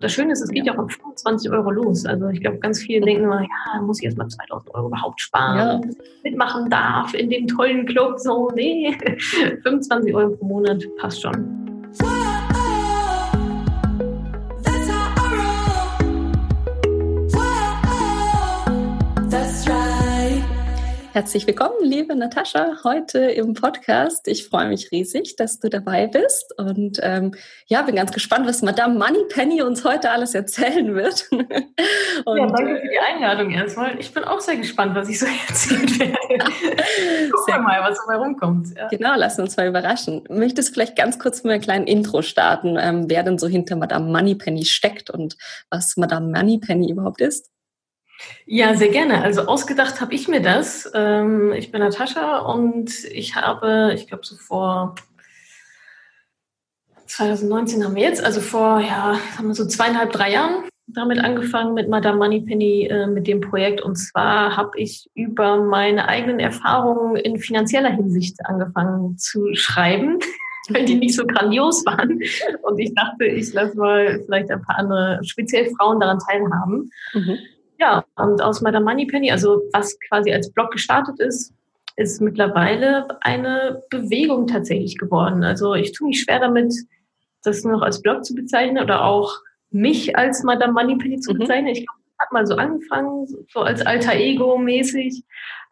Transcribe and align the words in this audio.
Das 0.00 0.12
Schöne 0.12 0.32
ist, 0.32 0.40
es 0.40 0.50
geht 0.50 0.64
ja 0.64 0.74
auch 0.74 0.78
um 0.78 0.88
25 0.88 1.50
Euro 1.50 1.72
los. 1.72 2.06
Also 2.06 2.28
ich 2.28 2.40
glaube, 2.40 2.58
ganz 2.58 2.78
viele 2.78 3.04
denken 3.04 3.24
immer, 3.24 3.42
ja, 3.42 3.82
muss 3.82 3.98
ich 3.98 4.04
erst 4.04 4.16
mal 4.16 4.28
2000 4.28 4.72
Euro 4.74 4.86
überhaupt 4.86 5.20
sparen, 5.20 5.82
ja. 5.82 5.90
mitmachen 6.22 6.70
darf 6.70 7.14
in 7.14 7.28
dem 7.28 7.48
tollen 7.48 7.84
Club. 7.84 8.20
So, 8.20 8.48
nee, 8.54 8.96
25 9.62 10.14
Euro 10.14 10.36
pro 10.36 10.46
Monat 10.46 10.84
passt 10.98 11.22
schon. 11.22 11.68
Herzlich 21.18 21.48
willkommen, 21.48 21.82
liebe 21.82 22.14
Natascha, 22.14 22.76
heute 22.84 23.18
im 23.18 23.52
Podcast. 23.52 24.28
Ich 24.28 24.46
freue 24.46 24.68
mich 24.68 24.92
riesig, 24.92 25.34
dass 25.34 25.58
du 25.58 25.68
dabei 25.68 26.06
bist 26.06 26.56
und 26.56 27.00
ähm, 27.02 27.34
ja, 27.66 27.82
bin 27.82 27.96
ganz 27.96 28.12
gespannt, 28.12 28.46
was 28.46 28.62
Madame 28.62 28.94
Moneypenny 28.94 29.62
uns 29.62 29.84
heute 29.84 30.12
alles 30.12 30.36
erzählen 30.36 30.94
wird. 30.94 31.26
und, 31.32 31.42
ja, 32.38 32.46
danke 32.46 32.76
für 32.76 32.88
die 32.88 33.00
Einladung 33.00 33.50
erstmal. 33.50 33.98
Ich 33.98 34.14
bin 34.14 34.22
auch 34.22 34.38
sehr 34.38 34.58
gespannt, 34.58 34.94
was 34.94 35.08
ich 35.08 35.18
so 35.18 35.26
erzählen 35.48 35.98
werde. 35.98 36.12
Gucken 37.32 37.64
mal, 37.64 37.80
was 37.82 37.98
dabei 38.06 38.24
rumkommt. 38.24 38.68
Ja. 38.76 38.86
Genau, 38.86 39.14
lass 39.16 39.40
uns 39.40 39.56
mal 39.56 39.66
überraschen. 39.66 40.22
Möchtest 40.28 40.68
du 40.68 40.74
vielleicht 40.74 40.94
ganz 40.94 41.18
kurz 41.18 41.42
mit 41.42 41.52
einem 41.52 41.62
kleinen 41.62 41.88
Intro 41.88 42.22
starten, 42.22 42.76
ähm, 42.78 43.10
wer 43.10 43.24
denn 43.24 43.38
so 43.38 43.48
hinter 43.48 43.74
Madame 43.74 44.06
Moneypenny 44.06 44.64
steckt 44.64 45.10
und 45.10 45.36
was 45.68 45.96
Madame 45.96 46.28
Moneypenny 46.28 46.92
überhaupt 46.92 47.20
ist? 47.20 47.50
Ja, 48.46 48.74
sehr 48.74 48.88
gerne. 48.88 49.22
Also 49.22 49.42
ausgedacht 49.42 50.00
habe 50.00 50.14
ich 50.14 50.28
mir 50.28 50.40
das. 50.40 50.90
Ähm, 50.94 51.52
ich 51.52 51.70
bin 51.70 51.80
Natascha 51.80 52.38
und 52.38 53.04
ich 53.04 53.36
habe, 53.36 53.92
ich 53.94 54.06
glaube 54.08 54.24
so 54.24 54.36
vor 54.36 54.94
2019 57.06 57.84
haben 57.84 57.94
wir 57.94 58.02
jetzt, 58.02 58.22
also 58.22 58.40
vor, 58.40 58.80
ja, 58.80 59.18
haben 59.36 59.54
so 59.54 59.66
zweieinhalb, 59.66 60.12
drei 60.12 60.32
Jahren 60.32 60.64
damit 60.88 61.18
angefangen 61.18 61.74
mit 61.74 61.88
Madame 61.88 62.18
Moneypenny, 62.18 62.86
äh, 62.86 63.06
mit 63.06 63.26
dem 63.26 63.40
Projekt. 63.40 63.82
Und 63.82 63.96
zwar 63.96 64.56
habe 64.56 64.78
ich 64.78 65.08
über 65.14 65.62
meine 65.62 66.08
eigenen 66.08 66.40
Erfahrungen 66.40 67.16
in 67.16 67.38
finanzieller 67.38 67.90
Hinsicht 67.90 68.36
angefangen 68.44 69.18
zu 69.18 69.54
schreiben, 69.54 70.18
weil 70.70 70.84
die 70.84 70.94
nicht 70.94 71.14
so 71.14 71.26
grandios 71.26 71.84
waren. 71.84 72.20
Und 72.62 72.78
ich 72.78 72.94
dachte, 72.94 73.26
ich 73.26 73.52
lasse 73.52 73.76
mal 73.76 74.22
vielleicht 74.24 74.50
ein 74.50 74.62
paar 74.62 74.78
andere, 74.78 75.20
speziell 75.24 75.70
Frauen 75.76 76.00
daran 76.00 76.18
teilhaben. 76.18 76.90
Mhm. 77.12 77.38
Ja, 77.78 78.04
und 78.16 78.42
aus 78.42 78.60
Madame 78.60 78.84
Moneypenny, 78.84 79.30
also 79.30 79.62
was 79.72 79.98
quasi 80.08 80.32
als 80.32 80.50
Blog 80.52 80.72
gestartet 80.72 81.20
ist, 81.20 81.54
ist 81.96 82.20
mittlerweile 82.20 83.06
eine 83.22 83.82
Bewegung 83.90 84.46
tatsächlich 84.46 84.98
geworden. 84.98 85.44
Also 85.44 85.74
ich 85.74 85.92
tue 85.92 86.08
mich 86.08 86.22
schwer 86.22 86.40
damit, 86.40 86.74
das 87.42 87.64
noch 87.64 87.82
als 87.82 88.02
Blog 88.02 88.24
zu 88.24 88.34
bezeichnen 88.34 88.82
oder 88.82 89.04
auch 89.04 89.32
mich 89.70 90.16
als 90.16 90.42
Madame 90.42 90.72
Moneypenny 90.72 91.20
zu 91.20 91.34
mhm. 91.34 91.38
bezeichnen. 91.38 91.68
Ich 91.68 91.86
glaube, 91.86 91.98
hat 92.18 92.32
mal 92.32 92.46
so 92.46 92.56
angefangen, 92.56 93.26
so 93.52 93.60
als 93.60 93.84
alter 93.86 94.14
Ego 94.14 94.58
mäßig. 94.58 95.22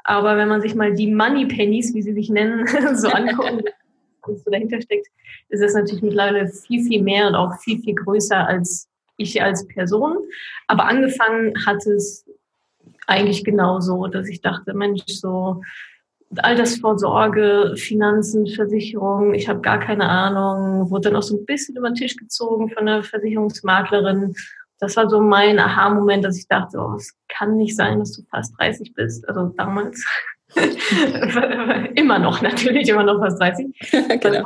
Aber 0.04 0.36
wenn 0.36 0.48
man 0.48 0.60
sich 0.60 0.74
mal 0.76 0.94
die 0.94 1.12
Moneypennies, 1.12 1.92
wie 1.94 2.02
sie 2.02 2.12
sich 2.12 2.30
nennen, 2.30 2.66
so 2.96 3.08
anguckt, 3.08 3.64
was 4.22 4.44
so 4.44 4.50
dahinter 4.50 4.80
steckt, 4.80 5.08
ist 5.48 5.62
es 5.62 5.74
natürlich 5.74 6.02
mittlerweile 6.02 6.48
viel, 6.48 6.84
viel 6.84 7.02
mehr 7.02 7.26
und 7.26 7.34
auch 7.34 7.58
viel, 7.60 7.80
viel 7.80 7.94
größer 7.94 8.46
als 8.46 8.88
ich 9.17 9.42
als 9.42 9.67
Person. 9.67 10.19
Aber 10.67 10.86
angefangen 10.86 11.55
hat 11.67 11.86
es 11.86 12.27
eigentlich 13.06 13.45
genauso, 13.45 14.06
dass 14.06 14.28
ich 14.28 14.41
dachte, 14.41 14.75
Mensch, 14.75 15.03
so 15.06 15.62
Altersvorsorge, 16.36 17.75
Finanzen, 17.77 18.47
Versicherung, 18.48 19.33
ich 19.34 19.48
habe 19.48 19.61
gar 19.61 19.78
keine 19.78 20.09
Ahnung, 20.09 20.91
wurde 20.91 21.09
dann 21.09 21.17
auch 21.17 21.22
so 21.22 21.37
ein 21.37 21.47
bisschen 21.47 21.77
über 21.77 21.89
den 21.89 21.94
Tisch 21.94 22.17
gezogen 22.17 22.69
von 22.69 22.89
einer 22.89 23.03
Versicherungsmaklerin. 23.05 24.34
Das 24.78 24.97
war 24.97 25.09
so 25.09 25.20
mein 25.20 25.59
Aha-Moment, 25.59 26.25
dass 26.25 26.37
ich 26.37 26.48
dachte, 26.48 26.78
oh, 26.78 26.94
es 26.97 27.14
kann 27.28 27.56
nicht 27.56 27.77
sein, 27.77 28.00
dass 28.00 28.12
du 28.12 28.22
fast 28.31 28.59
30 28.59 28.92
bist. 28.94 29.27
Also 29.28 29.53
damals. 29.56 30.05
immer 31.94 32.19
noch, 32.19 32.43
natürlich, 32.43 32.88
immer 32.88 33.03
noch 33.05 33.19
fast 33.19 33.41
30. 33.41 33.66
genau 34.21 34.44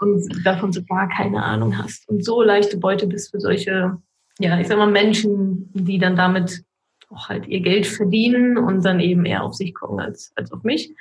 und 0.00 0.26
davon 0.44 0.72
so 0.72 0.82
gar 0.82 1.08
keine 1.08 1.42
Ahnung 1.42 1.76
hast 1.76 2.08
und 2.08 2.24
so 2.24 2.42
leichte 2.42 2.78
Beute 2.78 3.06
bist 3.06 3.30
für 3.30 3.40
solche, 3.40 3.98
ja, 4.38 4.58
ich 4.58 4.66
sag 4.66 4.78
mal, 4.78 4.90
Menschen, 4.90 5.70
die 5.74 5.98
dann 5.98 6.16
damit 6.16 6.64
auch 7.10 7.28
halt 7.28 7.46
ihr 7.46 7.60
Geld 7.60 7.86
verdienen 7.86 8.56
und 8.56 8.84
dann 8.84 9.00
eben 9.00 9.24
eher 9.24 9.42
auf 9.42 9.54
sich 9.54 9.74
gucken 9.74 10.00
als, 10.00 10.32
als 10.36 10.52
auf 10.52 10.62
mich. 10.62 10.94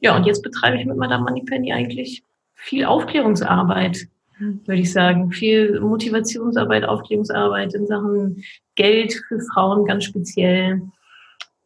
Ja, 0.00 0.16
und 0.16 0.26
jetzt 0.26 0.42
betreibe 0.42 0.78
ich 0.78 0.86
mit 0.86 0.96
Madame 0.96 1.24
Moneypenny 1.24 1.72
eigentlich 1.72 2.22
viel 2.54 2.84
Aufklärungsarbeit, 2.84 4.06
würde 4.38 4.80
ich 4.80 4.92
sagen. 4.92 5.32
Viel 5.32 5.80
Motivationsarbeit, 5.80 6.84
Aufklärungsarbeit 6.84 7.74
in 7.74 7.86
Sachen 7.86 8.44
Geld 8.74 9.14
für 9.28 9.40
Frauen 9.40 9.86
ganz 9.86 10.04
speziell. 10.04 10.82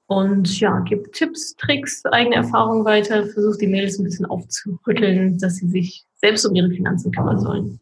Und 0.07 0.59
ja, 0.61 0.81
gibt 0.81 1.15
Tipps, 1.15 1.57
Tricks, 1.57 2.05
eigene 2.07 2.37
Erfahrungen 2.37 2.85
weiter, 2.85 3.27
versucht 3.27 3.61
die 3.61 3.67
Mädels 3.67 3.99
ein 3.99 4.05
bisschen 4.05 4.27
aufzurütteln, 4.27 5.39
dass 5.39 5.57
sie 5.57 5.69
sich 5.69 6.08
selbst 6.21 6.45
um 6.45 6.55
ihre 6.55 6.71
Finanzen 6.71 7.13
kümmern 7.13 7.41
sollen. 7.41 7.81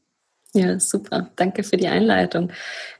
Ja, 0.56 0.80
super. 0.80 1.30
Danke 1.36 1.64
für 1.64 1.76
die 1.76 1.86
Einleitung. 1.86 2.50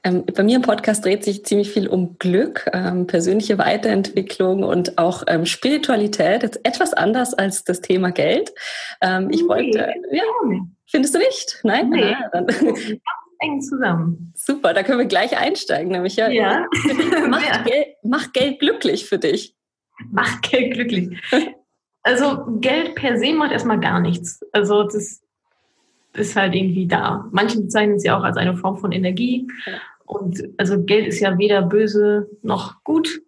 Ähm, 0.05 0.25
bei 0.27 0.43
mir 0.43 0.57
im 0.57 0.63
Podcast 0.63 1.05
dreht 1.05 1.25
sich 1.25 1.45
ziemlich 1.47 1.71
viel 1.71 1.89
um 1.89 2.19
Glück, 2.19 2.69
ähm, 2.75 3.07
persönliche 3.07 3.57
Weiterentwicklung 3.57 4.63
und 4.63 4.99
auch 4.99 5.23
ähm, 5.27 5.47
Spiritualität. 5.47 6.43
Jetzt 6.43 6.61
etwas 6.65 6.93
anders 6.93 7.33
als 7.33 7.65
das 7.65 7.81
Thema 7.81 8.11
Geld. 8.11 8.53
Ähm, 9.01 9.31
ich 9.31 9.43
nee, 9.43 9.49
wollte, 9.49 9.95
ja, 10.13 10.23
findest 10.87 11.15
du 11.15 11.19
nicht? 11.19 11.61
Nein? 11.63 11.89
Nee. 11.89 12.15
Ah, 12.15 12.29
dann. 12.31 12.47
eng 13.39 13.61
zusammen. 13.63 14.33
Super, 14.37 14.75
da 14.75 14.83
können 14.83 14.99
wir 14.99 15.07
gleich 15.07 15.39
einsteigen, 15.39 15.93
nämlich 15.93 16.17
ja. 16.17 16.29
ja. 16.29 16.67
Macht, 17.29 17.47
ja. 17.47 17.63
Geld, 17.63 17.87
macht 18.03 18.35
Geld 18.35 18.61
glücklich 18.61 19.07
für 19.07 19.19
dich. 19.19 19.57
Macht 20.11 20.43
Geld 20.51 20.75
glücklich. 20.75 21.19
Also 22.03 22.45
Geld 22.61 22.95
per 22.95 23.19
se 23.19 23.33
macht 23.33 23.53
erstmal 23.53 23.81
gar 23.81 24.01
nichts. 24.01 24.41
Also 24.53 24.85
das 24.85 25.23
ist 26.17 26.37
halt 26.37 26.55
irgendwie 26.55 26.87
da. 26.87 27.29
Manche 27.33 27.61
bezeichnen 27.61 27.97
es 27.97 28.05
ja 28.05 28.19
auch 28.19 28.23
als 28.23 28.37
eine 28.37 28.57
Form 28.57 28.77
von 28.77 28.93
Energie. 28.93 29.47
Und 30.05 30.43
also 30.57 30.83
Geld 30.83 31.07
ist 31.07 31.21
ja 31.21 31.39
weder 31.39 31.63
böse 31.63 32.29
noch 32.43 32.83
gut. 32.85 33.23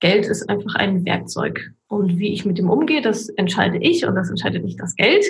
Geld 0.00 0.26
ist 0.26 0.48
einfach 0.48 0.74
ein 0.76 1.04
Werkzeug. 1.04 1.72
Und 1.86 2.18
wie 2.18 2.32
ich 2.32 2.44
mit 2.44 2.58
dem 2.58 2.70
umgehe, 2.70 3.02
das 3.02 3.28
entscheide 3.28 3.78
ich 3.78 4.06
und 4.06 4.14
das 4.14 4.30
entscheidet 4.30 4.64
nicht 4.64 4.80
das 4.80 4.96
Geld. 4.96 5.24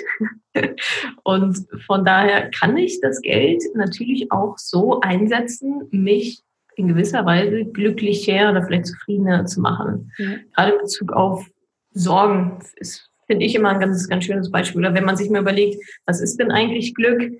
und 1.23 1.67
von 1.85 2.05
daher 2.05 2.49
kann 2.51 2.77
ich 2.77 2.99
das 3.01 3.21
Geld 3.21 3.61
natürlich 3.75 4.31
auch 4.31 4.57
so 4.57 4.99
einsetzen, 5.01 5.83
mich 5.91 6.41
in 6.75 6.87
gewisser 6.87 7.25
Weise 7.25 7.65
glücklicher 7.65 8.49
oder 8.49 8.63
vielleicht 8.63 8.87
zufriedener 8.87 9.45
zu 9.45 9.61
machen. 9.61 10.11
Ja. 10.17 10.37
Gerade 10.55 10.71
in 10.73 10.79
Bezug 10.79 11.11
auf 11.11 11.45
Sorgen 11.91 12.59
ist 12.77 13.11
finde 13.33 13.47
ich 13.47 13.55
immer 13.55 13.69
ein 13.69 13.79
ganz, 13.79 14.07
ganz 14.07 14.25
schönes 14.25 14.51
Beispiel. 14.51 14.81
Oder 14.81 14.93
wenn 14.93 15.05
man 15.05 15.17
sich 15.17 15.27
mal 15.27 15.41
überlegt, 15.41 15.83
was 16.05 16.21
ist 16.21 16.39
denn 16.39 16.51
eigentlich 16.51 16.93
Glück? 16.93 17.31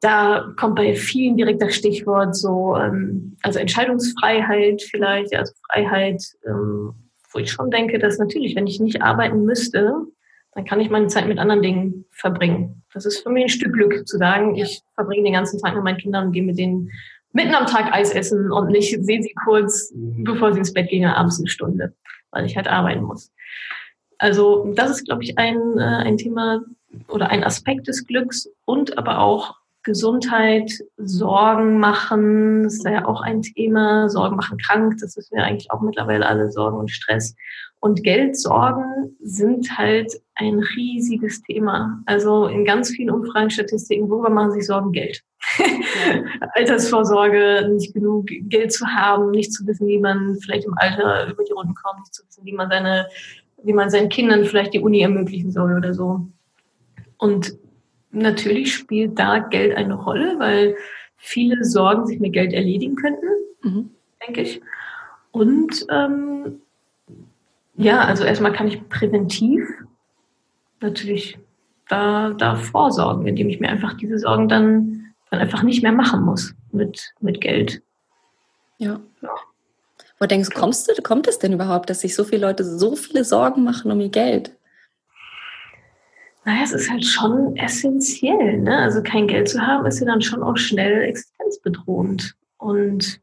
Da 0.00 0.54
kommt 0.56 0.76
bei 0.76 0.94
vielen 0.94 1.36
direkt 1.36 1.60
das 1.60 1.74
Stichwort 1.74 2.34
so, 2.34 2.74
ähm, 2.74 3.36
also 3.42 3.58
Entscheidungsfreiheit 3.58 4.80
vielleicht, 4.80 5.36
also 5.36 5.52
Freiheit, 5.66 6.22
ähm, 6.46 6.94
wo 7.30 7.38
ich 7.38 7.50
schon 7.50 7.70
denke, 7.70 7.98
dass 7.98 8.16
natürlich, 8.16 8.56
wenn 8.56 8.66
ich 8.66 8.80
nicht 8.80 9.02
arbeiten 9.02 9.44
müsste, 9.44 9.92
dann 10.54 10.64
kann 10.64 10.80
ich 10.80 10.88
meine 10.88 11.08
Zeit 11.08 11.28
mit 11.28 11.38
anderen 11.38 11.60
Dingen 11.60 12.06
verbringen. 12.10 12.82
Das 12.94 13.04
ist 13.04 13.22
für 13.22 13.28
mich 13.28 13.44
ein 13.44 13.50
Stück 13.50 13.74
Glück, 13.74 14.08
zu 14.08 14.16
sagen, 14.16 14.54
ich 14.54 14.80
verbringe 14.94 15.24
den 15.24 15.34
ganzen 15.34 15.60
Tag 15.60 15.74
mit 15.74 15.84
meinen 15.84 15.98
Kindern 15.98 16.28
und 16.28 16.32
gehe 16.32 16.42
mit 16.42 16.56
denen 16.56 16.90
mitten 17.32 17.54
am 17.54 17.66
Tag 17.66 17.92
Eis 17.92 18.14
essen 18.14 18.50
und 18.50 18.70
nicht 18.70 19.04
sehe 19.04 19.22
sie 19.22 19.34
kurz, 19.44 19.92
bevor 19.94 20.54
sie 20.54 20.60
ins 20.60 20.72
Bett 20.72 20.88
gehen, 20.88 21.04
abends 21.04 21.38
eine 21.38 21.48
Stunde, 21.48 21.92
weil 22.30 22.46
ich 22.46 22.56
halt 22.56 22.68
arbeiten 22.68 23.02
muss. 23.02 23.30
Also 24.18 24.72
das 24.74 24.90
ist, 24.90 25.04
glaube 25.06 25.22
ich, 25.22 25.38
ein, 25.38 25.78
äh, 25.78 25.82
ein 25.82 26.16
Thema 26.16 26.60
oder 27.08 27.30
ein 27.30 27.44
Aspekt 27.44 27.88
des 27.88 28.06
Glücks 28.06 28.48
und 28.64 28.98
aber 28.98 29.20
auch 29.20 29.56
Gesundheit, 29.84 30.70
Sorgen 30.98 31.78
machen, 31.78 32.66
ist 32.66 32.84
ja 32.84 33.06
auch 33.06 33.22
ein 33.22 33.40
Thema. 33.40 34.10
Sorgen 34.10 34.36
machen 34.36 34.58
krank, 34.58 34.96
das 35.00 35.16
wissen 35.16 35.36
wir 35.36 35.44
eigentlich 35.44 35.70
auch 35.70 35.80
mittlerweile 35.80 36.26
alle, 36.26 36.50
Sorgen 36.50 36.76
und 36.76 36.90
Stress. 36.90 37.34
Und 37.80 38.02
Geldsorgen 38.02 39.16
sind 39.22 39.78
halt 39.78 40.12
ein 40.34 40.58
riesiges 40.58 41.40
Thema. 41.42 42.02
Also 42.06 42.48
in 42.48 42.64
ganz 42.64 42.90
vielen 42.90 43.10
Umfragen, 43.10 43.50
Statistiken, 43.50 44.10
worüber 44.10 44.30
machen 44.30 44.50
sich 44.50 44.66
Sorgen? 44.66 44.92
Geld. 44.92 45.22
Altersvorsorge, 46.54 47.70
nicht 47.72 47.94
genug 47.94 48.26
Geld 48.26 48.72
zu 48.72 48.86
haben, 48.86 49.30
nicht 49.30 49.54
zu 49.54 49.66
wissen, 49.66 49.86
wie 49.86 49.98
man 49.98 50.36
vielleicht 50.42 50.66
im 50.66 50.74
Alter 50.76 51.30
über 51.30 51.44
die 51.44 51.52
Runden 51.52 51.74
kommt, 51.74 52.00
nicht 52.00 52.14
zu 52.14 52.26
wissen, 52.26 52.44
wie 52.44 52.52
man 52.52 52.68
seine 52.68 53.06
wie 53.62 53.72
man 53.72 53.90
seinen 53.90 54.08
Kindern 54.08 54.44
vielleicht 54.44 54.74
die 54.74 54.80
Uni 54.80 55.00
ermöglichen 55.00 55.50
soll 55.50 55.76
oder 55.76 55.94
so. 55.94 56.26
Und 57.16 57.56
natürlich 58.10 58.74
spielt 58.74 59.18
da 59.18 59.38
Geld 59.38 59.76
eine 59.76 59.94
Rolle, 59.94 60.38
weil 60.38 60.76
viele 61.16 61.64
Sorgen 61.64 62.06
sich 62.06 62.20
mit 62.20 62.32
Geld 62.32 62.52
erledigen 62.52 62.96
könnten, 62.96 63.26
mhm. 63.62 63.90
denke 64.26 64.42
ich. 64.42 64.60
Und 65.32 65.86
ähm, 65.90 66.60
ja, 67.76 68.00
also 68.00 68.24
erstmal 68.24 68.52
kann 68.52 68.68
ich 68.68 68.88
präventiv 68.88 69.68
natürlich 70.80 71.38
da, 71.88 72.30
da 72.30 72.56
vorsorgen, 72.56 73.26
indem 73.26 73.48
ich 73.48 73.60
mir 73.60 73.68
einfach 73.68 73.94
diese 73.94 74.18
Sorgen 74.18 74.48
dann 74.48 74.98
dann 75.30 75.40
einfach 75.40 75.62
nicht 75.62 75.82
mehr 75.82 75.92
machen 75.92 76.22
muss 76.22 76.54
mit, 76.72 77.12
mit 77.20 77.40
Geld. 77.40 77.82
Ja. 78.78 79.00
Wo 80.20 80.26
denkst 80.26 80.50
du, 80.50 80.58
kommst 80.58 80.88
du, 80.88 81.02
kommt 81.02 81.28
es 81.28 81.38
denn 81.38 81.52
überhaupt, 81.52 81.90
dass 81.90 82.00
sich 82.00 82.14
so 82.14 82.24
viele 82.24 82.46
Leute 82.46 82.64
so 82.64 82.96
viele 82.96 83.24
Sorgen 83.24 83.62
machen 83.62 83.90
um 83.90 84.00
ihr 84.00 84.08
Geld? 84.08 84.56
Naja, 86.44 86.62
es 86.64 86.72
ist 86.72 86.90
halt 86.90 87.04
schon 87.04 87.56
essentiell. 87.56 88.58
Ne? 88.58 88.78
Also 88.78 89.02
kein 89.02 89.28
Geld 89.28 89.48
zu 89.48 89.60
haben, 89.60 89.86
ist 89.86 90.00
ja 90.00 90.06
dann 90.06 90.22
schon 90.22 90.42
auch 90.42 90.56
schnell 90.56 91.02
existenzbedrohend. 91.02 92.34
Und 92.56 93.20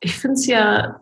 ich 0.00 0.16
finde 0.16 0.34
es 0.34 0.46
ja, 0.46 1.00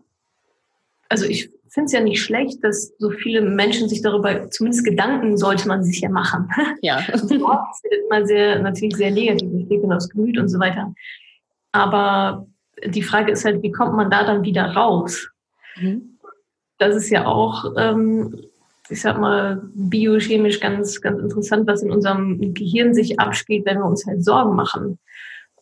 also 1.09 1.27
ich 1.27 1.51
finde 1.69 1.87
es 1.87 1.93
ja 1.93 2.01
nicht 2.01 2.23
schlecht, 2.23 2.63
dass 2.65 2.93
so 2.99 3.11
viele 3.11 3.43
Menschen 3.43 3.89
sich 3.89 4.03
darüber, 4.03 4.51
zumindest 4.51 4.85
Gedanken 4.85 5.37
sollte 5.37 5.69
man 5.69 5.83
sich 5.83 6.01
ja 6.01 6.09
machen. 6.09 6.49
Ja. 6.83 7.03
das 7.11 7.29
wird 7.29 7.43
immer 7.43 8.27
sehr, 8.27 8.61
natürlich 8.61 8.97
sehr 8.97 9.11
negativ, 9.11 9.51
ich 9.53 9.69
lebe 9.69 9.95
aufs 9.95 10.09
Gemüt 10.09 10.39
und 10.39 10.49
so 10.49 10.59
weiter. 10.59 10.95
Aber 11.73 12.47
die 12.85 13.03
Frage 13.03 13.33
ist 13.33 13.45
halt, 13.45 13.63
wie 13.63 13.73
kommt 13.73 13.95
man 13.95 14.11
da 14.11 14.25
dann 14.25 14.45
wieder 14.45 14.75
raus? 14.75 15.29
Mhm. 15.77 16.19
Das 16.79 16.95
ist 16.95 17.11
ja 17.11 17.27
auch, 17.27 17.75
ähm, 17.77 18.35
ich 18.89 19.01
sag 19.01 19.19
mal, 19.19 19.63
biochemisch 19.75 20.61
ganz, 20.61 21.01
ganz 21.01 21.21
interessant, 21.21 21.67
was 21.67 21.83
in 21.83 21.91
unserem 21.91 22.55
Gehirn 22.55 22.95
sich 22.95 23.19
abspielt, 23.21 23.67
wenn 23.67 23.79
wir 23.79 23.85
uns 23.85 24.07
halt 24.07 24.25
Sorgen 24.25 24.55
machen. 24.55 24.99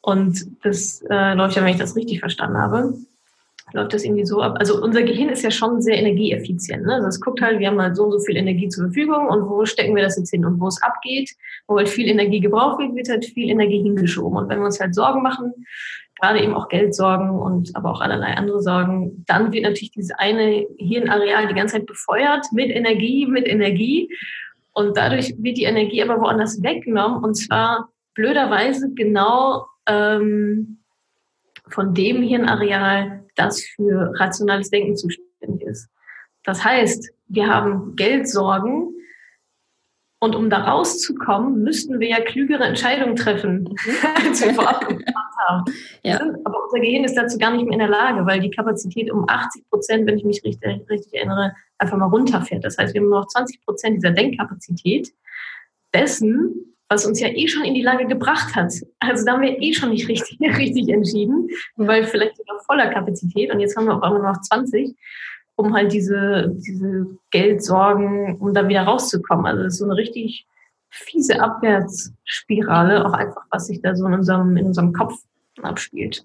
Und 0.01 0.47
das 0.63 1.03
äh, 1.11 1.35
läuft 1.35 1.57
ja, 1.57 1.63
wenn 1.63 1.73
ich 1.73 1.79
das 1.79 1.97
richtig 1.97 2.21
verstanden 2.21 2.59
habe, 2.59 2.95
läuft 3.73 3.95
das 3.95 4.05
irgendwie 4.05 4.25
so 4.25 4.41
ab. 4.41 4.57
Also 4.59 4.81
unser 4.81 5.03
Gehirn 5.03 5.29
ist 5.29 5.43
ja 5.43 5.51
schon 5.51 5.83
sehr 5.83 5.99
energieeffizient. 5.99 6.87
Ne? 6.87 6.95
Also 6.95 7.09
es 7.09 7.21
guckt 7.21 7.41
halt, 7.41 7.59
wir 7.59 7.67
haben 7.67 7.81
halt 7.81 7.97
so 7.97 8.05
und 8.05 8.13
so 8.13 8.21
viel 8.21 8.37
Energie 8.37 8.69
zur 8.69 8.85
Verfügung 8.85 9.29
und 9.29 9.49
wo 9.49 9.65
stecken 9.65 9.97
wir 9.97 10.05
das 10.05 10.17
jetzt 10.17 10.31
hin? 10.31 10.45
Und 10.45 10.61
wo 10.61 10.69
es 10.69 10.81
abgeht, 10.83 11.33
wo 11.67 11.77
halt 11.77 11.89
viel 11.89 12.09
Energie 12.09 12.41
gebraucht 12.41 12.79
wird, 12.79 12.95
wird 12.95 13.09
halt 13.09 13.25
viel 13.25 13.51
Energie 13.51 13.83
hingeschoben. 13.83 14.39
Und 14.39 14.49
wenn 14.49 14.61
wir 14.61 14.67
uns 14.67 14.79
halt 14.79 14.95
Sorgen 14.95 15.23
machen, 15.23 15.53
gerade 16.21 16.43
eben 16.43 16.55
auch 16.55 16.69
Geldsorgen 16.69 17.31
und 17.31 17.75
aber 17.77 17.91
auch 17.91 18.01
allerlei 18.01 18.35
andere 18.35 18.63
Sorgen, 18.63 19.25
dann 19.27 19.53
wird 19.53 19.65
natürlich 19.65 19.93
dieses 19.93 20.13
eine 20.13 20.67
Hirnareal 20.79 21.49
die 21.49 21.55
ganze 21.55 21.77
Zeit 21.77 21.87
befeuert 21.87 22.47
mit 22.53 22.71
Energie, 22.71 23.27
mit 23.27 23.47
Energie. 23.47 24.09
Und 24.73 24.97
dadurch 24.97 25.35
wird 25.39 25.57
die 25.57 25.65
Energie 25.65 26.03
aber 26.03 26.21
woanders 26.21 26.63
weggenommen 26.63 27.23
und 27.23 27.35
zwar 27.35 27.91
blöderweise 28.15 28.93
genau 28.95 29.67
ähm, 29.87 30.79
von 31.69 31.95
dem 31.95 32.23
Hirnareal, 32.23 33.25
das 33.35 33.63
für 33.63 34.13
rationales 34.19 34.71
Denken 34.71 34.97
zuständig 34.97 35.63
ist. 35.63 35.89
Das 36.45 36.65
heißt, 36.65 37.11
wir 37.29 37.49
haben 37.49 37.97
Geldsorgen, 37.97 38.95
und 40.19 40.35
um 40.35 40.49
da 40.49 40.65
rauszukommen, 40.65 41.63
müssten 41.63 42.01
wir 42.01 42.09
ja 42.09 42.21
klügere 42.21 42.65
Entscheidungen 42.65 43.17
treffen, 43.17 43.75
als 44.25 44.43
wir 44.43 44.55
vorab 44.55 44.81
gemacht 44.89 45.37
haben. 45.47 45.65
Ja. 46.03 46.21
Aber 46.45 46.65
unser 46.65 46.81
Gehirn 46.81 47.05
ist 47.05 47.15
dazu 47.15 47.39
gar 47.39 47.53
nicht 47.53 47.65
mehr 47.65 47.75
in 47.75 47.79
der 47.79 47.89
Lage, 47.89 48.25
weil 48.27 48.41
die 48.41 48.51
Kapazität 48.51 49.11
um 49.11 49.29
80 49.29 49.69
Prozent, 49.69 50.07
wenn 50.07 50.17
ich 50.17 50.25
mich 50.25 50.43
richtig, 50.45 50.89
richtig 50.89 51.15
erinnere, 51.15 51.53
einfach 51.79 51.99
mal 51.99 52.07
runterfährt. 52.07 52.65
Das 52.65 52.79
heißt, 52.79 52.95
wir 52.95 53.01
haben 53.01 53.09
nur 53.09 53.21
noch 53.21 53.29
20 53.29 53.65
Prozent 53.65 53.97
dieser 53.97 54.11
Denkkapazität 54.11 55.13
dessen, 55.93 56.75
was 56.89 57.05
uns 57.05 57.21
ja 57.21 57.29
eh 57.29 57.49
schon 57.49 57.65
in 57.65 57.75
die 57.75 57.83
Lage 57.83 58.07
gebracht 58.07 58.55
hat. 58.55 58.73
Also 59.01 59.25
da 59.25 59.33
haben 59.33 59.43
wir 59.43 59.61
eh 59.61 59.73
schon 59.73 59.91
nicht 59.91 60.09
richtig, 60.09 60.39
richtig 60.59 60.89
entschieden, 60.89 61.49
weil 61.77 62.05
vielleicht 62.05 62.37
sogar 62.37 62.59
voller 62.65 62.89
Kapazität 62.89 63.53
und 63.53 63.61
jetzt 63.61 63.77
haben 63.77 63.87
wir 63.87 63.97
auf 63.97 64.03
einmal 64.03 64.23
noch 64.23 64.41
20 64.41 64.97
um 65.57 65.75
halt 65.75 65.93
diese, 65.93 66.55
diese 66.55 67.07
Geldsorgen, 67.31 68.37
um 68.37 68.55
da 68.55 68.69
wieder 68.69 68.83
rauszukommen. 68.83 69.47
Also 69.47 69.63
das 69.63 69.75
ist 69.75 69.79
so 69.79 69.87
eine 69.87 69.97
richtig 69.97 70.47
fiese 70.91 71.41
Abwärtsspirale, 71.41 73.05
auch 73.05 73.13
einfach, 73.13 73.43
was 73.51 73.67
sich 73.67 73.81
da 73.81 73.95
so 73.95 74.07
in 74.07 74.15
unserem, 74.15 74.57
in 74.57 74.67
unserem 74.67 74.93
Kopf 74.93 75.15
abspielt. 75.63 76.25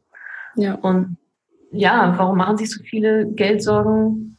Ja. 0.56 0.76
Und 0.76 1.18
ja, 1.72 2.14
warum 2.18 2.38
machen 2.38 2.58
sich 2.58 2.70
so 2.72 2.84
viele 2.84 3.28
Geldsorgen? 3.28 4.38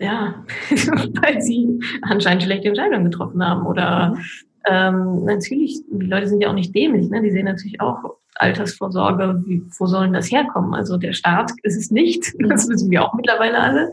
Ja, 0.00 0.44
weil 0.70 1.40
sie 1.40 1.80
anscheinend 2.02 2.42
schlechte 2.42 2.68
Entscheidungen 2.68 3.04
getroffen 3.04 3.44
haben. 3.44 3.66
Oder 3.66 4.14
mhm. 4.14 4.24
Ähm, 4.68 5.24
natürlich, 5.24 5.80
die 5.90 6.06
Leute 6.06 6.28
sind 6.28 6.40
ja 6.40 6.50
auch 6.50 6.54
nicht 6.54 6.74
dämlich, 6.74 7.08
ne? 7.10 7.22
Die 7.22 7.30
sehen 7.30 7.46
natürlich 7.46 7.80
auch 7.80 8.16
Altersvorsorge, 8.36 9.42
wie, 9.46 9.62
wo 9.78 9.86
sollen 9.86 10.12
das 10.12 10.30
herkommen? 10.30 10.74
Also 10.74 10.96
der 10.96 11.12
Staat 11.12 11.52
ist 11.62 11.76
es 11.76 11.90
nicht, 11.90 12.34
das 12.38 12.68
wissen 12.68 12.90
wir 12.90 13.04
auch 13.04 13.14
mittlerweile 13.14 13.58
alle. 13.58 13.90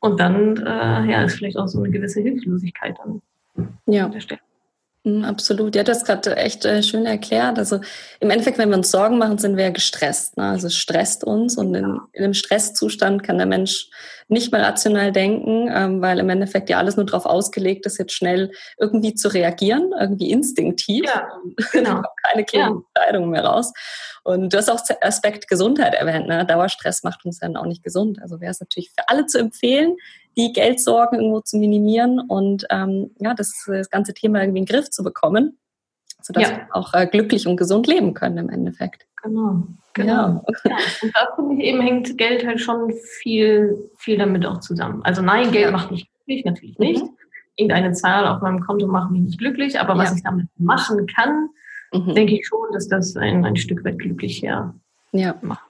Und 0.00 0.20
dann 0.20 0.56
äh, 0.58 1.10
ja, 1.10 1.22
ist 1.22 1.36
vielleicht 1.36 1.56
auch 1.56 1.68
so 1.68 1.78
eine 1.78 1.90
gewisse 1.90 2.20
Hilflosigkeit 2.20 2.96
dann 2.98 3.22
ja. 3.86 4.06
an 4.06 4.12
der 4.12 4.20
Stelle. 4.20 4.40
Mm, 5.04 5.22
absolut. 5.24 5.76
Ja, 5.76 5.82
das 5.82 6.04
gerade 6.04 6.34
echt 6.36 6.64
äh, 6.64 6.82
schön 6.82 7.04
erklärt. 7.04 7.58
Also 7.58 7.80
im 8.20 8.30
Endeffekt, 8.30 8.56
wenn 8.56 8.70
wir 8.70 8.78
uns 8.78 8.90
Sorgen 8.90 9.18
machen, 9.18 9.36
sind 9.36 9.58
wir 9.58 9.64
ja 9.64 9.70
gestresst. 9.70 10.38
Ne? 10.38 10.44
Also 10.44 10.68
es 10.68 10.76
stresst 10.76 11.24
uns 11.24 11.58
und 11.58 11.74
in, 11.74 12.00
in, 12.12 12.24
einem 12.24 12.32
Stresszustand 12.32 13.22
kann 13.22 13.36
der 13.36 13.46
Mensch 13.46 13.90
nicht 14.28 14.50
mehr 14.50 14.62
rational 14.62 15.12
denken, 15.12 15.68
ähm, 15.70 16.00
weil 16.00 16.18
im 16.18 16.30
Endeffekt 16.30 16.70
ja 16.70 16.78
alles 16.78 16.96
nur 16.96 17.04
darauf 17.04 17.26
ausgelegt 17.26 17.84
ist, 17.84 17.98
jetzt 17.98 18.14
schnell 18.14 18.50
irgendwie 18.78 19.14
zu 19.14 19.28
reagieren, 19.28 19.92
irgendwie 20.00 20.30
instinktiv. 20.30 21.04
Ja, 21.04 21.28
genau. 21.72 22.02
keine 22.22 22.44
klaren 22.44 22.76
ja. 22.76 22.82
Entscheidungen 22.94 23.30
mehr 23.30 23.44
raus. 23.44 23.74
Und 24.22 24.54
du 24.54 24.56
hast 24.56 24.70
auch 24.70 24.80
Aspekt 25.02 25.48
Gesundheit 25.48 25.92
erwähnt. 25.92 26.28
Ne? 26.28 26.46
Dauerstress 26.46 27.02
macht 27.02 27.26
uns 27.26 27.40
dann 27.40 27.58
auch 27.58 27.66
nicht 27.66 27.82
gesund. 27.82 28.22
Also 28.22 28.40
wäre 28.40 28.52
es 28.52 28.60
natürlich 28.60 28.90
für 28.96 29.06
alle 29.10 29.26
zu 29.26 29.38
empfehlen, 29.38 29.96
die 30.36 30.52
Geldsorgen 30.52 31.20
irgendwo 31.20 31.40
zu 31.40 31.58
minimieren 31.58 32.20
und 32.20 32.66
ähm, 32.70 33.10
ja, 33.18 33.34
das, 33.34 33.52
das 33.66 33.90
ganze 33.90 34.14
Thema 34.14 34.40
irgendwie 34.40 34.60
in 34.60 34.64
den 34.66 34.74
Griff 34.74 34.90
zu 34.90 35.02
bekommen, 35.02 35.58
sodass 36.22 36.50
ja. 36.50 36.56
wir 36.56 36.66
auch 36.70 36.94
äh, 36.94 37.06
glücklich 37.06 37.46
und 37.46 37.56
gesund 37.56 37.86
leben 37.86 38.14
können 38.14 38.38
im 38.38 38.50
Endeffekt. 38.50 39.06
Genau. 39.22 39.62
Genau. 39.94 40.12
Ja. 40.12 40.42
ja. 40.64 40.76
Und 41.02 41.12
da 41.14 41.28
finde 41.36 41.54
ich 41.54 41.60
eben 41.60 41.80
hängt 41.80 42.18
Geld 42.18 42.44
halt 42.44 42.60
schon 42.60 42.92
viel, 43.20 43.90
viel 43.96 44.18
damit 44.18 44.44
auch 44.44 44.60
zusammen. 44.60 45.02
Also 45.04 45.22
nein, 45.22 45.52
Geld 45.52 45.66
ja. 45.66 45.70
macht 45.70 45.90
mich 45.90 46.08
glücklich, 46.12 46.44
natürlich 46.44 46.78
nicht. 46.78 47.02
Mhm. 47.02 47.10
Irgendeine 47.56 47.92
Zahl 47.92 48.26
auf 48.26 48.42
meinem 48.42 48.60
Konto 48.60 48.88
macht 48.88 49.12
mich 49.12 49.22
nicht 49.22 49.38
glücklich, 49.38 49.78
aber 49.78 49.96
was 49.96 50.16
ich 50.16 50.24
damit 50.24 50.48
machen 50.58 51.06
kann, 51.06 51.48
mhm. 51.92 52.14
denke 52.14 52.34
ich 52.34 52.46
schon, 52.46 52.66
dass 52.72 52.88
das 52.88 53.16
ein, 53.16 53.44
ein 53.44 53.54
Stück 53.54 53.84
weit 53.84 54.00
glücklicher 54.00 54.74
ja. 55.12 55.36
macht. 55.40 55.64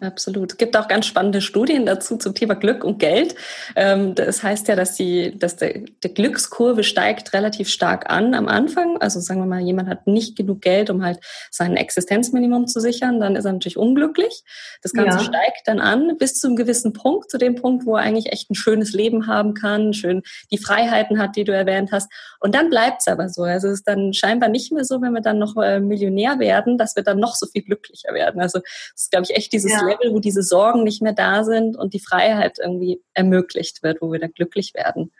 Absolut. 0.00 0.52
Es 0.52 0.58
gibt 0.58 0.76
auch 0.76 0.88
ganz 0.88 1.06
spannende 1.06 1.40
Studien 1.40 1.86
dazu 1.86 2.16
zum 2.16 2.34
Thema 2.34 2.54
Glück 2.54 2.84
und 2.84 2.98
Geld. 2.98 3.36
Ähm, 3.76 4.14
das 4.14 4.42
heißt 4.42 4.68
ja, 4.68 4.74
dass 4.74 4.96
die, 4.96 5.38
dass 5.38 5.56
der, 5.56 5.84
der 6.02 6.10
Glückskurve 6.10 6.82
steigt 6.82 7.32
relativ 7.32 7.68
stark 7.68 8.10
an 8.10 8.34
am 8.34 8.48
Anfang. 8.48 8.98
Also 9.00 9.20
sagen 9.20 9.40
wir 9.40 9.46
mal, 9.46 9.60
jemand 9.60 9.88
hat 9.88 10.06
nicht 10.06 10.36
genug 10.36 10.60
Geld, 10.60 10.90
um 10.90 11.04
halt 11.04 11.20
sein 11.50 11.76
Existenzminimum 11.76 12.66
zu 12.66 12.80
sichern, 12.80 13.20
dann 13.20 13.36
ist 13.36 13.44
er 13.44 13.52
natürlich 13.52 13.76
unglücklich. 13.76 14.42
Das 14.82 14.92
Ganze 14.92 15.18
ja. 15.18 15.24
steigt 15.24 15.66
dann 15.66 15.78
an 15.78 16.16
bis 16.18 16.34
zu 16.34 16.48
einem 16.48 16.56
gewissen 16.56 16.92
Punkt, 16.92 17.30
zu 17.30 17.38
dem 17.38 17.54
Punkt, 17.54 17.86
wo 17.86 17.96
er 17.96 18.02
eigentlich 18.02 18.32
echt 18.32 18.50
ein 18.50 18.56
schönes 18.56 18.92
Leben 18.92 19.28
haben 19.28 19.54
kann, 19.54 19.94
schön 19.94 20.22
die 20.50 20.58
Freiheiten 20.58 21.18
hat, 21.20 21.36
die 21.36 21.44
du 21.44 21.52
erwähnt 21.52 21.92
hast. 21.92 22.10
Und 22.40 22.56
dann 22.56 22.70
bleibt 22.70 23.02
es 23.02 23.08
aber 23.08 23.28
so. 23.28 23.42
Also 23.42 23.68
es 23.68 23.74
ist 23.74 23.88
dann 23.88 24.12
scheinbar 24.12 24.48
nicht 24.48 24.72
mehr 24.72 24.84
so, 24.84 25.00
wenn 25.00 25.12
wir 25.12 25.22
dann 25.22 25.38
noch 25.38 25.56
äh, 25.56 25.78
Millionär 25.78 26.40
werden, 26.40 26.76
dass 26.76 26.96
wir 26.96 27.04
dann 27.04 27.20
noch 27.20 27.36
so 27.36 27.46
viel 27.46 27.62
glücklicher 27.62 28.12
werden. 28.12 28.40
Also 28.40 28.58
das 28.58 29.02
ist, 29.02 29.10
glaube 29.12 29.26
ich, 29.28 29.36
echt 29.36 29.52
dieses 29.62 29.80
ja. 29.80 29.86
Level, 29.86 30.12
wo 30.12 30.18
diese 30.18 30.42
Sorgen 30.42 30.84
nicht 30.84 31.02
mehr 31.02 31.12
da 31.12 31.44
sind 31.44 31.76
und 31.76 31.94
die 31.94 32.00
Freiheit 32.00 32.58
irgendwie 32.58 33.00
ermöglicht 33.14 33.82
wird, 33.82 34.02
wo 34.02 34.12
wir 34.12 34.20
dann 34.20 34.32
glücklich 34.32 34.74
werden. 34.74 35.12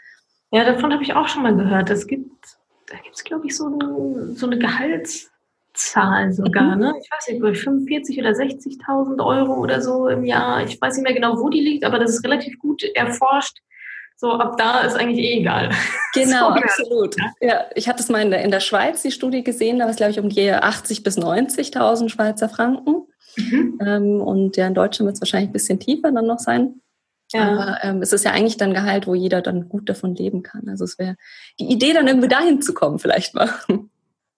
Ja, 0.50 0.64
davon 0.64 0.92
habe 0.92 1.02
ich 1.02 1.14
auch 1.14 1.28
schon 1.28 1.42
mal 1.42 1.56
gehört. 1.56 1.88
Es 1.90 2.06
gibt, 2.06 2.30
da 2.86 2.96
gibt 2.98 3.16
es, 3.16 3.24
glaube 3.24 3.46
ich, 3.46 3.56
so 3.56 3.66
eine, 3.66 4.34
so 4.34 4.46
eine 4.46 4.58
Gehaltszahl 4.58 6.32
sogar. 6.32 6.76
Mhm. 6.76 6.82
Ne? 6.82 6.94
Ich 7.00 7.10
weiß 7.10 7.28
nicht, 7.28 7.40
bei 7.40 7.54
45 7.54 8.18
oder 8.18 8.30
60.000 8.30 9.24
Euro 9.24 9.54
oder 9.54 9.80
so 9.80 10.08
im 10.08 10.24
Jahr. 10.24 10.62
Ich 10.64 10.80
weiß 10.80 10.96
nicht 10.96 11.04
mehr 11.04 11.14
genau, 11.14 11.38
wo 11.38 11.48
die 11.48 11.60
liegt, 11.60 11.84
aber 11.84 11.98
das 11.98 12.10
ist 12.10 12.24
relativ 12.24 12.58
gut 12.58 12.82
erforscht. 12.94 13.58
So, 14.16 14.30
ab 14.34 14.56
da 14.56 14.82
ist 14.82 14.94
eigentlich 14.94 15.18
eh 15.18 15.40
egal. 15.40 15.70
Genau, 16.14 16.50
so, 16.50 16.60
absolut. 16.60 17.16
Ja. 17.16 17.32
ja, 17.40 17.64
ich 17.74 17.88
hatte 17.88 18.02
es 18.02 18.10
mal 18.10 18.20
in 18.20 18.30
der, 18.30 18.42
in 18.44 18.50
der 18.50 18.60
Schweiz 18.60 19.00
die 19.00 19.10
Studie 19.10 19.42
gesehen, 19.42 19.78
da 19.78 19.86
war 19.86 19.90
es, 19.92 19.96
glaube 19.96 20.12
ich, 20.12 20.20
um 20.20 20.28
die 20.28 20.52
80.000 20.52 21.02
bis 21.02 21.16
90.000 21.16 22.10
Schweizer 22.10 22.50
Franken. 22.50 23.06
Mhm. 23.36 23.78
Ähm, 23.84 24.20
und 24.20 24.56
ja, 24.56 24.66
in 24.66 24.74
Deutschland 24.74 25.06
wird 25.06 25.16
es 25.16 25.20
wahrscheinlich 25.20 25.50
ein 25.50 25.54
bisschen 25.54 25.80
tiefer 25.80 26.12
dann 26.12 26.26
noch 26.26 26.38
sein. 26.38 26.80
Ja. 27.32 27.50
Aber 27.50 27.78
ähm, 27.82 28.02
es 28.02 28.12
ist 28.12 28.24
ja 28.24 28.32
eigentlich 28.32 28.58
dann 28.58 28.74
Gehalt, 28.74 29.06
wo 29.06 29.14
jeder 29.14 29.40
dann 29.40 29.68
gut 29.68 29.88
davon 29.88 30.14
leben 30.14 30.42
kann. 30.42 30.68
Also 30.68 30.84
es 30.84 30.98
wäre 30.98 31.16
die 31.58 31.70
Idee, 31.70 31.94
dann 31.94 32.06
irgendwie 32.06 32.28
dahin 32.28 32.60
zu 32.60 32.74
kommen, 32.74 32.98
vielleicht 32.98 33.34
mal. 33.34 33.48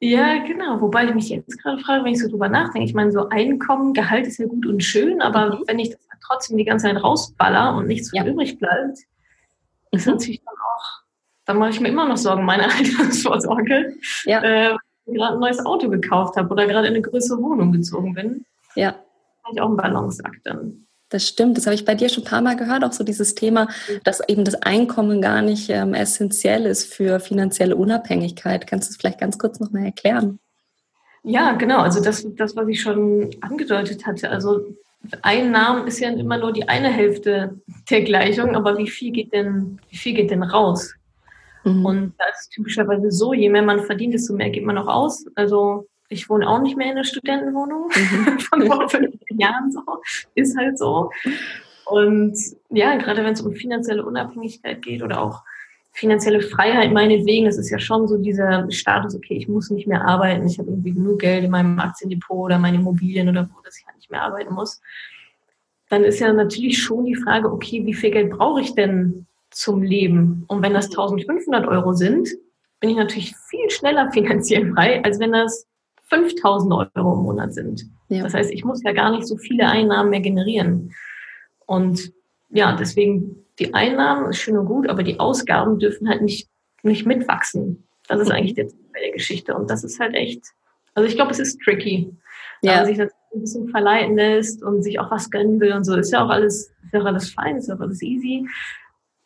Ja, 0.01 0.39
genau. 0.45 0.81
Wobei 0.81 1.07
ich 1.07 1.15
mich 1.15 1.29
jetzt 1.31 1.61
gerade 1.63 1.81
frage, 1.83 2.05
wenn 2.05 2.13
ich 2.13 2.21
so 2.21 2.29
drüber 2.29 2.49
nachdenke. 2.49 2.87
Ich 2.87 2.95
meine, 2.95 3.11
so 3.11 3.29
Einkommen, 3.31 3.95
Gehalt 3.95 4.27
ist 4.27 4.39
ja 4.39 4.47
gut 4.47 4.67
und 4.67 4.83
schön, 4.83 5.23
aber 5.23 5.57
mhm. 5.57 5.65
wenn 5.67 5.79
ich 5.79 5.91
das 5.91 6.01
trotzdem 6.27 6.57
die 6.57 6.65
ganze 6.65 6.87
Zeit 6.87 7.03
rausballer 7.03 7.75
und 7.77 7.87
nichts 7.87 8.11
ja. 8.13 8.25
übrig 8.25 8.59
bleibt, 8.59 8.99
mhm. 8.99 9.99
ist 9.99 10.07
natürlich 10.07 10.43
dann 10.45 10.55
auch, 10.55 11.03
dann 11.47 11.59
mache 11.59 11.71
ich 11.71 11.81
mir 11.81 11.89
immer 11.89 12.09
noch 12.09 12.17
Sorgen, 12.17 12.45
meine 12.45 12.65
Altersvorsorge. 12.73 13.95
Ja. 14.25 14.43
Äh, 14.43 14.77
gerade 15.07 15.35
ein 15.35 15.41
neues 15.41 15.65
Auto 15.65 15.89
gekauft 15.89 16.37
habe 16.37 16.49
oder 16.51 16.67
gerade 16.67 16.89
in 16.89 16.95
eine 16.95 17.03
größere 17.03 17.41
Wohnung 17.43 17.73
gezogen 17.73 18.15
bin. 18.15 18.45
Ja. 18.75 18.93
Das 19.45 19.53
ist 19.53 19.61
auch 19.61 19.71
ein 19.71 19.77
Balanceakt 19.77 20.41
dann. 20.45 20.87
Das 21.11 21.29
stimmt, 21.29 21.57
das 21.57 21.67
habe 21.67 21.75
ich 21.75 21.85
bei 21.85 21.95
dir 21.95 22.09
schon 22.09 22.25
ein 22.25 22.29
paar 22.29 22.41
Mal 22.41 22.57
gehört, 22.57 22.83
auch 22.83 22.93
so 22.93 23.05
dieses 23.05 23.35
Thema, 23.35 23.69
dass 24.03 24.27
eben 24.29 24.45
das 24.45 24.55
Einkommen 24.57 25.21
gar 25.21 25.43
nicht 25.43 25.69
ähm, 25.71 25.95
essentiell 25.95 26.67
ist 26.67 26.93
für 26.93 27.21
finanzielle 27.21 27.77
Unabhängigkeit. 27.77 28.67
Kannst 28.67 28.89
du 28.89 28.93
es 28.93 28.97
vielleicht 28.97 29.21
ganz 29.21 29.39
kurz 29.39 29.61
nochmal 29.61 29.85
erklären? 29.85 30.41
Ja, 31.23 31.53
genau. 31.53 31.81
Also 31.81 32.03
das, 32.03 32.27
das, 32.37 32.57
was 32.57 32.69
ich 32.69 32.81
schon 32.81 33.31
angedeutet 33.43 34.07
hatte. 34.07 34.31
Also 34.31 34.75
Einnahmen 35.23 35.87
ist 35.87 36.01
ja 36.01 36.11
immer 36.11 36.39
nur 36.39 36.53
die 36.53 36.69
eine 36.69 36.89
Hälfte 36.89 37.61
der 37.91 38.03
Gleichung, 38.03 38.57
aber 38.57 38.77
wie 38.79 38.89
viel 38.89 39.13
geht 39.13 39.33
denn, 39.33 39.81
wie 39.91 39.97
viel 39.97 40.15
geht 40.15 40.31
denn 40.31 40.43
raus? 40.43 40.95
Mhm. 41.65 41.85
Und 41.85 42.15
das 42.19 42.41
ist 42.41 42.51
typischerweise 42.51 43.11
so, 43.11 43.33
je 43.33 43.49
mehr 43.49 43.63
man 43.63 43.85
verdient, 43.85 44.15
desto 44.15 44.35
mehr 44.35 44.51
geht 44.51 44.65
man 44.65 44.79
auch 44.79 44.89
aus. 44.89 45.25
Also 45.35 45.87
ich 46.15 46.31
wohne 46.31 46.49
auch 46.49 46.61
nicht 46.61 46.77
mehr 46.77 46.87
in 46.87 46.93
einer 46.93 47.05
Studentenwohnung 47.05 47.91
mhm. 47.95 48.39
von 48.41 48.67
vor 48.67 48.89
fünf 48.89 49.15
Jahren 49.31 49.71
so. 49.71 49.83
Ist 50.35 50.57
halt 50.57 50.79
so. 50.79 51.11
Und 51.85 52.37
ja, 52.71 52.97
gerade 52.97 53.23
wenn 53.25 53.35
es 53.35 53.43
um 53.43 53.53
finanzielle 53.53 54.05
Unabhängigkeit 54.05 54.81
geht 54.81 55.03
oder 55.03 55.21
auch 55.21 55.43
finanzielle 55.93 56.41
Freiheit 56.41 56.93
meinetwegen, 56.93 57.45
das 57.45 57.59
ist 57.59 57.71
ja 57.71 57.79
schon 57.79 58.09
so 58.09 58.17
dieser 58.17 58.71
Status, 58.71 59.15
okay, 59.15 59.35
ich 59.35 59.49
muss 59.49 59.71
nicht 59.71 59.87
mehr 59.87 60.05
arbeiten, 60.05 60.47
ich 60.47 60.59
habe 60.59 60.71
irgendwie 60.71 60.93
genug 60.93 61.21
Geld 61.21 61.45
in 61.45 61.51
meinem 61.51 61.79
Aktiendepot 61.79 62.47
oder 62.47 62.59
meine 62.59 62.79
Immobilien 62.79 63.29
oder 63.29 63.49
wo, 63.53 63.61
dass 63.63 63.79
ich 63.79 63.87
halt 63.87 63.97
nicht 63.97 64.11
mehr 64.11 64.23
arbeiten 64.23 64.55
muss. 64.55 64.81
Dann 65.91 66.03
ist 66.03 66.19
ja 66.19 66.33
natürlich 66.33 66.83
schon 66.83 67.05
die 67.05 67.15
Frage, 67.15 67.53
okay, 67.53 67.85
wie 67.85 67.95
viel 67.95 68.11
Geld 68.11 68.31
brauche 68.31 68.61
ich 68.61 68.75
denn 68.75 69.27
zum 69.51 69.83
Leben? 69.83 70.45
Und 70.49 70.63
wenn 70.63 70.75
das 70.75 70.87
1500 70.87 71.69
Euro 71.69 71.93
sind, 71.93 72.29
bin 72.81 72.91
ich 72.91 72.97
natürlich 72.97 73.35
viel 73.49 73.71
schneller 73.71 74.11
finanziell 74.11 74.73
frei, 74.73 75.03
als 75.05 75.21
wenn 75.21 75.33
das 75.33 75.67
5000 76.09 76.73
Euro 76.73 77.15
im 77.15 77.23
Monat 77.23 77.55
sind. 77.55 77.85
Ja. 78.09 78.23
Das 78.23 78.35
heißt, 78.35 78.53
ich 78.53 78.65
muss 78.65 78.83
ja 78.83 78.93
gar 78.93 79.11
nicht 79.11 79.27
so 79.27 79.37
viele 79.37 79.67
Einnahmen 79.67 80.11
mehr 80.11 80.21
generieren. 80.21 80.93
Und 81.67 82.13
ja, 82.51 82.77
deswegen 82.77 83.45
die 83.59 83.73
Einnahmen 83.75 84.31
ist 84.31 84.39
schön 84.39 84.57
und 84.57 84.67
gut, 84.67 84.89
aber 84.89 85.03
die 85.03 85.21
Ausgaben 85.21 85.79
dürfen 85.79 86.09
halt 86.09 86.23
nicht, 86.23 86.49
nicht 86.83 87.07
mitwachsen. 87.07 87.87
Das 88.09 88.21
ist 88.21 88.29
mhm. 88.29 88.35
eigentlich 88.35 88.55
der 88.55 88.69
Ziel 88.69 88.79
der 89.03 89.13
Geschichte. 89.13 89.55
Und 89.55 89.71
das 89.71 89.85
ist 89.85 89.99
halt 90.01 90.15
echt, 90.15 90.43
also 90.95 91.09
ich 91.09 91.15
glaube, 91.15 91.31
es 91.31 91.39
ist 91.39 91.61
tricky. 91.61 92.13
Ja. 92.63 92.77
Aber 92.77 92.87
sich 92.87 92.99
das 92.99 93.13
ein 93.35 93.41
bisschen 93.41 93.69
verleiten 93.69 94.17
lässt 94.17 94.63
und 94.63 94.83
sich 94.83 94.99
auch 94.99 95.11
was 95.11 95.31
gönnen 95.31 95.61
will 95.61 95.73
und 95.73 95.85
so, 95.85 95.97
ist 95.97 96.13
ja 96.13 96.25
auch 96.25 96.31
alles, 96.31 96.73
ist 96.85 96.93
ja 96.93 97.01
auch 97.01 97.07
alles 97.07 97.31
fein, 97.31 97.57
ist 97.57 97.69
ja 97.69 97.75
auch 97.75 97.81
alles 97.81 98.03
easy. 98.03 98.47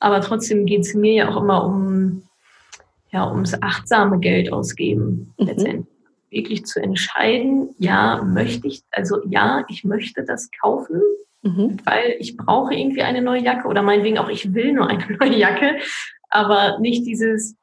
Aber 0.00 0.20
trotzdem 0.20 0.66
geht 0.66 0.82
es 0.82 0.94
mir 0.94 1.12
ja 1.12 1.28
auch 1.28 1.42
immer 1.42 1.64
um, 1.64 2.22
ja, 3.10 3.30
ums 3.30 3.54
achtsame 3.60 4.18
Geld 4.18 4.52
ausgeben, 4.52 5.34
mhm. 5.38 5.46
letztendlich. 5.46 5.97
Wirklich 6.30 6.66
zu 6.66 6.80
entscheiden, 6.80 7.74
ja, 7.78 8.22
möchte 8.22 8.68
ich, 8.68 8.82
also 8.90 9.20
ja, 9.28 9.64
ich 9.68 9.84
möchte 9.84 10.24
das 10.24 10.50
kaufen, 10.60 11.00
mhm. 11.42 11.78
weil 11.84 12.16
ich 12.18 12.36
brauche 12.36 12.74
irgendwie 12.74 13.02
eine 13.02 13.22
neue 13.22 13.42
Jacke 13.42 13.68
oder 13.68 13.82
meinetwegen 13.82 14.18
auch, 14.18 14.28
ich 14.28 14.52
will 14.54 14.72
nur 14.72 14.88
eine 14.88 15.04
neue 15.20 15.36
Jacke, 15.36 15.78
aber 16.30 16.78
nicht 16.80 17.06
dieses, 17.06 17.56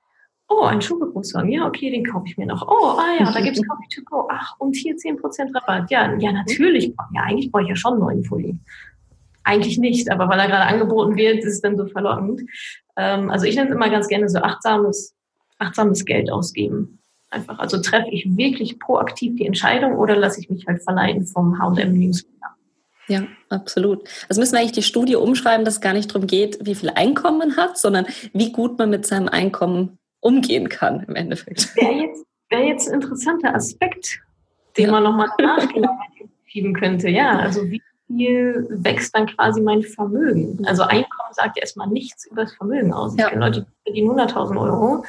oh, 0.47 0.63
ein 0.63 0.81
Schuhbegrüßung, 0.81 1.49
ja, 1.49 1.67
okay, 1.67 1.91
den 1.91 2.05
kaufe 2.05 2.27
ich 2.27 2.37
mir 2.37 2.45
noch. 2.45 2.67
Oh, 2.67 2.97
ah 2.97 3.15
ja, 3.19 3.31
da 3.31 3.41
gibt 3.41 3.57
es 3.57 3.63
Coffee 3.67 3.87
to 3.95 4.01
go. 4.03 4.27
Ach, 4.29 4.55
und 4.59 4.75
hier 4.75 4.95
10% 4.95 5.55
Rabatt. 5.55 5.89
Ja, 5.91 6.15
ja, 6.17 6.31
natürlich. 6.31 6.93
Ja, 7.13 7.21
eigentlich 7.23 7.51
brauche 7.51 7.63
ich 7.63 7.69
ja 7.69 7.75
schon 7.75 7.93
einen 7.93 8.01
neuen 8.01 8.23
Pulli. 8.23 8.57
Eigentlich 9.43 9.77
nicht, 9.77 10.11
aber 10.11 10.27
weil 10.27 10.39
er 10.39 10.47
gerade 10.47 10.65
angeboten 10.65 11.15
wird, 11.15 11.39
ist 11.39 11.53
es 11.53 11.61
dann 11.61 11.77
so 11.77 11.85
verlockend. 11.85 12.41
Ähm, 12.97 13.29
also 13.29 13.45
ich 13.45 13.55
nenne 13.55 13.69
es 13.69 13.75
immer 13.75 13.89
ganz 13.89 14.07
gerne 14.07 14.27
so 14.27 14.39
achtsames, 14.39 15.15
achtsames 15.59 16.05
Geld 16.05 16.31
ausgeben. 16.31 16.99
Einfach. 17.35 17.59
Also 17.59 17.81
treffe 17.81 18.07
ich 18.11 18.25
wirklich 18.37 18.79
proaktiv 18.79 19.35
die 19.35 19.45
Entscheidung 19.45 19.97
oder 19.97 20.15
lasse 20.15 20.39
ich 20.39 20.49
mich 20.49 20.65
halt 20.67 20.81
verleiten 20.81 21.25
vom 21.25 21.59
H&M 21.59 21.93
Newsletter. 21.93 22.55
Ja, 23.07 23.23
absolut. 23.49 24.07
Also 24.29 24.39
müssen 24.39 24.53
wir 24.53 24.59
eigentlich 24.61 24.71
die 24.71 24.81
Studie 24.81 25.17
umschreiben, 25.17 25.65
dass 25.65 25.75
es 25.75 25.81
gar 25.81 25.91
nicht 25.91 26.09
darum 26.09 26.27
geht, 26.27 26.57
wie 26.65 26.75
viel 26.75 26.89
Einkommen 26.91 27.37
man 27.37 27.57
hat, 27.57 27.77
sondern 27.77 28.05
wie 28.31 28.53
gut 28.53 28.79
man 28.79 28.89
mit 28.89 29.05
seinem 29.05 29.27
Einkommen 29.27 29.97
umgehen 30.21 30.69
kann 30.69 31.03
im 31.07 31.15
Endeffekt. 31.15 31.75
Wäre 31.75 31.93
jetzt, 31.93 32.25
wär 32.49 32.65
jetzt 32.65 32.87
ein 32.87 33.01
interessanter 33.01 33.53
Aspekt, 33.53 34.21
den 34.77 34.85
ja. 34.85 34.91
man 34.91 35.03
nochmal 35.03 35.27
nachschieben 35.37 36.73
könnte. 36.73 37.09
Ja, 37.09 37.37
also 37.37 37.69
wie 37.69 37.81
viel 38.07 38.65
wächst 38.69 39.13
dann 39.13 39.27
quasi 39.27 39.59
mein 39.59 39.83
Vermögen? 39.83 40.65
Also 40.65 40.83
Einkommen 40.83 41.33
sagt 41.33 41.57
ja 41.57 41.61
erstmal 41.61 41.89
nichts 41.89 42.27
über 42.27 42.43
das 42.43 42.53
Vermögen 42.55 42.93
aus. 42.93 43.13
Ich 43.13 43.19
ja. 43.19 43.29
kenne 43.29 43.45
Leute, 43.45 43.61
die 43.61 43.91
verdienen 43.91 44.11
100.000 44.11 44.57
Euro 44.57 45.03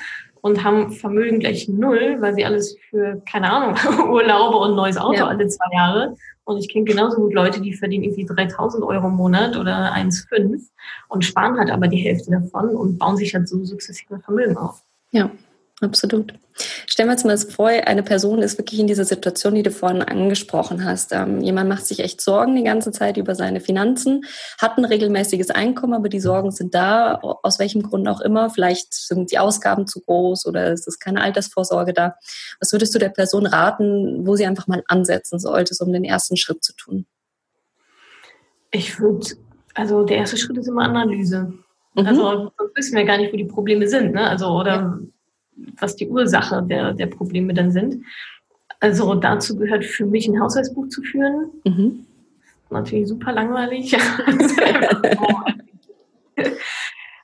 und 0.46 0.62
haben 0.62 0.92
Vermögen 0.92 1.40
gleich 1.40 1.68
null, 1.68 2.18
weil 2.20 2.34
sie 2.34 2.44
alles 2.44 2.76
für, 2.88 3.20
keine 3.28 3.50
Ahnung, 3.50 3.76
Urlaube 4.12 4.58
und 4.58 4.76
neues 4.76 4.96
Auto 4.96 5.18
ja. 5.18 5.26
alle 5.26 5.48
zwei 5.48 5.66
Jahre 5.74 6.16
und 6.44 6.58
ich 6.58 6.68
kenne 6.68 6.84
genauso 6.84 7.16
gut 7.16 7.34
Leute, 7.34 7.60
die 7.60 7.74
verdienen 7.74 8.04
irgendwie 8.04 8.24
3000 8.24 8.84
Euro 8.84 9.08
im 9.08 9.14
Monat 9.14 9.56
oder 9.56 9.92
1,5 9.92 10.62
und 11.08 11.24
sparen 11.24 11.58
halt 11.58 11.70
aber 11.70 11.88
die 11.88 11.96
Hälfte 11.96 12.30
davon 12.30 12.76
und 12.76 12.98
bauen 12.98 13.16
sich 13.16 13.34
halt 13.34 13.48
so 13.48 13.64
sukzessive 13.64 14.20
Vermögen 14.20 14.56
auf. 14.56 14.84
Ja, 15.10 15.30
absolut. 15.80 16.32
Stellen 16.86 17.08
wir 17.08 17.12
uns 17.12 17.24
mal 17.24 17.36
vor, 17.36 17.68
eine 17.68 18.02
Person 18.02 18.40
ist 18.40 18.56
wirklich 18.56 18.80
in 18.80 18.86
dieser 18.86 19.04
Situation, 19.04 19.54
die 19.54 19.62
du 19.62 19.70
vorhin 19.70 20.00
angesprochen 20.00 20.84
hast. 20.84 21.12
Ähm, 21.12 21.40
jemand 21.42 21.68
macht 21.68 21.86
sich 21.86 22.00
echt 22.00 22.20
Sorgen 22.20 22.56
die 22.56 22.62
ganze 22.62 22.92
Zeit 22.92 23.18
über 23.18 23.34
seine 23.34 23.60
Finanzen, 23.60 24.24
hat 24.58 24.78
ein 24.78 24.86
regelmäßiges 24.86 25.50
Einkommen, 25.50 25.92
aber 25.92 26.08
die 26.08 26.20
Sorgen 26.20 26.50
sind 26.50 26.74
da, 26.74 27.16
aus 27.16 27.58
welchem 27.58 27.82
Grund 27.82 28.08
auch 28.08 28.20
immer. 28.22 28.48
Vielleicht 28.48 28.94
sind 28.94 29.30
die 29.30 29.38
Ausgaben 29.38 29.86
zu 29.86 30.00
groß 30.00 30.46
oder 30.46 30.72
es 30.72 30.86
ist 30.86 30.98
keine 30.98 31.20
Altersvorsorge 31.20 31.92
da. 31.92 32.14
Was 32.58 32.72
würdest 32.72 32.94
du 32.94 32.98
der 32.98 33.10
Person 33.10 33.44
raten, 33.44 34.26
wo 34.26 34.34
sie 34.34 34.46
einfach 34.46 34.66
mal 34.66 34.82
ansetzen 34.88 35.38
sollte, 35.38 35.74
um 35.80 35.92
den 35.92 36.04
ersten 36.04 36.38
Schritt 36.38 36.64
zu 36.64 36.74
tun? 36.74 37.06
Ich 38.70 38.98
würde, 38.98 39.26
also 39.74 40.04
der 40.04 40.18
erste 40.18 40.38
Schritt 40.38 40.56
ist 40.56 40.68
immer 40.68 40.84
Analyse. 40.84 41.52
Mhm. 41.94 42.06
Also 42.06 42.52
sonst 42.58 42.76
wissen 42.76 42.96
wir 42.96 43.04
gar 43.04 43.18
nicht, 43.18 43.32
wo 43.32 43.36
die 43.36 43.44
Probleme 43.44 43.88
sind. 43.88 44.14
Ne? 44.14 44.28
Also 44.28 44.48
oder 44.48 44.74
ja. 44.74 44.98
Was 45.78 45.96
die 45.96 46.08
Ursache 46.08 46.62
der, 46.62 46.92
der 46.92 47.06
Probleme 47.06 47.54
dann 47.54 47.72
sind. 47.72 48.04
Also 48.80 49.14
dazu 49.14 49.56
gehört 49.56 49.84
für 49.84 50.06
mich 50.06 50.28
ein 50.28 50.40
Haushaltsbuch 50.40 50.88
zu 50.88 51.02
führen. 51.02 51.50
Mhm. 51.64 52.06
Natürlich 52.70 53.08
super 53.08 53.32
langweilig. 53.32 53.92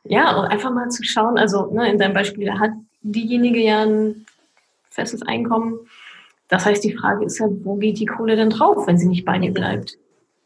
ja, 0.05 0.37
und 0.37 0.47
einfach 0.47 0.73
mal 0.73 0.89
zu 0.89 1.03
schauen, 1.03 1.37
also 1.37 1.73
ne, 1.73 1.91
in 1.91 1.99
deinem 1.99 2.15
Beispiel, 2.15 2.47
da 2.47 2.59
hat 2.59 2.71
diejenige 3.03 3.61
ja 3.61 3.83
ein 3.83 4.25
festes 4.89 5.23
Einkommen. 5.23 5.81
Das 6.49 6.65
heißt, 6.65 6.85
die 6.85 6.95
Frage 6.95 7.25
ist 7.25 7.41
halt, 7.41 7.65
wo 7.65 7.77
geht 7.77 7.99
die 7.99 8.07
Kohle 8.07 8.37
denn 8.37 8.51
drauf, 8.51 8.87
wenn 8.87 8.99
sie 8.99 9.09
nicht 9.09 9.25
bei 9.25 9.39
dir 9.39 9.53
bleibt? 9.53 9.99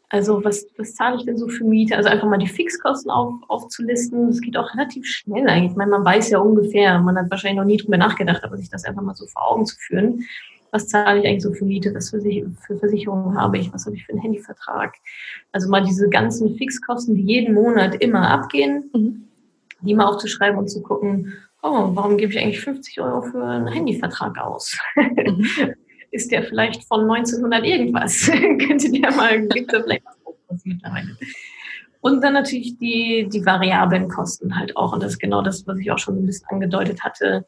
Also 0.09 0.43
was, 0.43 0.65
was 0.77 0.95
zahle 0.95 1.17
ich 1.17 1.25
denn 1.25 1.37
so 1.37 1.49
für 1.49 1.65
Miete? 1.65 1.97
Also 1.97 2.09
einfach 2.09 2.29
mal 2.29 2.37
die 2.37 2.47
Fixkosten 2.47 3.11
auf, 3.11 3.33
aufzulisten. 3.49 4.27
Das 4.27 4.39
geht 4.39 4.55
auch 4.55 4.73
relativ 4.73 5.05
schnell 5.05 5.47
eigentlich. 5.47 5.71
Ich 5.71 5.77
meine, 5.77 5.91
man 5.91 6.05
weiß 6.05 6.29
ja 6.29 6.39
ungefähr, 6.39 6.99
man 6.99 7.17
hat 7.17 7.29
wahrscheinlich 7.29 7.57
noch 7.57 7.65
nie 7.65 7.77
drüber 7.77 7.97
nachgedacht, 7.97 8.43
aber 8.43 8.57
sich 8.57 8.69
das 8.69 8.85
einfach 8.85 9.01
mal 9.01 9.15
so 9.15 9.27
vor 9.27 9.51
Augen 9.51 9.65
zu 9.65 9.75
führen. 9.77 10.25
Was 10.71 10.87
zahle 10.87 11.19
ich 11.19 11.25
eigentlich 11.25 11.43
so 11.43 11.53
für 11.53 11.65
Miete? 11.65 11.93
Was 11.93 12.09
für, 12.09 12.21
für 12.21 12.77
Versicherungen 12.77 13.37
habe 13.37 13.57
ich? 13.57 13.73
Was 13.73 13.85
habe 13.85 13.97
ich 13.97 14.05
für 14.05 14.13
einen 14.13 14.21
Handyvertrag? 14.21 14.95
Also 15.51 15.69
mal 15.69 15.83
diese 15.83 16.09
ganzen 16.09 16.55
Fixkosten, 16.55 17.15
die 17.15 17.23
jeden 17.23 17.53
Monat 17.53 17.95
immer 17.95 18.29
abgehen, 18.29 18.89
mhm. 18.93 19.27
die 19.81 19.93
mal 19.93 20.05
aufzuschreiben 20.05 20.57
und 20.57 20.69
zu 20.69 20.81
gucken, 20.81 21.33
oh, 21.63 21.89
warum 21.93 22.17
gebe 22.17 22.31
ich 22.31 22.39
eigentlich 22.39 22.61
50 22.61 23.01
Euro 23.01 23.23
für 23.23 23.43
einen 23.43 23.67
Handyvertrag 23.67 24.37
aus? 24.37 24.77
Mhm. 24.95 25.47
ist 26.11 26.31
der 26.31 26.43
vielleicht 26.43 26.83
von 26.85 27.01
1900 27.01 27.65
irgendwas. 27.65 28.25
Könnte 28.67 28.91
der 28.91 29.11
mal, 29.11 29.47
gibt 29.47 29.73
da 29.73 29.81
vielleicht 29.81 30.03
was 30.47 30.65
mittlerweile. 30.65 31.17
Und 32.01 32.23
dann 32.23 32.33
natürlich 32.33 32.77
die, 32.77 33.27
die 33.31 33.45
variablen 33.45 34.07
Kosten 34.07 34.57
halt 34.57 34.75
auch. 34.77 34.93
Und 34.93 35.03
das 35.03 35.13
ist 35.13 35.19
genau 35.19 35.41
das, 35.41 35.65
was 35.67 35.77
ich 35.79 35.91
auch 35.91 35.99
schon 35.99 36.17
ein 36.17 36.25
bisschen 36.25 36.47
angedeutet 36.49 37.03
hatte. 37.03 37.45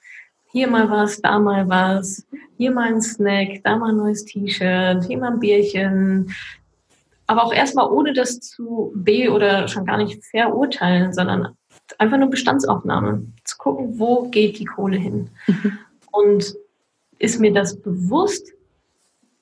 Hier 0.52 0.68
mal 0.68 0.90
was, 0.90 1.22
da 1.22 1.40
mal 1.40 1.70
was, 1.70 2.26
hier 2.58 2.72
mal 2.72 2.88
ein 2.88 3.02
Snack, 3.02 3.62
da 3.64 3.78
mal 3.78 3.92
ein 3.92 3.98
neues 3.98 4.26
T-Shirt, 4.26 5.06
hier 5.06 5.18
mal 5.18 5.34
ein 5.34 5.40
Bierchen. 5.40 6.34
Aber 7.28 7.44
auch 7.44 7.54
erstmal 7.54 7.90
ohne 7.90 8.14
das 8.14 8.40
zu 8.40 8.92
be- 8.96 9.32
oder 9.32 9.68
schon 9.68 9.86
gar 9.86 9.98
nicht 9.98 10.24
verurteilen, 10.26 11.14
sondern 11.14 11.56
einfach 12.00 12.18
nur 12.18 12.30
Bestandsaufnahme. 12.30 13.28
Zu 13.44 13.58
gucken, 13.58 14.00
wo 14.00 14.30
geht 14.30 14.58
die 14.58 14.66
Kohle 14.66 14.98
hin. 14.98 15.30
Mhm. 15.48 15.78
Und 16.12 16.56
ist 17.20 17.40
mir 17.40 17.54
das 17.54 17.80
bewusst? 17.80 18.54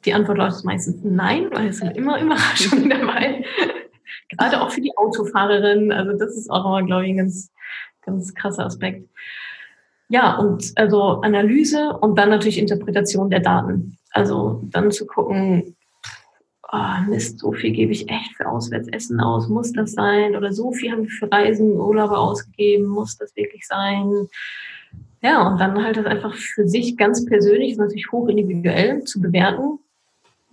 Die 0.05 0.13
Antwort 0.13 0.37
lautet 0.37 0.65
meistens 0.65 0.99
nein, 1.03 1.49
weil 1.51 1.67
es 1.67 1.77
sind 1.77 1.95
immer 1.95 2.21
Überraschungen 2.21 2.89
dabei. 2.89 3.45
Gerade 4.29 4.61
auch 4.61 4.71
für 4.71 4.81
die 4.81 4.95
Autofahrerin. 4.97 5.91
Also 5.91 6.17
das 6.17 6.35
ist 6.35 6.49
auch 6.49 6.65
immer, 6.65 6.83
glaube 6.83 7.05
ich, 7.05 7.11
ein 7.11 7.17
ganz, 7.17 7.51
ganz 8.01 8.33
krasser 8.33 8.65
Aspekt. 8.65 9.07
Ja, 10.09 10.37
und 10.37 10.71
also 10.75 11.21
Analyse 11.21 11.97
und 12.01 12.17
dann 12.17 12.29
natürlich 12.29 12.57
Interpretation 12.57 13.29
der 13.29 13.41
Daten. 13.41 13.97
Also 14.11 14.61
dann 14.65 14.91
zu 14.91 15.05
gucken, 15.05 15.75
oh 16.71 17.09
Mist, 17.09 17.39
so 17.39 17.51
viel 17.51 17.71
gebe 17.71 17.91
ich 17.91 18.09
echt 18.09 18.35
für 18.35 18.47
Auswärtsessen 18.47 19.19
aus, 19.19 19.47
muss 19.49 19.73
das 19.73 19.93
sein? 19.93 20.35
Oder 20.35 20.53
so 20.53 20.71
viel 20.71 20.91
haben 20.91 21.03
wir 21.03 21.09
für 21.09 21.31
Reisen, 21.31 21.73
Urlaube 21.73 22.17
ausgegeben, 22.17 22.87
muss 22.87 23.17
das 23.17 23.35
wirklich 23.35 23.67
sein? 23.67 24.27
Ja, 25.21 25.47
und 25.47 25.59
dann 25.59 25.83
halt 25.83 25.97
das 25.97 26.05
einfach 26.05 26.35
für 26.35 26.67
sich 26.67 26.95
ganz 26.95 27.25
persönlich, 27.25 27.77
natürlich 27.77 28.11
hoch 28.11 28.27
individuell 28.27 29.03
zu 29.03 29.19
bewerten, 29.19 29.79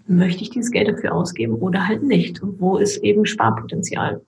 möchte 0.07 0.43
ich 0.43 0.51
dieses 0.51 0.71
Geld 0.71 0.89
dafür 0.89 1.15
ausgeben 1.15 1.55
oder 1.57 1.87
halt 1.87 2.03
nicht? 2.03 2.43
Und 2.43 2.61
wo 2.61 2.77
ist 2.77 2.99
eben 2.99 3.27
Sparpotenzial? 3.27 4.23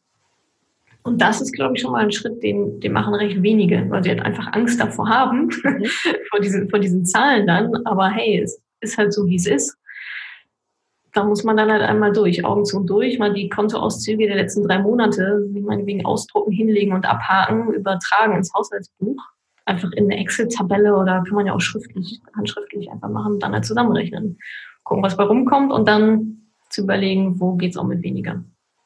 Und 1.03 1.23
das 1.23 1.41
ist, 1.41 1.53
glaube 1.53 1.77
ich, 1.77 1.83
schon 1.83 1.93
mal 1.93 2.03
ein 2.03 2.11
Schritt, 2.11 2.43
den, 2.43 2.81
den 2.81 2.93
machen 2.93 3.15
recht 3.15 3.41
wenige, 3.41 3.89
weil 3.91 4.03
sie 4.03 4.11
halt 4.11 4.23
einfach 4.23 4.53
Angst 4.53 4.81
davor 4.81 5.09
haben, 5.09 5.47
mhm. 5.47 5.85
vor, 6.31 6.41
diesen, 6.41 6.69
vor 6.69 6.81
diesen 6.81 7.05
Zahlen 7.05 7.47
dann. 7.47 7.87
Aber 7.87 8.09
hey, 8.09 8.41
es, 8.41 8.61
ist 8.81 8.99
halt 8.99 9.13
so, 9.13 9.27
wie 9.27 9.37
es 9.37 9.47
ist. 9.47 9.77
Da 11.13 11.25
muss 11.25 11.45
man 11.45 11.57
dann 11.57 11.71
halt 11.71 11.83
einmal 11.83 12.13
durch, 12.13 12.45
Augen 12.45 12.65
zu 12.65 12.79
und 12.79 12.91
durch, 12.91 13.19
mal 13.19 13.33
die 13.33 13.49
Kontoauszüge 13.49 14.27
der 14.27 14.37
letzten 14.37 14.65
drei 14.65 14.79
Monate, 14.79 15.47
wie 15.51 15.63
meinetwegen 15.63 16.05
ausdrucken, 16.05 16.53
hinlegen 16.53 16.93
und 16.93 17.07
abhaken, 17.07 17.73
übertragen 17.73 18.37
ins 18.37 18.53
Haushaltsbuch. 18.53 19.23
Einfach 19.67 19.93
in 19.93 20.05
eine 20.05 20.21
Excel-Tabelle 20.21 20.97
oder 20.97 21.23
kann 21.25 21.35
man 21.35 21.47
ja 21.47 21.53
auch 21.53 21.61
schriftlich, 21.61 22.21
handschriftlich 22.35 22.91
einfach 22.91 23.11
machen, 23.11 23.39
dann 23.41 23.53
halt 23.53 23.65
zusammenrechnen. 23.65 24.39
Gucken, 24.85 25.03
was 25.03 25.17
bei 25.17 25.25
rumkommt 25.25 25.73
und 25.73 25.87
dann 25.89 26.53
zu 26.71 26.83
überlegen, 26.83 27.41
wo 27.41 27.55
geht's 27.55 27.77
auch 27.77 27.85
mit 27.87 28.03
weniger. 28.03 28.45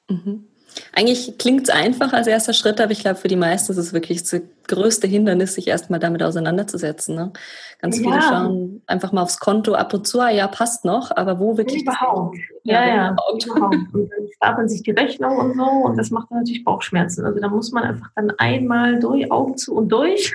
Mhm. 0.08 0.46
Eigentlich 0.92 1.36
klingt 1.38 1.62
es 1.62 1.70
einfach 1.70 2.12
als 2.12 2.26
erster 2.26 2.52
Schritt, 2.52 2.80
aber 2.80 2.92
ich 2.92 3.00
glaube, 3.00 3.18
für 3.18 3.28
die 3.28 3.36
meisten 3.36 3.72
ist 3.72 3.78
es 3.78 3.92
wirklich 3.92 4.22
das 4.22 4.40
größte 4.68 5.06
Hindernis, 5.06 5.54
sich 5.54 5.68
erstmal 5.68 6.00
damit 6.00 6.22
auseinanderzusetzen. 6.22 7.14
Ne? 7.14 7.32
Ganz 7.80 7.98
ja. 7.98 8.02
viele 8.02 8.22
schauen 8.22 8.82
einfach 8.86 9.12
mal 9.12 9.22
aufs 9.22 9.38
Konto 9.38 9.74
ab 9.74 9.92
und 9.94 10.06
zu, 10.06 10.20
ah, 10.20 10.30
ja, 10.30 10.46
passt 10.48 10.84
noch, 10.84 11.10
aber 11.16 11.38
wo 11.38 11.56
wirklich? 11.56 11.82
Überhaupt. 11.82 12.36
Ja, 12.64 12.86
ja, 12.86 12.96
ja 12.96 13.10
überhaupt. 13.44 13.48
Und 13.94 14.10
dann 14.10 14.28
stapeln 14.36 14.68
sich 14.68 14.82
die 14.82 14.92
Rechnung 14.92 15.38
und 15.38 15.56
so 15.56 15.64
und 15.64 15.96
das 15.96 16.10
macht 16.10 16.30
natürlich 16.30 16.64
Bauchschmerzen. 16.64 17.24
Also 17.24 17.40
da 17.40 17.48
muss 17.48 17.72
man 17.72 17.84
einfach 17.84 18.10
dann 18.14 18.32
einmal 18.38 18.98
durch, 19.00 19.30
Augen 19.30 19.56
zu 19.56 19.74
und 19.74 19.88
durch. 19.88 20.32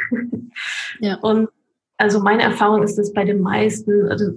Ja. 1.00 1.16
Und 1.22 1.50
also 1.98 2.20
meine 2.20 2.44
Erfahrung 2.44 2.84
ist, 2.84 2.98
dass 2.98 3.14
bei 3.14 3.24
den 3.24 3.42
meisten, 3.42 4.10
also 4.10 4.32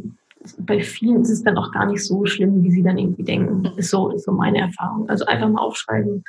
bei 0.58 0.80
vielen 0.80 1.22
ist 1.22 1.30
es 1.30 1.42
dann 1.42 1.58
auch 1.58 1.72
gar 1.72 1.86
nicht 1.86 2.04
so 2.04 2.24
schlimm, 2.26 2.62
wie 2.62 2.70
sie 2.70 2.82
dann 2.82 2.98
irgendwie 2.98 3.24
denken. 3.24 3.60
Mhm. 3.60 3.78
Ist 3.78 3.90
so, 3.90 4.10
ist 4.10 4.24
so 4.24 4.32
meine 4.32 4.60
Erfahrung. 4.60 5.08
Also 5.08 5.24
einfach 5.26 5.48
mal 5.48 5.60
aufschreiben. 5.60 6.24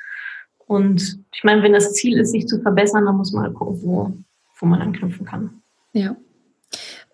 Und 0.67 1.19
ich 1.33 1.43
meine, 1.43 1.63
wenn 1.63 1.73
das 1.73 1.93
Ziel 1.93 2.19
ist, 2.19 2.31
sich 2.31 2.47
zu 2.47 2.61
verbessern, 2.61 3.05
dann 3.05 3.17
muss 3.17 3.33
man 3.33 3.43
halt 3.43 3.55
gucken, 3.55 3.79
wo, 3.81 4.13
wo 4.59 4.65
man 4.65 4.81
anknüpfen 4.81 5.25
kann. 5.25 5.61
Ja. 5.93 6.15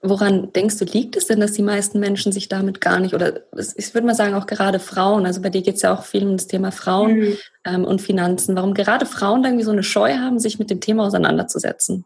Woran 0.01 0.51
denkst 0.51 0.77
du, 0.77 0.85
liegt 0.85 1.15
es 1.15 1.27
denn, 1.27 1.39
dass 1.39 1.53
die 1.53 1.63
meisten 1.63 1.99
Menschen 1.99 2.31
sich 2.31 2.49
damit 2.49 2.81
gar 2.81 2.99
nicht, 2.99 3.13
oder 3.13 3.41
ich 3.77 3.93
würde 3.93 4.05
mal 4.05 4.13
sagen, 4.13 4.35
auch 4.35 4.45
gerade 4.45 4.79
Frauen, 4.79 5.25
also 5.25 5.41
bei 5.41 5.49
dir 5.49 5.61
geht 5.61 5.75
es 5.75 5.81
ja 5.81 5.93
auch 5.93 6.03
viel 6.03 6.27
um 6.27 6.37
das 6.37 6.47
Thema 6.47 6.71
Frauen 6.71 7.19
mhm. 7.19 7.33
ähm, 7.63 7.85
und 7.85 8.01
Finanzen, 8.01 8.55
warum 8.55 8.73
gerade 8.73 9.05
Frauen 9.05 9.41
da 9.41 9.49
irgendwie 9.49 9.65
so 9.65 9.71
eine 9.71 9.83
Scheu 9.83 10.17
haben, 10.17 10.37
sich 10.37 10.59
mit 10.59 10.69
dem 10.69 10.81
Thema 10.81 11.05
auseinanderzusetzen? 11.05 12.05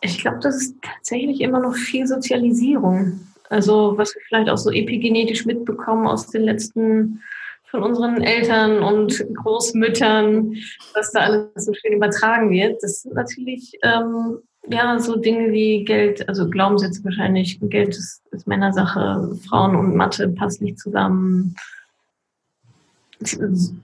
Ich 0.00 0.18
glaube, 0.18 0.38
das 0.40 0.56
ist 0.56 0.76
tatsächlich 0.82 1.40
immer 1.40 1.60
noch 1.60 1.74
viel 1.74 2.06
Sozialisierung. 2.06 3.20
Also 3.48 3.94
was 3.96 4.14
wir 4.14 4.22
vielleicht 4.26 4.50
auch 4.50 4.58
so 4.58 4.70
epigenetisch 4.70 5.46
mitbekommen 5.46 6.06
aus 6.06 6.28
den 6.28 6.42
letzten 6.42 7.22
von 7.70 7.82
unseren 7.82 8.22
Eltern 8.22 8.82
und 8.82 9.24
Großmüttern, 9.34 10.54
was 10.94 11.12
da 11.12 11.20
alles 11.20 11.64
so 11.64 11.72
schön 11.74 11.94
übertragen 11.94 12.50
wird. 12.50 12.82
Das 12.82 13.02
sind 13.02 13.14
natürlich 13.14 13.72
ähm, 13.82 14.38
ja 14.68 14.98
so 14.98 15.16
Dinge 15.16 15.52
wie 15.52 15.84
Geld, 15.84 16.28
also 16.28 16.48
Glaubenssätze 16.48 17.04
wahrscheinlich, 17.04 17.58
Geld 17.60 17.90
ist, 17.90 18.22
ist 18.30 18.46
Männersache, 18.46 19.36
Frauen 19.48 19.76
und 19.76 19.96
Mathe 19.96 20.28
passt 20.28 20.62
nicht 20.62 20.78
zusammen. 20.78 21.56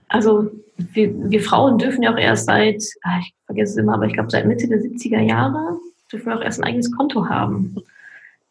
Also 0.07 0.51
wir, 0.77 1.31
wir 1.31 1.41
Frauen 1.41 1.77
dürfen 1.77 2.03
ja 2.03 2.13
auch 2.13 2.19
erst 2.19 2.45
seit, 2.45 2.83
ah, 3.03 3.19
ich 3.19 3.33
vergesse 3.45 3.73
es 3.73 3.77
immer, 3.77 3.95
aber 3.95 4.05
ich 4.05 4.13
glaube 4.13 4.29
seit 4.29 4.45
Mitte 4.45 4.67
der 4.67 4.79
70er 4.79 5.21
Jahre 5.21 5.77
dürfen 6.11 6.27
wir 6.27 6.37
auch 6.37 6.43
erst 6.43 6.59
ein 6.59 6.65
eigenes 6.65 6.91
Konto 6.91 7.27
haben. 7.27 7.75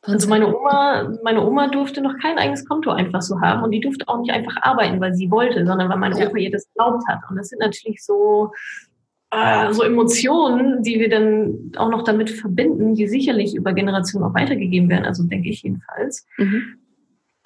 Also 0.04 0.28
meine 0.28 0.54
Oma, 0.54 1.16
meine 1.22 1.46
Oma 1.46 1.68
durfte 1.68 2.00
noch 2.00 2.18
kein 2.18 2.36
eigenes 2.36 2.64
Konto 2.64 2.90
einfach 2.90 3.22
so 3.22 3.40
haben 3.40 3.62
und 3.62 3.70
die 3.70 3.80
durfte 3.80 4.08
auch 4.08 4.20
nicht 4.20 4.32
einfach 4.32 4.56
arbeiten, 4.60 5.00
weil 5.00 5.14
sie 5.14 5.30
wollte, 5.30 5.64
sondern 5.64 5.88
weil 5.88 5.98
meine 5.98 6.16
Opa 6.16 6.38
ihr 6.38 6.50
das 6.50 6.68
glaubt 6.74 7.06
hat. 7.06 7.20
Und 7.30 7.36
das 7.36 7.48
sind 7.48 7.60
natürlich 7.60 8.04
so, 8.04 8.50
äh, 9.30 9.72
so 9.72 9.84
Emotionen, 9.84 10.82
die 10.82 10.98
wir 10.98 11.08
dann 11.08 11.72
auch 11.76 11.88
noch 11.88 12.02
damit 12.02 12.30
verbinden, 12.30 12.96
die 12.96 13.06
sicherlich 13.06 13.54
über 13.54 13.72
Generationen 13.74 14.26
auch 14.26 14.34
weitergegeben 14.34 14.88
werden, 14.88 15.04
also 15.04 15.22
denke 15.22 15.50
ich 15.50 15.62
jedenfalls, 15.62 16.26
mhm. 16.36 16.62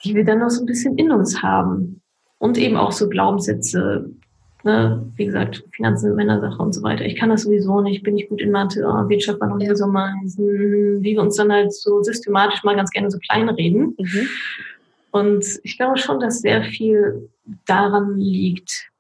die 0.03 0.15
wir 0.15 0.25
dann 0.25 0.39
noch 0.39 0.51
so 0.51 0.63
ein 0.63 0.67
bisschen 0.67 0.97
in 0.97 1.13
uns 1.13 1.43
haben. 1.43 2.01
Und 2.39 2.57
eben 2.59 2.77
auch 2.77 2.93
so 2.93 3.09
Glaubenssätze, 3.09 4.11
Ne, 4.67 5.01
wie 5.15 5.27
gesagt, 5.27 5.63
Finanzen 5.71 6.09
sind 6.09 6.17
Männersache 6.17 6.61
und 6.61 6.73
so 6.73 6.83
weiter. 6.83 7.05
Ich 7.05 7.15
kann 7.15 7.29
das 7.29 7.43
sowieso 7.43 7.81
nicht, 7.83 8.03
bin 8.03 8.19
ich 8.19 8.29
gut 8.29 8.41
in 8.41 8.51
Mathe, 8.51 8.85
oh, 8.85 9.09
Wirtschaft 9.09 9.41
war 9.41 9.47
noch 9.47 9.59
nie 9.59 9.73
so 9.77 9.87
meins. 9.87 10.37
Wie 10.37 11.01
wir 11.01 11.23
uns 11.23 11.37
dann 11.37 11.53
halt 11.53 11.73
so 11.73 12.03
systematisch 12.03 12.65
mal 12.65 12.75
ganz 12.75 12.91
gerne 12.91 13.09
so 13.09 13.19
klein 13.21 13.49
reden. 13.49 13.95
Mhm. 13.97 14.29
Und 15.13 15.45
ich 15.63 15.77
glaube 15.77 15.99
schon, 15.99 16.19
dass 16.19 16.41
sehr 16.41 16.65
viel 16.65 17.31
daran 17.67 18.19
liegt. 18.19 18.91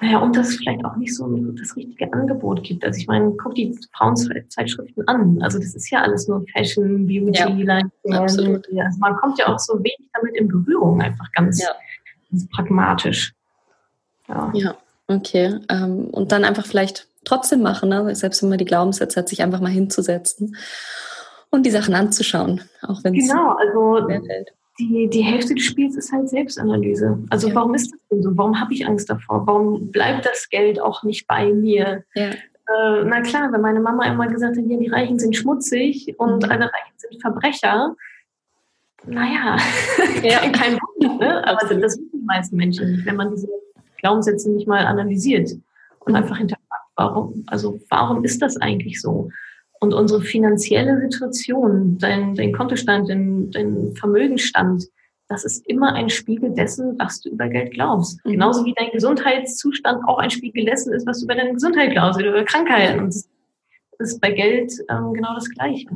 Naja, 0.00 0.18
und 0.18 0.34
dass 0.34 0.48
es 0.48 0.56
vielleicht 0.56 0.84
auch 0.84 0.96
nicht 0.96 1.14
so 1.14 1.28
das 1.52 1.76
richtige 1.76 2.12
Angebot 2.12 2.64
gibt. 2.64 2.84
Also 2.84 2.98
ich 2.98 3.06
meine, 3.06 3.30
guck 3.40 3.54
die 3.54 3.78
Frauenzeitschriften 3.92 5.06
an. 5.06 5.40
Also 5.40 5.60
das 5.60 5.76
ist 5.76 5.88
ja 5.90 6.02
alles 6.02 6.26
nur 6.26 6.44
Fashion, 6.52 7.06
Beauty, 7.06 7.38
ja, 7.38 7.46
Lifestyle. 7.48 8.22
Also 8.22 8.98
man 8.98 9.14
kommt 9.18 9.38
ja 9.38 9.54
auch 9.54 9.58
so 9.60 9.78
wenig 9.78 10.10
damit 10.14 10.34
in 10.34 10.48
Berührung, 10.48 11.00
einfach 11.00 11.30
ganz, 11.36 11.62
ja. 11.62 11.68
ganz 12.28 12.48
pragmatisch. 12.48 13.32
Ja, 14.30 14.50
ja 14.54 14.74
okay. 15.08 15.58
Ähm, 15.68 16.08
und 16.10 16.32
dann 16.32 16.44
einfach 16.44 16.66
vielleicht 16.66 17.06
trotzdem 17.24 17.62
machen, 17.62 17.90
ne? 17.90 18.14
selbst 18.14 18.42
wenn 18.42 18.48
man 18.48 18.58
die 18.58 18.64
Glaubenssätze 18.64 19.20
hat, 19.20 19.28
sich 19.28 19.42
einfach 19.42 19.60
mal 19.60 19.70
hinzusetzen 19.70 20.56
und 21.50 21.66
die 21.66 21.70
Sachen 21.70 21.94
anzuschauen, 21.94 22.62
auch 22.82 23.04
wenn 23.04 23.14
es 23.14 23.28
genau, 23.28 23.56
also 23.56 24.06
die, 24.78 25.08
die 25.10 25.20
Hälfte 25.20 25.54
des 25.54 25.64
Spiels 25.64 25.96
ist 25.96 26.10
halt 26.12 26.30
Selbstanalyse. 26.30 27.18
Also 27.28 27.48
ja. 27.48 27.54
warum 27.54 27.74
ist 27.74 27.92
das 27.92 28.00
denn 28.10 28.22
so? 28.22 28.30
Warum 28.34 28.58
habe 28.58 28.72
ich 28.72 28.86
Angst 28.86 29.10
davor? 29.10 29.46
Warum 29.46 29.90
bleibt 29.92 30.24
das 30.24 30.48
Geld 30.48 30.80
auch 30.80 31.02
nicht 31.02 31.26
bei 31.26 31.52
mir? 31.52 32.04
Ja. 32.14 32.30
Äh, 32.30 33.04
na 33.04 33.20
klar, 33.20 33.52
wenn 33.52 33.60
meine 33.60 33.80
Mama 33.80 34.06
immer 34.06 34.28
gesagt 34.28 34.56
hat, 34.56 34.64
ja, 34.66 34.78
die 34.78 34.88
Reichen 34.88 35.18
sind 35.18 35.36
schmutzig 35.36 36.14
und 36.18 36.44
mhm. 36.44 36.50
alle 36.50 36.64
Reichen 36.64 36.94
sind 36.96 37.20
Verbrecher, 37.20 37.94
naja, 39.06 39.56
ja. 40.22 40.38
kein 40.50 40.78
Wunder, 40.78 41.14
ne? 41.24 41.46
aber 41.46 41.66
das 41.68 41.80
wissen 41.80 42.10
die 42.12 42.24
meisten 42.24 42.56
Menschen 42.56 42.92
nicht, 42.92 43.06
wenn 43.06 43.16
man 43.16 43.30
diese 43.30 43.48
Glaubenssätze 44.00 44.50
nicht 44.50 44.66
mal 44.66 44.86
analysiert 44.86 45.50
und 46.00 46.16
einfach 46.16 46.38
hinterfragt, 46.38 46.84
warum, 46.96 47.44
also 47.46 47.80
warum 47.88 48.24
ist 48.24 48.42
das 48.42 48.56
eigentlich 48.56 49.00
so? 49.00 49.30
Und 49.80 49.94
unsere 49.94 50.20
finanzielle 50.20 51.00
Situation, 51.00 51.96
dein, 51.98 52.34
dein 52.34 52.52
Kontostand, 52.52 53.08
dein, 53.08 53.50
dein 53.50 53.94
Vermögensstand, 53.96 54.84
das 55.28 55.44
ist 55.44 55.64
immer 55.66 55.94
ein 55.94 56.10
Spiegel 56.10 56.52
dessen, 56.52 56.98
was 56.98 57.20
du 57.20 57.30
über 57.30 57.48
Geld 57.48 57.72
glaubst. 57.72 58.22
Mhm. 58.26 58.32
Genauso 58.32 58.64
wie 58.64 58.74
dein 58.74 58.90
Gesundheitszustand 58.90 60.02
auch 60.06 60.18
ein 60.18 60.30
Spiegel 60.30 60.64
dessen 60.64 60.92
ist, 60.92 61.06
was 61.06 61.20
du 61.20 61.24
über 61.24 61.36
deine 61.36 61.54
Gesundheit 61.54 61.92
glaubst 61.92 62.18
oder 62.18 62.30
über 62.30 62.44
Krankheiten. 62.44 62.98
Und 62.98 63.14
das 63.14 63.28
ist 63.98 64.20
bei 64.20 64.32
Geld 64.32 64.72
ähm, 64.90 65.14
genau 65.14 65.34
das 65.34 65.48
Gleiche. 65.48 65.88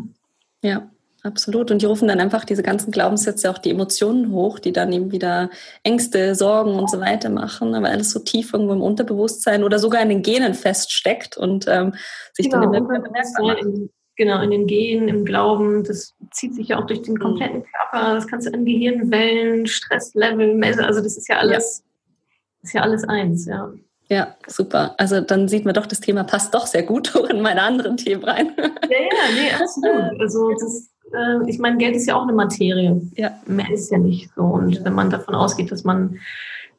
Ja. 0.62 0.88
Absolut. 1.24 1.70
Und 1.70 1.80
die 1.80 1.86
rufen 1.86 2.06
dann 2.06 2.20
einfach 2.20 2.44
diese 2.44 2.62
ganzen 2.62 2.90
Glaubenssätze, 2.90 3.50
auch 3.50 3.56
die 3.56 3.70
Emotionen 3.70 4.30
hoch, 4.30 4.58
die 4.58 4.72
dann 4.72 4.92
eben 4.92 5.10
wieder 5.10 5.48
Ängste, 5.82 6.34
Sorgen 6.34 6.74
und 6.74 6.90
so 6.90 7.00
weiter 7.00 7.30
machen, 7.30 7.72
weil 7.72 7.86
alles 7.86 8.10
so 8.10 8.20
tief 8.20 8.52
irgendwo 8.52 8.74
im 8.74 8.82
Unterbewusstsein 8.82 9.64
oder 9.64 9.78
sogar 9.78 10.02
in 10.02 10.10
den 10.10 10.22
Genen 10.22 10.52
feststeckt 10.52 11.38
und 11.38 11.66
ähm, 11.66 11.94
sich 12.34 12.50
genau, 12.50 12.66
dann 12.66 12.74
immer 12.74 13.00
bemerkbar 13.00 13.58
in, 13.58 13.88
Genau, 14.16 14.40
in 14.42 14.52
den 14.52 14.66
Genen, 14.68 15.08
im 15.08 15.24
Glauben, 15.24 15.82
das 15.82 16.14
zieht 16.30 16.54
sich 16.54 16.68
ja 16.68 16.78
auch 16.78 16.86
durch 16.86 17.02
den 17.02 17.18
kompletten 17.18 17.60
mhm. 17.60 17.64
Körper, 17.64 18.14
das 18.14 18.28
kannst 18.28 18.46
du 18.46 18.54
an 18.54 18.64
Gehirnwellen, 18.64 19.66
Stresslevel 19.66 20.54
messen, 20.54 20.84
also 20.84 21.00
das 21.00 21.16
ist 21.16 21.28
ja 21.28 21.38
alles, 21.38 21.82
ja. 21.82 22.62
ist 22.62 22.74
ja 22.74 22.80
alles 22.82 23.04
eins, 23.04 23.46
ja. 23.46 23.72
Ja, 24.08 24.36
super. 24.46 24.94
Also 24.98 25.20
dann 25.20 25.48
sieht 25.48 25.64
man 25.64 25.74
doch, 25.74 25.86
das 25.86 25.98
Thema 25.98 26.22
passt 26.22 26.54
doch 26.54 26.66
sehr 26.66 26.84
gut 26.84 27.12
in 27.30 27.40
meine 27.40 27.62
anderen 27.62 27.96
Themen 27.96 28.22
rein. 28.22 28.52
Ja, 28.56 28.98
ja, 29.00 29.34
nee, 29.34 29.50
absolut. 29.50 30.20
Also 30.20 30.52
das 30.52 30.93
äh, 31.12 31.48
ich 31.48 31.58
meine, 31.58 31.76
Geld 31.78 31.96
ist 31.96 32.06
ja 32.06 32.16
auch 32.16 32.22
eine 32.22 32.32
Materie. 32.32 33.00
Ja. 33.16 33.38
Mehr 33.46 33.70
ist 33.70 33.90
ja 33.90 33.98
nicht 33.98 34.30
so. 34.34 34.42
Und 34.42 34.84
wenn 34.84 34.94
man 34.94 35.10
davon 35.10 35.34
ausgeht, 35.34 35.70
dass 35.70 35.84
man, 35.84 36.14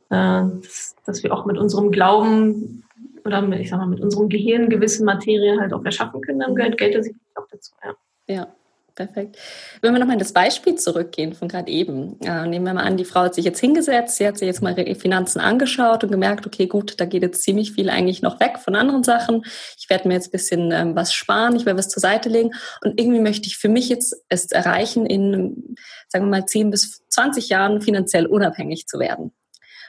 äh, 0.09 0.43
dass, 0.61 0.95
dass 1.05 1.23
wir 1.23 1.33
auch 1.33 1.45
mit 1.45 1.57
unserem 1.57 1.91
Glauben 1.91 2.83
oder 3.25 3.41
mit, 3.41 3.59
ich 3.59 3.69
sag 3.69 3.79
mal, 3.79 3.87
mit 3.87 4.01
unserem 4.01 4.29
Gehirn 4.29 4.69
gewisse 4.69 5.03
Materie 5.03 5.59
halt 5.59 5.73
auch 5.73 5.83
erschaffen 5.83 6.21
können, 6.21 6.39
dann 6.39 6.55
gehört 6.55 6.77
Geld 6.77 7.03
sicherlich 7.03 7.21
auch 7.35 7.47
dazu. 7.49 7.71
Ja. 7.83 8.35
ja. 8.35 8.47
Perfekt. 8.95 9.37
Wenn 9.81 9.91
wir 9.91 9.99
nochmal 9.99 10.13
in 10.13 10.19
das 10.19 10.31
Beispiel 10.31 10.75
zurückgehen 10.75 11.33
von 11.33 11.49
gerade 11.49 11.69
eben, 11.69 12.17
äh, 12.21 12.47
nehmen 12.47 12.65
wir 12.65 12.73
mal 12.73 12.85
an, 12.85 12.95
die 12.95 13.03
Frau 13.03 13.21
hat 13.21 13.35
sich 13.35 13.43
jetzt 13.43 13.59
hingesetzt, 13.59 14.15
sie 14.15 14.25
hat 14.25 14.37
sich 14.37 14.45
jetzt 14.45 14.61
mal 14.61 14.77
ihre 14.79 14.95
Finanzen 14.95 15.41
angeschaut 15.41 16.05
und 16.05 16.11
gemerkt, 16.11 16.47
okay, 16.47 16.67
gut, 16.67 16.97
da 16.97 17.03
geht 17.03 17.21
jetzt 17.21 17.43
ziemlich 17.43 17.73
viel 17.73 17.89
eigentlich 17.89 18.21
noch 18.21 18.39
weg 18.39 18.57
von 18.57 18.73
anderen 18.73 19.03
Sachen. 19.03 19.45
Ich 19.77 19.89
werde 19.89 20.07
mir 20.07 20.13
jetzt 20.13 20.29
ein 20.29 20.31
bisschen 20.31 20.71
ähm, 20.71 20.95
was 20.95 21.13
sparen, 21.13 21.57
ich 21.57 21.65
werde 21.65 21.77
was 21.77 21.89
zur 21.89 21.99
Seite 21.99 22.29
legen 22.29 22.51
und 22.85 22.97
irgendwie 22.97 23.19
möchte 23.19 23.47
ich 23.47 23.57
für 23.57 23.67
mich 23.67 23.89
jetzt 23.89 24.15
es 24.29 24.45
erreichen, 24.53 25.05
in, 25.05 25.75
sagen 26.07 26.25
wir 26.25 26.39
mal, 26.39 26.45
10 26.45 26.69
bis 26.71 27.05
20 27.09 27.49
Jahren 27.49 27.81
finanziell 27.81 28.25
unabhängig 28.25 28.87
zu 28.87 28.97
werden. 28.97 29.33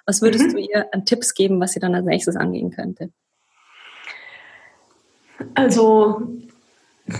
Was 0.05 0.21
würdest 0.21 0.49
mhm. 0.49 0.53
du 0.53 0.59
ihr 0.59 0.87
an 0.93 1.05
Tipps 1.05 1.35
geben, 1.35 1.61
was 1.61 1.73
sie 1.73 1.81
dann 1.81 1.95
als 1.95 2.07
nächstes 2.07 2.35
angehen 2.35 2.73
könnte? 2.73 3.11
Also 5.55 6.23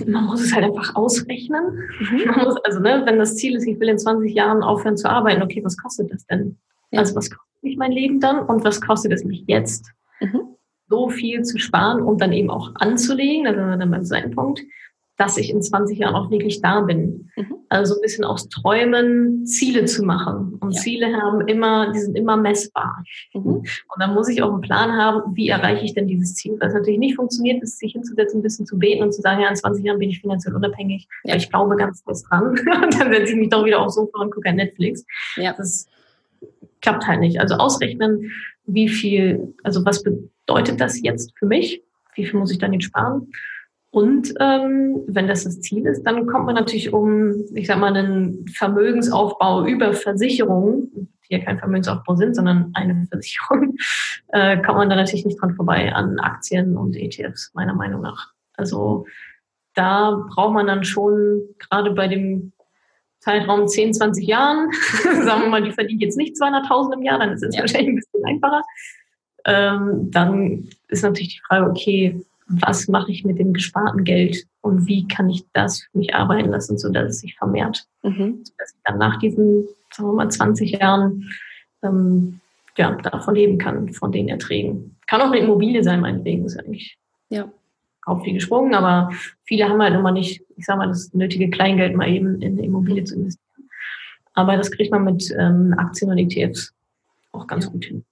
man 0.05 0.25
muss 0.25 0.41
es 0.41 0.53
halt 0.53 0.65
einfach 0.65 0.95
ausrechnen. 0.95 1.79
Mhm. 1.99 2.25
Man 2.27 2.45
muss, 2.45 2.57
also, 2.63 2.79
ne, 2.79 3.03
wenn 3.05 3.17
das 3.17 3.35
Ziel 3.35 3.55
ist, 3.55 3.67
ich 3.67 3.79
will 3.79 3.89
in 3.89 3.97
20 3.97 4.33
Jahren 4.33 4.63
aufhören 4.63 4.97
zu 4.97 5.09
arbeiten, 5.09 5.41
okay, 5.41 5.63
was 5.63 5.77
kostet 5.77 6.11
das 6.11 6.25
denn? 6.25 6.57
Ja. 6.91 6.99
Also, 6.99 7.15
was 7.15 7.29
kostet 7.29 7.63
mich 7.63 7.77
mein 7.77 7.91
Leben 7.91 8.19
dann 8.19 8.39
und 8.39 8.63
was 8.63 8.81
kostet 8.81 9.13
es 9.13 9.23
mich 9.23 9.43
jetzt? 9.47 9.91
Mhm. 10.19 10.55
So 10.89 11.09
viel 11.09 11.41
zu 11.43 11.57
sparen 11.57 12.01
und 12.01 12.21
dann 12.21 12.31
eben 12.31 12.49
auch 12.49 12.71
anzulegen, 12.75 13.47
also 13.47 13.59
dann 13.59 13.91
beim 13.91 14.05
zweiten 14.05 14.31
Punkt. 14.31 14.61
Dass 15.17 15.37
ich 15.37 15.49
in 15.49 15.61
20 15.61 15.97
Jahren 15.97 16.15
auch 16.15 16.29
wirklich 16.29 16.61
da 16.61 16.81
bin. 16.81 17.31
Mhm. 17.35 17.55
Also 17.69 17.95
ein 17.95 18.01
bisschen 18.01 18.23
aus 18.23 18.47
Träumen 18.49 19.45
Ziele 19.45 19.85
zu 19.85 20.03
machen. 20.03 20.57
Und 20.59 20.75
ja. 20.75 20.79
Ziele 20.79 21.07
haben 21.17 21.47
immer, 21.47 21.91
die 21.91 21.99
sind 21.99 22.15
immer 22.15 22.37
messbar. 22.37 23.03
Mhm. 23.33 23.43
Und 23.45 23.65
dann 23.97 24.13
muss 24.13 24.29
ich 24.29 24.41
auch 24.43 24.51
einen 24.51 24.61
Plan 24.61 24.91
haben, 24.91 25.35
wie 25.35 25.49
erreiche 25.49 25.83
ich 25.83 25.95
denn 25.95 26.07
dieses 26.07 26.35
Ziel. 26.35 26.55
Was 26.59 26.73
natürlich 26.73 26.99
nicht 26.99 27.15
funktioniert, 27.15 27.63
ist, 27.63 27.79
sich 27.79 27.93
hinzusetzen, 27.93 28.39
ein 28.39 28.43
bisschen 28.43 28.67
zu 28.67 28.77
beten 28.77 29.03
und 29.03 29.11
zu 29.11 29.21
sagen, 29.21 29.41
ja, 29.41 29.49
in 29.49 29.55
20 29.55 29.83
Jahren 29.83 29.99
bin 29.99 30.09
ich 30.09 30.21
finanziell 30.21 30.55
unabhängig. 30.55 31.07
Ja. 31.23 31.35
Ich 31.35 31.49
glaube 31.49 31.75
ganz 31.75 32.03
fest 32.03 32.27
dran. 32.29 32.49
und 32.83 32.99
dann 32.99 33.11
setze 33.11 33.33
ich 33.33 33.35
mich 33.35 33.49
doch 33.49 33.65
wieder 33.65 33.81
aufs 33.81 33.95
Sofa 33.95 34.19
und 34.19 34.31
gucke 34.31 34.49
an 34.49 34.55
Netflix. 34.55 35.03
Ja. 35.35 35.53
Das 35.57 35.87
klappt 36.81 37.07
halt 37.07 37.21
nicht. 37.21 37.39
Also 37.39 37.55
ausrechnen, 37.55 38.31
wie 38.67 38.87
viel, 38.87 39.53
also 39.63 39.83
was 39.83 40.03
bedeutet 40.03 40.79
das 40.79 41.01
jetzt 41.01 41.33
für 41.39 41.47
mich? 41.47 41.81
Wie 42.15 42.25
viel 42.25 42.39
muss 42.39 42.51
ich 42.51 42.59
dann 42.59 42.73
jetzt 42.73 42.85
sparen? 42.85 43.31
Und 43.89 44.33
ähm, 44.39 45.03
wenn 45.07 45.27
das 45.27 45.45
das 45.45 45.61
Ziel 45.61 45.85
ist, 45.85 46.03
dann 46.03 46.27
kommt 46.27 46.45
man 46.45 46.55
natürlich 46.55 46.93
um, 46.93 47.45
ich 47.53 47.67
sag 47.67 47.79
mal, 47.79 47.95
einen 47.95 48.45
Vermögensaufbau 48.49 49.65
über 49.65 49.93
Versicherungen, 49.93 51.09
die 51.29 51.35
ja 51.35 51.39
kein 51.43 51.57
Vermögensaufbau 51.57 52.15
sind, 52.15 52.35
sondern 52.35 52.71
eine 52.73 53.07
Versicherung, 53.09 53.75
äh, 54.29 54.57
kommt 54.61 54.77
man 54.77 54.89
da 54.89 54.95
natürlich 54.95 55.25
nicht 55.25 55.41
dran 55.41 55.55
vorbei 55.55 55.93
an 55.93 56.19
Aktien 56.19 56.75
und 56.75 56.95
ETFs, 56.95 57.51
meiner 57.53 57.73
Meinung 57.73 58.01
nach. 58.01 58.33
Also 58.55 59.05
da 59.73 60.25
braucht 60.29 60.53
man 60.53 60.67
dann 60.67 60.83
schon 60.83 61.43
gerade 61.59 61.91
bei 61.91 62.07
dem 62.07 62.51
Zeitraum 63.19 63.67
10, 63.67 63.93
20 63.93 64.27
Jahren, 64.27 64.71
sagen 65.23 65.43
wir 65.43 65.49
mal, 65.49 65.63
die 65.63 65.71
verdient 65.71 66.01
jetzt 66.01 66.17
nicht 66.17 66.35
200.000 66.35 66.93
im 66.93 67.03
Jahr, 67.03 67.19
dann 67.19 67.31
ist 67.31 67.43
es 67.43 67.55
ja. 67.55 67.61
wahrscheinlich 67.61 67.89
ein 67.89 67.95
bisschen 67.95 68.25
einfacher. 68.25 68.61
Ähm, 69.45 70.11
dann 70.11 70.69
ist 70.87 71.03
natürlich 71.03 71.35
die 71.35 71.41
Frage, 71.47 71.69
okay, 71.69 72.21
was 72.49 72.87
mache 72.87 73.11
ich 73.11 73.25
mit 73.25 73.39
dem 73.39 73.53
gesparten 73.53 74.03
Geld 74.03 74.45
und 74.61 74.87
wie 74.87 75.07
kann 75.07 75.29
ich 75.29 75.45
das 75.53 75.83
für 75.83 75.97
mich 75.97 76.15
arbeiten 76.15 76.49
lassen, 76.49 76.77
sodass 76.77 77.09
es 77.09 77.19
sich 77.19 77.35
vermehrt. 77.35 77.85
Mhm. 78.03 78.43
Dass 78.57 78.71
ich 78.71 78.79
dann 78.85 78.97
nach 78.97 79.19
diesen, 79.19 79.67
sagen 79.91 80.09
wir 80.09 80.13
mal, 80.13 80.29
20 80.29 80.71
Jahren 80.71 81.29
ähm, 81.83 82.39
ja, 82.77 82.91
davon 82.95 83.35
leben 83.35 83.57
kann, 83.57 83.89
von 83.89 84.11
den 84.11 84.29
Erträgen. 84.29 84.95
Kann 85.07 85.21
auch 85.21 85.31
eine 85.31 85.39
Immobilie 85.39 85.83
sein, 85.83 85.99
meinetwegen, 85.99 86.45
ist 86.45 86.57
eigentlich 86.57 86.97
ja. 87.29 87.51
auch 88.05 88.23
viel 88.23 88.33
gesprungen, 88.33 88.73
aber 88.73 89.11
viele 89.43 89.67
haben 89.67 89.81
halt 89.81 89.95
immer 89.95 90.11
nicht, 90.11 90.43
ich 90.55 90.65
sage 90.65 90.79
mal, 90.79 90.87
das 90.87 91.13
nötige 91.13 91.49
Kleingeld 91.49 91.95
mal 91.95 92.09
eben 92.09 92.41
in 92.41 92.53
eine 92.53 92.65
Immobilie 92.65 93.03
zu 93.03 93.15
investieren. 93.15 93.69
Aber 94.33 94.55
das 94.55 94.71
kriegt 94.71 94.91
man 94.91 95.03
mit 95.03 95.33
ähm, 95.37 95.73
Aktien 95.77 96.11
und 96.11 96.17
ETFs 96.17 96.73
auch 97.31 97.47
ganz 97.47 97.65
ja. 97.65 97.71
gut 97.71 97.85
hin. 97.85 98.05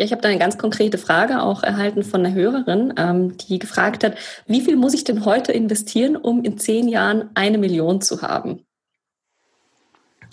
Ja, 0.00 0.06
ich 0.06 0.12
habe 0.12 0.22
da 0.22 0.30
eine 0.30 0.38
ganz 0.38 0.56
konkrete 0.56 0.96
Frage 0.96 1.42
auch 1.42 1.62
erhalten 1.62 2.02
von 2.02 2.24
einer 2.24 2.34
Hörerin, 2.34 2.94
ähm, 2.96 3.36
die 3.36 3.58
gefragt 3.58 4.02
hat, 4.02 4.16
wie 4.46 4.62
viel 4.62 4.76
muss 4.76 4.94
ich 4.94 5.04
denn 5.04 5.26
heute 5.26 5.52
investieren, 5.52 6.16
um 6.16 6.42
in 6.42 6.56
zehn 6.56 6.88
Jahren 6.88 7.28
eine 7.34 7.58
Million 7.58 8.00
zu 8.00 8.22
haben? 8.22 8.64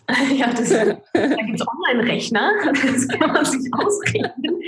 Ja, 0.38 0.54
das, 0.54 0.70
da 0.70 0.86
gibt 0.86 1.60
es 1.60 1.68
Online-Rechner, 1.68 2.52
das 2.64 3.10
kann 3.10 3.34
man 3.34 3.44
sich 3.44 3.70
ausrechnen. 3.74 4.62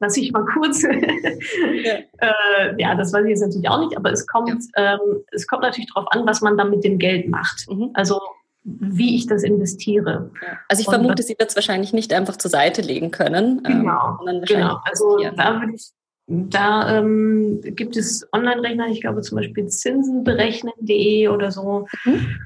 Was 0.00 0.16
ich 0.16 0.32
mal 0.32 0.44
kurz, 0.46 0.82
ja. 0.82 0.90
äh, 0.90 2.74
ja, 2.76 2.96
das 2.96 3.12
weiß 3.12 3.22
ich 3.22 3.30
jetzt 3.30 3.42
natürlich 3.42 3.68
auch 3.68 3.84
nicht, 3.84 3.96
aber 3.96 4.10
es 4.10 4.26
kommt, 4.26 4.64
ja. 4.76 4.94
ähm, 4.94 5.22
es 5.30 5.46
kommt 5.46 5.62
natürlich 5.62 5.94
darauf 5.94 6.10
an, 6.10 6.26
was 6.26 6.40
man 6.40 6.58
dann 6.58 6.70
mit 6.70 6.82
dem 6.82 6.98
Geld 6.98 7.28
macht. 7.28 7.70
Mhm. 7.70 7.90
Also 7.94 8.20
wie 8.64 9.16
ich 9.16 9.26
das 9.26 9.42
investiere. 9.42 10.30
Also 10.68 10.80
ich 10.80 10.88
und 10.88 10.94
vermute, 10.94 11.22
sie 11.22 11.36
wird 11.38 11.50
es 11.50 11.56
wahrscheinlich 11.56 11.92
nicht 11.92 12.12
einfach 12.12 12.36
zur 12.36 12.50
Seite 12.50 12.80
legen 12.82 13.10
können. 13.10 13.62
Genau, 13.62 14.18
ähm, 14.26 14.42
genau. 14.46 14.80
Also 14.84 15.18
da 15.36 15.60
würde 15.60 15.74
ich 15.74 15.90
da 16.26 16.98
ähm, 16.98 17.60
gibt 17.62 17.96
es 17.96 18.26
Online-Rechner, 18.32 18.88
ich 18.88 19.02
glaube 19.02 19.20
zum 19.20 19.36
Beispiel 19.36 19.66
zinsenberechnen.de 19.66 21.28
oder 21.28 21.50
so. 21.50 21.86
Mhm. 22.04 22.36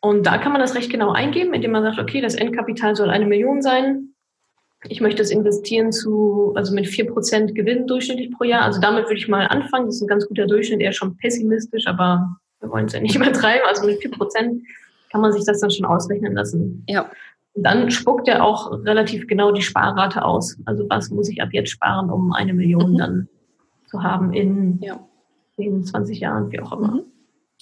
Und 0.00 0.26
da 0.26 0.38
kann 0.38 0.52
man 0.52 0.60
das 0.60 0.74
recht 0.74 0.90
genau 0.90 1.12
eingeben, 1.12 1.54
indem 1.54 1.72
man 1.72 1.84
sagt, 1.84 1.98
okay, 1.98 2.20
das 2.20 2.34
Endkapital 2.34 2.96
soll 2.96 3.10
eine 3.10 3.26
Million 3.26 3.62
sein. 3.62 4.14
Ich 4.88 5.00
möchte 5.00 5.22
es 5.22 5.30
investieren 5.30 5.92
zu, 5.92 6.54
also 6.56 6.74
mit 6.74 6.88
vier 6.88 7.06
Prozent 7.06 7.54
Gewinn 7.54 7.86
durchschnittlich 7.86 8.32
pro 8.32 8.44
Jahr. 8.44 8.62
Also 8.62 8.80
damit 8.80 9.04
würde 9.04 9.18
ich 9.18 9.28
mal 9.28 9.46
anfangen. 9.46 9.86
Das 9.86 9.96
ist 9.96 10.02
ein 10.02 10.08
ganz 10.08 10.26
guter 10.26 10.46
Durchschnitt, 10.46 10.80
eher 10.80 10.92
schon 10.92 11.16
pessimistisch, 11.18 11.86
aber 11.86 12.36
wir 12.60 12.70
wollen 12.70 12.86
es 12.86 12.94
ja 12.94 13.00
nicht 13.00 13.14
übertreiben. 13.14 13.68
Also 13.68 13.86
mit 13.86 14.00
vier 14.00 14.10
Prozent 14.10 14.62
kann 15.10 15.20
man 15.20 15.32
sich 15.32 15.44
das 15.44 15.60
dann 15.60 15.70
schon 15.70 15.86
ausrechnen 15.86 16.34
lassen. 16.34 16.84
Ja. 16.88 17.10
Und 17.54 17.64
dann 17.64 17.90
spuckt 17.90 18.28
er 18.28 18.44
auch 18.44 18.70
relativ 18.84 19.26
genau 19.26 19.52
die 19.52 19.62
Sparrate 19.62 20.24
aus. 20.24 20.56
Also 20.66 20.86
was 20.88 21.10
muss 21.10 21.28
ich 21.28 21.42
ab 21.42 21.48
jetzt 21.52 21.70
sparen, 21.70 22.10
um 22.10 22.32
eine 22.32 22.54
Million 22.54 22.92
mhm. 22.92 22.98
dann 22.98 23.28
zu 23.86 24.02
haben 24.02 24.32
in 24.32 24.78
ja. 24.80 25.00
10, 25.56 25.84
20 25.84 26.20
Jahren, 26.20 26.52
wie 26.52 26.60
auch 26.60 26.72
immer. 26.72 26.92
Mhm. 26.92 27.02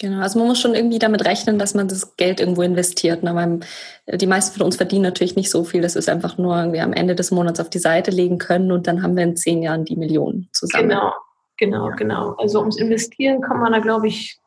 Genau, 0.01 0.21
also 0.21 0.39
man 0.39 0.47
muss 0.47 0.61
schon 0.61 0.75
irgendwie 0.75 0.97
damit 0.97 1.25
rechnen, 1.25 1.59
dass 1.59 1.73
man 1.73 1.89
das 1.89 2.15
Geld 2.15 2.39
irgendwo 2.39 2.61
investiert. 2.61 3.21
Ne? 3.21 3.35
Weil 3.35 3.59
äh, 4.05 4.17
die 4.17 4.27
meisten 4.27 4.57
von 4.57 4.65
uns 4.65 4.77
verdienen 4.77 5.01
natürlich 5.01 5.35
nicht 5.35 5.51
so 5.51 5.65
viel, 5.65 5.81
dass 5.81 5.95
wir 5.95 5.99
es 5.99 6.07
einfach 6.07 6.37
nur 6.37 6.55
irgendwie 6.57 6.79
am 6.79 6.93
Ende 6.93 7.15
des 7.15 7.31
Monats 7.31 7.59
auf 7.59 7.69
die 7.69 7.79
Seite 7.79 8.09
legen 8.09 8.37
können 8.37 8.71
und 8.71 8.87
dann 8.87 9.03
haben 9.03 9.17
wir 9.17 9.23
in 9.23 9.35
zehn 9.35 9.61
Jahren 9.61 9.83
die 9.83 9.97
Millionen 9.97 10.47
zusammen. 10.53 10.87
Genau, 10.87 11.11
genau, 11.57 11.91
genau. 11.97 12.35
Also 12.37 12.59
ums 12.59 12.77
Investieren 12.77 13.41
kommt 13.41 13.59
man 13.59 13.73
da, 13.73 13.79
glaube 13.79 14.07
ich, 14.07 14.39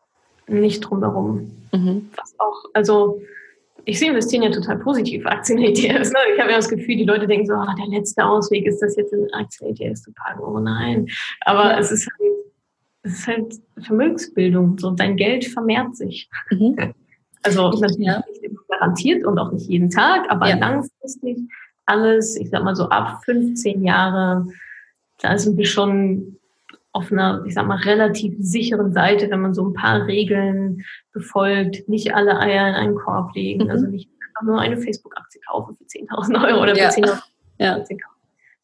nicht 0.49 0.81
drum 0.81 1.01
herum. 1.01 1.51
Mhm. 1.73 2.11
Was 2.17 2.35
auch, 2.39 2.65
also 2.75 3.21
ich 3.85 3.99
sehe 3.99 4.11
investieren 4.11 4.43
ja 4.43 4.51
total 4.51 4.79
positiv, 4.79 5.27
Aktien-ETFs. 5.27 6.11
Ne? 6.13 6.19
Ich 6.35 6.41
habe 6.41 6.51
ja 6.51 6.57
das 6.57 6.69
Gefühl, 6.69 6.97
die 6.97 7.05
Leute 7.05 7.27
denken 7.27 7.47
so, 7.47 7.55
ah, 7.55 7.75
der 7.79 7.87
letzte 7.87 8.25
Ausweg 8.25 8.67
ist 8.67 8.81
das 8.81 8.97
jetzt 8.97 9.13
in 9.13 9.33
Aktien-ETFs 9.33 10.03
zu 10.03 10.13
packen. 10.13 10.41
Oh 10.41 10.59
nein. 10.59 11.09
Aber 11.43 11.73
ja. 11.73 11.79
es 11.79 11.91
ist 11.91 12.07
halt, 12.07 12.31
es 13.03 13.13
ist 13.15 13.27
halt 13.27 13.55
Vermögensbildung. 13.85 14.79
So, 14.79 14.91
dein 14.91 15.17
Geld 15.17 15.45
vermehrt 15.47 15.97
sich. 15.97 16.29
Mhm. 16.51 16.77
Also 17.45 17.71
natürlich 17.71 18.07
ja. 18.07 18.23
nicht 18.41 18.55
garantiert 18.69 19.25
und 19.25 19.37
auch 19.37 19.51
nicht 19.51 19.69
jeden 19.69 19.91
Tag, 19.91 20.31
aber 20.31 20.49
ja. 20.49 20.57
langfristig 20.57 21.39
alles, 21.87 22.37
ich 22.37 22.51
sag 22.51 22.63
mal 22.63 22.77
so 22.77 22.89
ab 22.89 23.25
15 23.25 23.83
Jahre, 23.83 24.47
da 25.21 25.37
sind 25.37 25.59
wir 25.59 25.67
schon 25.67 26.39
auf 26.93 27.11
einer, 27.11 27.43
ich 27.47 27.55
sag 27.55 27.67
mal, 27.67 27.79
relativ 27.79 28.35
sicheren 28.39 28.93
Seite, 28.93 29.31
wenn 29.31 29.41
man 29.41 29.55
so 29.55 29.67
ein 29.67 29.73
paar 29.73 30.07
Regeln 30.07 30.85
befolgt, 31.13 31.89
nicht 31.89 32.15
alle 32.15 32.39
Eier 32.39 32.69
in 32.69 32.75
einen 32.75 32.95
Korb 32.95 33.35
legen, 33.35 33.65
mhm. 33.65 33.71
also 33.71 33.87
nicht 33.87 34.11
einfach 34.29 34.43
nur 34.43 34.61
eine 34.61 34.77
Facebook-Aktie 34.77 35.41
kaufen 35.49 35.75
für 35.75 35.85
10.000 35.85 36.47
Euro 36.49 36.63
oder 36.63 36.75
für 36.75 36.83
ja. 36.83 36.91
10.000 36.91 37.23
ja. 37.59 37.77
Euro. 37.77 37.87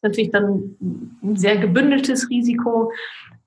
Natürlich 0.02 0.30
dann 0.30 0.76
ein 1.22 1.36
sehr 1.36 1.56
gebündeltes 1.56 2.30
Risiko, 2.30 2.92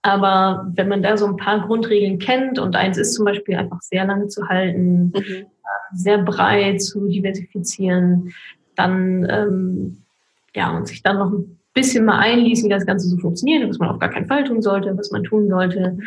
aber 0.02 0.68
wenn 0.74 0.90
man 0.90 1.04
da 1.04 1.16
so 1.16 1.28
ein 1.28 1.38
paar 1.38 1.66
Grundregeln 1.66 2.20
kennt 2.20 2.60
und 2.60 2.76
eins 2.76 2.98
ist 2.98 3.14
zum 3.14 3.26
Beispiel 3.26 3.56
einfach 3.56 3.82
sehr 3.82 4.06
lange 4.06 4.28
zu 4.28 4.48
halten, 4.50 5.14
mhm. 5.16 5.46
Äh, 5.64 5.96
sehr 5.96 6.18
breit 6.18 6.82
zu 6.82 7.08
diversifizieren, 7.08 8.34
dann 8.76 9.28
ähm, 9.30 10.04
ja 10.56 10.76
und 10.76 10.88
sich 10.88 11.04
dann 11.04 11.20
noch 11.20 11.32
ein 11.32 11.61
bisschen 11.74 12.06
mal 12.06 12.20
einliest, 12.20 12.64
wie 12.64 12.70
das 12.70 12.86
Ganze 12.86 13.08
so 13.08 13.18
funktioniert, 13.18 13.68
was 13.68 13.80
man 13.80 13.90
auf 13.90 14.00
gar 14.00 14.10
keinen 14.10 14.28
Fall 14.28 14.44
tun 14.44 14.62
sollte, 14.62 14.98
was 14.98 15.12
man 15.12 15.24
tun 15.24 15.50
sollte, 15.50 15.98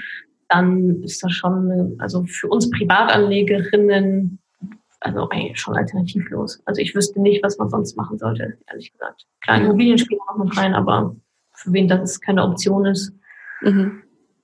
dann 0.48 1.02
ist 1.02 1.22
das 1.22 1.32
schon, 1.32 1.96
also 1.98 2.24
für 2.24 2.48
uns 2.48 2.70
Privatanlegerinnen, 2.70 4.38
also 5.00 5.28
eigentlich 5.30 5.60
schon 5.60 5.76
alternativlos. 5.76 6.60
Also 6.64 6.80
ich 6.80 6.94
wüsste 6.94 7.20
nicht, 7.20 7.42
was 7.42 7.58
man 7.58 7.68
sonst 7.68 7.96
machen 7.96 8.18
sollte, 8.18 8.56
ehrlich 8.68 8.92
gesagt. 8.92 9.26
Klar, 9.42 9.60
Immobilien 9.60 9.98
spielen 9.98 10.20
auch 10.28 10.42
mit 10.42 10.56
rein, 10.56 10.74
aber 10.74 11.16
für 11.52 11.72
wen 11.72 11.88
das 11.88 12.20
keine 12.20 12.42
Option 12.42 12.86
ist, 12.86 13.12
mhm. 13.62 14.02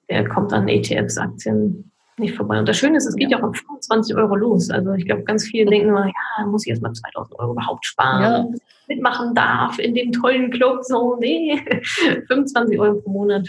der 0.08 0.28
kommt 0.28 0.52
an 0.52 0.68
ETFs, 0.68 1.18
Aktien 1.18 1.89
nicht 2.20 2.36
vorbei. 2.36 2.58
Und 2.58 2.68
das 2.68 2.76
Schöne 2.76 2.96
ist, 2.96 3.06
es 3.06 3.16
geht 3.16 3.30
ja, 3.30 3.38
ja 3.38 3.42
auch 3.42 3.48
um 3.48 3.54
25 3.54 4.16
Euro 4.16 4.36
los. 4.36 4.70
Also 4.70 4.92
ich 4.92 5.06
glaube, 5.06 5.24
ganz 5.24 5.44
viele 5.44 5.68
denken 5.70 5.88
immer, 5.88 6.06
ja, 6.06 6.46
muss 6.46 6.66
ich 6.66 6.70
erst 6.70 6.82
mal 6.82 6.92
2000 6.92 7.38
Euro 7.38 7.52
überhaupt 7.52 7.84
sparen, 7.84 8.22
ja. 8.22 8.58
mitmachen 8.86 9.34
darf 9.34 9.78
in 9.78 9.94
dem 9.94 10.12
tollen 10.12 10.50
Club. 10.50 10.84
So, 10.84 11.16
nee, 11.16 11.62
25 12.28 12.78
Euro 12.78 13.00
pro 13.00 13.10
Monat 13.10 13.48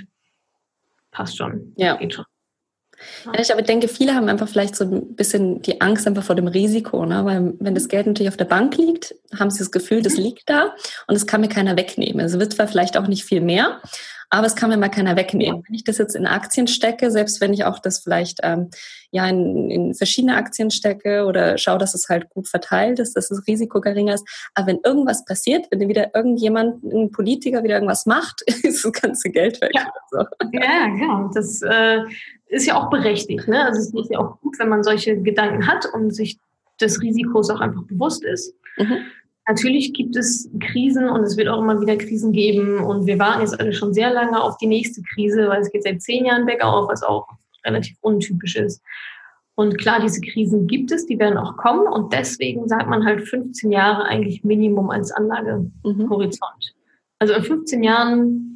passt 1.11 1.37
schon. 1.37 1.73
Ja. 1.75 1.97
Geht 1.97 2.13
schon. 2.13 2.25
Ja, 3.25 3.39
ich 3.39 3.51
aber 3.51 3.61
denke, 3.61 3.87
viele 3.87 4.15
haben 4.15 4.29
einfach 4.29 4.47
vielleicht 4.47 4.75
so 4.75 4.83
ein 4.83 5.15
bisschen 5.15 5.61
die 5.61 5.81
Angst 5.81 6.07
einfach 6.07 6.23
vor 6.23 6.35
dem 6.35 6.47
Risiko, 6.47 7.05
ne? 7.05 7.25
weil 7.25 7.53
wenn 7.59 7.75
das 7.75 7.87
Geld 7.87 8.07
natürlich 8.07 8.29
auf 8.29 8.37
der 8.37 8.45
Bank 8.45 8.77
liegt, 8.77 9.15
haben 9.37 9.49
sie 9.49 9.59
das 9.59 9.71
Gefühl, 9.71 10.01
das 10.01 10.17
mhm. 10.17 10.23
liegt 10.23 10.49
da 10.49 10.75
und 11.07 11.15
es 11.15 11.27
kann 11.27 11.41
mir 11.41 11.49
keiner 11.49 11.77
wegnehmen. 11.77 12.25
Es 12.25 12.37
wird 12.39 12.53
zwar 12.53 12.67
vielleicht 12.67 12.97
auch 12.97 13.07
nicht 13.07 13.25
viel 13.25 13.41
mehr, 13.41 13.81
aber 14.33 14.47
es 14.47 14.55
kann 14.55 14.69
mir 14.69 14.77
mal 14.77 14.89
keiner 14.89 15.17
wegnehmen. 15.17 15.61
Wenn 15.67 15.75
ich 15.75 15.83
das 15.83 15.97
jetzt 15.97 16.15
in 16.15 16.25
Aktien 16.25 16.65
stecke, 16.67 17.11
selbst 17.11 17.41
wenn 17.41 17.53
ich 17.53 17.65
auch 17.65 17.79
das 17.79 17.99
vielleicht 17.99 18.39
ähm, 18.43 18.69
ja 19.11 19.27
in, 19.27 19.69
in 19.69 19.93
verschiedene 19.93 20.37
Aktien 20.37 20.71
stecke 20.71 21.25
oder 21.25 21.57
schaue, 21.57 21.77
dass 21.77 21.93
es 21.93 22.07
halt 22.07 22.29
gut 22.29 22.47
verteilt 22.47 22.99
ist, 22.99 23.17
dass 23.17 23.27
das 23.27 23.45
Risiko 23.45 23.81
geringer 23.81 24.13
ist. 24.13 24.25
Aber 24.55 24.67
wenn 24.67 24.79
irgendwas 24.85 25.25
passiert, 25.25 25.67
wenn 25.69 25.81
wieder 25.89 26.15
irgendjemand, 26.15 26.81
ein 26.81 27.11
Politiker 27.11 27.61
wieder 27.63 27.75
irgendwas 27.75 28.05
macht, 28.05 28.41
ist 28.63 28.85
das 28.85 28.93
ganze 28.93 29.29
Geld 29.31 29.59
weg. 29.59 29.71
Ja, 29.73 29.91
so. 30.09 30.19
ja 30.53 30.87
genau. 30.87 31.29
Das 31.33 31.61
äh, 31.61 31.99
ist 32.51 32.67
ja 32.67 32.75
auch 32.75 32.89
berechtigt. 32.89 33.47
Ne? 33.47 33.65
Also 33.65 33.79
es 33.79 33.93
ist 33.93 34.11
ja 34.11 34.19
auch 34.19 34.39
gut, 34.41 34.59
wenn 34.59 34.69
man 34.69 34.83
solche 34.83 35.17
Gedanken 35.21 35.67
hat 35.67 35.85
und 35.93 36.13
sich 36.13 36.37
des 36.79 37.01
Risikos 37.01 37.49
auch 37.49 37.61
einfach 37.61 37.83
bewusst 37.83 38.23
ist. 38.23 38.53
Mhm. 38.77 38.97
Natürlich 39.47 39.93
gibt 39.93 40.15
es 40.15 40.49
Krisen 40.59 41.09
und 41.09 41.23
es 41.23 41.35
wird 41.35 41.47
auch 41.47 41.59
immer 41.59 41.81
wieder 41.81 41.97
Krisen 41.97 42.31
geben. 42.31 42.79
Und 42.79 43.05
wir 43.05 43.17
warten 43.19 43.41
jetzt 43.41 43.59
alle 43.59 43.73
schon 43.73 43.93
sehr 43.93 44.13
lange 44.13 44.41
auf 44.41 44.57
die 44.57 44.67
nächste 44.67 45.01
Krise, 45.01 45.47
weil 45.47 45.61
es 45.61 45.71
geht 45.71 45.83
seit 45.83 46.01
zehn 46.01 46.25
Jahren 46.25 46.45
bergauf, 46.45 46.89
was 46.89 47.03
auch 47.03 47.27
relativ 47.65 47.97
untypisch 48.01 48.55
ist. 48.55 48.81
Und 49.55 49.77
klar, 49.77 49.99
diese 50.01 50.21
Krisen 50.21 50.67
gibt 50.67 50.91
es, 50.91 51.05
die 51.05 51.19
werden 51.19 51.37
auch 51.37 51.57
kommen. 51.57 51.87
Und 51.87 52.13
deswegen 52.13 52.67
sagt 52.67 52.87
man 52.87 53.05
halt 53.05 53.27
15 53.27 53.71
Jahre 53.71 54.03
eigentlich 54.05 54.43
Minimum 54.43 54.89
als 54.89 55.11
Anlagehorizont. 55.11 55.73
Mhm. 55.83 56.81
Also 57.19 57.33
in 57.33 57.43
15 57.43 57.83
Jahren 57.83 58.50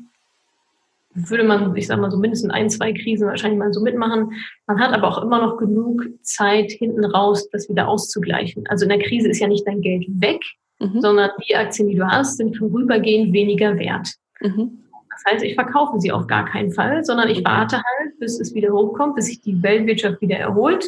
würde 1.16 1.46
man, 1.46 1.76
ich 1.76 1.88
sag 1.88 2.00
mal 2.00 2.12
so 2.12 2.18
mindestens 2.18 2.52
ein, 2.52 2.70
zwei 2.70 2.94
Krisen 2.94 3.28
wahrscheinlich 3.28 3.58
mal 3.58 3.74
so 3.74 3.82
mitmachen. 3.82 4.34
Man 4.68 4.80
hat 4.80 4.94
aber 4.94 5.08
auch 5.08 5.24
immer 5.24 5.42
noch 5.42 5.58
genug 5.58 6.04
Zeit 6.22 6.72
hinten 6.72 7.06
raus, 7.06 7.50
das 7.50 7.70
wieder 7.70 7.88
auszugleichen. 7.88 8.68
Also 8.68 8.84
in 8.84 8.90
der 8.90 9.00
Krise 9.00 9.30
ist 9.30 9.40
ja 9.40 9.48
nicht 9.48 9.66
dein 9.66 9.82
Geld 9.82 10.06
weg, 10.10 10.42
mhm. 10.80 11.00
sondern 11.00 11.32
die 11.48 11.56
Aktien, 11.56 11.88
die 11.88 11.96
du 11.96 12.06
hast, 12.06 12.38
sind 12.38 12.58
vorübergehend 12.58 13.34
weniger 13.34 13.78
wert. 13.80 14.10
Mhm. 14.42 14.80
Das 15.10 15.34
heißt, 15.34 15.46
ich 15.46 15.56
verkaufe 15.56 16.00
sie 16.00 16.12
auf 16.12 16.28
gar 16.28 16.46
keinen 16.46 16.72
Fall, 16.72 17.06
sondern 17.06 17.30
ich 17.30 17.44
warte 17.46 17.78
halt, 17.78 18.20
bis 18.20 18.38
es 18.40 18.54
wieder 18.54 18.74
hochkommt, 18.74 19.16
bis 19.16 19.28
sich 19.28 19.42
die 19.42 19.64
Weltwirtschaft 19.64 20.20
wieder 20.20 20.36
erholt, 20.36 20.86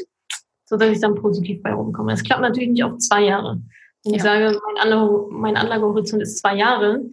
sodass 0.66 0.90
ich 0.90 1.00
dann 1.00 1.16
positiv 1.16 1.64
bei 1.64 1.72
rumkomme. 1.72 2.12
Das 2.12 2.24
klappt 2.24 2.42
natürlich 2.42 2.70
nicht 2.70 2.84
auf 2.84 2.98
zwei 2.98 3.24
Jahre. 3.24 3.62
Wenn 4.04 4.14
ja. 4.14 4.18
ich 4.18 4.24
sage, 4.24 4.60
mein, 4.66 4.84
Anlage, 4.84 5.26
mein 5.32 5.58
Anlagehorizont 5.58 6.22
ist 6.22 6.40
zwei 6.40 6.56
Jahre 6.58 7.06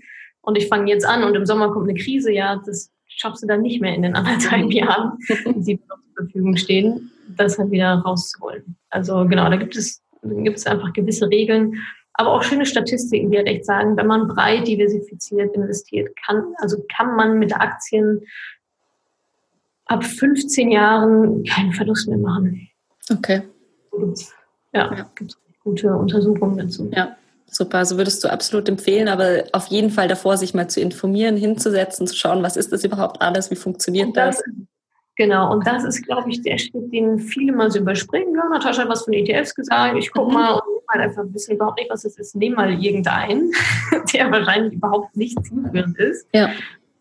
und 0.42 0.58
ich 0.58 0.66
fange 0.66 0.90
jetzt 0.90 1.06
an 1.06 1.22
und 1.22 1.36
im 1.36 1.46
Sommer 1.46 1.70
kommt 1.70 1.88
eine 1.88 1.98
Krise, 1.98 2.32
ja, 2.32 2.60
das 2.66 2.90
schaffst 3.16 3.42
du 3.42 3.46
dann 3.46 3.62
nicht 3.62 3.80
mehr 3.80 3.94
in 3.94 4.02
den 4.02 4.14
anderthalb 4.14 4.72
Jahren, 4.72 5.18
die 5.44 5.80
noch 5.88 5.98
zur 6.14 6.24
Verfügung 6.24 6.56
stehen, 6.56 7.10
das 7.36 7.58
halt 7.58 7.70
wieder 7.70 7.94
rauszuholen. 7.94 8.76
Also 8.90 9.26
genau, 9.26 9.48
da 9.48 9.56
gibt 9.56 9.76
es, 9.76 10.02
gibt 10.22 10.58
es 10.58 10.66
einfach 10.66 10.92
gewisse 10.92 11.28
Regeln, 11.28 11.74
aber 12.14 12.32
auch 12.32 12.42
schöne 12.42 12.64
Statistiken, 12.64 13.30
die 13.30 13.38
halt 13.38 13.48
echt 13.48 13.66
sagen, 13.66 13.96
wenn 13.96 14.06
man 14.06 14.28
breit 14.28 14.66
diversifiziert 14.68 15.54
investiert, 15.54 16.10
kann, 16.24 16.54
also 16.58 16.84
kann 16.94 17.16
man 17.16 17.38
mit 17.38 17.54
Aktien 17.54 18.20
ab 19.86 20.04
15 20.04 20.70
Jahren 20.70 21.44
keinen 21.44 21.72
Verlust 21.72 22.08
mehr 22.08 22.18
machen. 22.18 22.68
Okay. 23.10 23.42
Ja, 24.72 24.94
ja. 24.94 25.10
gibt 25.14 25.32
es 25.32 25.38
gute 25.62 25.94
Untersuchungen 25.94 26.58
dazu. 26.58 26.90
Ja. 26.94 27.16
Super, 27.46 27.78
also 27.78 27.96
würdest 27.96 28.24
du 28.24 28.28
absolut 28.28 28.68
empfehlen, 28.68 29.08
aber 29.08 29.44
auf 29.52 29.66
jeden 29.68 29.90
Fall 29.90 30.08
davor, 30.08 30.36
sich 30.36 30.54
mal 30.54 30.68
zu 30.68 30.80
informieren, 30.80 31.36
hinzusetzen, 31.36 32.06
zu 32.06 32.16
schauen, 32.16 32.42
was 32.42 32.56
ist 32.56 32.72
das 32.72 32.84
überhaupt 32.84 33.22
alles, 33.22 33.50
wie 33.50 33.56
funktioniert 33.56 34.16
das? 34.16 34.36
das? 34.36 34.44
Genau, 35.16 35.52
und 35.52 35.64
das 35.64 35.84
ist, 35.84 36.02
glaube 36.04 36.30
ich, 36.30 36.42
der 36.42 36.58
Schritt, 36.58 36.92
den 36.92 37.20
viele 37.20 37.52
mal 37.52 37.70
so 37.70 37.78
überspringen. 37.78 38.34
Ja, 38.34 38.48
Natascha 38.48 38.82
hat 38.82 38.88
was 38.88 39.04
von 39.04 39.12
ETFs 39.12 39.54
gesagt, 39.54 39.96
ich 39.96 40.10
gucke 40.10 40.28
mhm. 40.28 40.34
mal 40.34 40.54
und 40.54 40.86
mal 40.88 41.00
einfach 41.00 41.22
wissen 41.28 41.54
überhaupt 41.54 41.78
nicht, 41.78 41.90
was 41.90 42.04
es 42.04 42.18
ist. 42.18 42.34
Nehm 42.34 42.54
mal 42.54 42.72
irgendeinen, 42.82 43.52
der 44.12 44.30
wahrscheinlich 44.32 44.72
überhaupt 44.72 45.16
nicht 45.16 45.38
zielführend 45.44 45.96
ist. 45.98 46.26
Ja. 46.32 46.50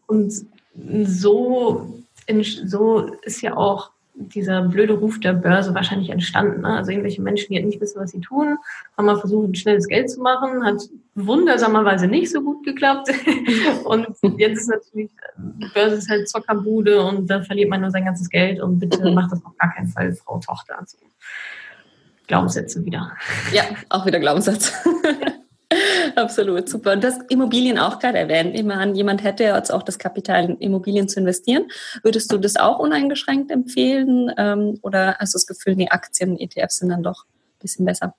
Und 0.06 0.32
so, 1.06 2.04
so 2.66 3.00
ist 3.24 3.42
ja 3.42 3.58
auch 3.58 3.93
dieser 4.16 4.62
blöde 4.62 4.94
Ruf 4.94 5.20
der 5.20 5.34
Börse 5.34 5.74
wahrscheinlich 5.74 6.10
entstanden. 6.10 6.62
Ne? 6.62 6.70
Also 6.70 6.92
irgendwelche 6.92 7.22
Menschen, 7.22 7.48
die 7.50 7.56
halt 7.56 7.66
nicht 7.66 7.82
wissen, 7.82 8.00
was 8.00 8.12
sie 8.12 8.22
tun, 8.22 8.58
haben 8.98 9.06
mal 9.06 9.18
versucht, 9.18 9.58
schnelles 9.58 9.88
Geld 9.88 10.10
zu 10.10 10.22
machen, 10.22 10.64
hat 10.64 10.82
wundersamerweise 11.16 12.08
nicht 12.08 12.32
so 12.32 12.42
gut 12.42 12.64
geklappt. 12.64 13.10
und 13.86 14.08
jetzt 14.38 14.62
ist 14.62 14.70
natürlich, 14.70 15.12
die 15.38 15.68
Börse 15.74 15.96
ist 15.98 16.10
halt 16.10 16.30
Zockerbude 16.30 17.04
und 17.04 17.28
da 17.30 17.42
verliert 17.42 17.70
man 17.70 17.82
nur 17.82 17.92
sein 17.92 18.06
ganzes 18.06 18.30
Geld 18.30 18.62
und 18.62 18.80
bitte 18.80 19.12
macht 19.14 19.32
das 19.32 19.44
auf 19.44 19.58
gar 19.58 19.74
keinen 19.74 19.88
Fall, 19.88 20.14
Frau 20.14 20.40
Tochter. 20.40 20.80
Also 20.80 20.98
Glaubenssätze 22.28 22.86
wieder. 22.86 23.12
Ja, 23.52 23.64
auch 23.90 24.06
wieder 24.06 24.20
Glaubenssatz. 24.20 24.74
Absolut, 26.16 26.70
super. 26.70 26.94
Und 26.94 27.04
das 27.04 27.20
Immobilien 27.30 27.78
auch 27.78 28.00
gerade 28.00 28.18
erwähnt. 28.18 28.62
Meine, 28.66 28.94
jemand 28.94 29.24
hätte 29.24 29.44
jetzt 29.44 29.72
auch 29.72 29.84
das 29.84 30.00
Kapital 30.00 30.46
in 30.46 30.58
Immobilien 30.58 31.08
zu 31.08 31.20
investieren. 31.20 31.66
Würdest 32.04 32.32
du 32.32 32.38
das 32.38 32.56
auch 32.56 32.80
uneingeschränkt 32.80 33.52
empfehlen? 33.52 34.32
Ähm, 34.38 34.80
oder 34.82 35.18
hast 35.20 35.34
du 35.34 35.38
das 35.38 35.48
Gefühl, 35.48 35.76
die 35.76 35.92
Aktien, 35.92 36.38
ETFs 36.40 36.78
sind 36.78 36.90
dann 36.90 37.04
doch 37.04 37.26
ein 37.26 37.62
bisschen 37.62 37.86
besser? 37.86 38.16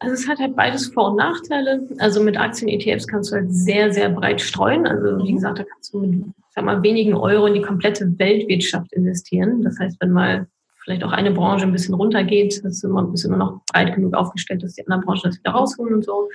Also 0.00 0.14
es 0.14 0.26
hat 0.26 0.38
halt 0.38 0.56
beides 0.56 0.86
Vor- 0.86 1.10
und 1.10 1.16
Nachteile. 1.16 1.86
Also 1.98 2.22
mit 2.22 2.38
Aktien-ETFs 2.38 3.06
kannst 3.06 3.30
du 3.30 3.36
halt 3.36 3.52
sehr, 3.52 3.92
sehr 3.92 4.08
breit 4.08 4.40
streuen. 4.40 4.86
Also 4.86 5.18
wie 5.24 5.34
gesagt, 5.34 5.58
da 5.58 5.64
kannst 5.64 5.92
du 5.92 6.00
mit 6.00 6.24
sag 6.54 6.64
mal, 6.64 6.82
wenigen 6.82 7.14
Euro 7.14 7.46
in 7.46 7.54
die 7.54 7.62
komplette 7.62 8.18
Weltwirtschaft 8.18 8.92
investieren. 8.92 9.62
Das 9.62 9.78
heißt, 9.78 9.96
wenn 10.00 10.10
mal 10.10 10.46
vielleicht 10.82 11.04
auch 11.04 11.12
eine 11.12 11.30
Branche 11.30 11.64
ein 11.64 11.72
bisschen 11.72 11.94
runtergeht, 11.94 12.58
ist 12.58 12.84
immer, 12.84 13.04
bist 13.04 13.24
immer 13.24 13.36
noch 13.36 13.60
breit 13.72 13.94
genug 13.94 14.14
aufgestellt, 14.14 14.62
dass 14.62 14.74
die 14.74 14.86
anderen 14.86 15.04
Branchen 15.04 15.22
das 15.24 15.38
wieder 15.38 15.52
rausholen 15.52 15.94
und 15.94 16.04
so. 16.04 16.28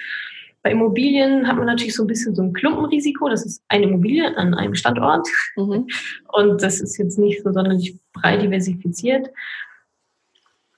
Bei 0.65 0.71
Immobilien 0.71 1.47
hat 1.47 1.57
man 1.57 1.67
natürlich 1.67 1.93
so 1.93 2.03
ein 2.03 2.07
bisschen 2.07 2.33
so 2.33 2.41
ein 2.41 2.51
Klumpenrisiko. 2.51 3.29
Das 3.29 3.45
ist 3.45 3.63
eine 3.67 3.83
Immobilie 3.83 4.35
an 4.35 4.55
einem 4.55 4.73
Standort. 4.73 5.27
Mhm. 5.55 5.85
Und 6.33 6.63
das 6.63 6.81
ist 6.81 6.97
jetzt 6.97 7.19
nicht 7.19 7.43
so 7.43 7.53
sonderlich 7.53 7.99
breit 8.13 8.41
diversifiziert. 8.41 9.29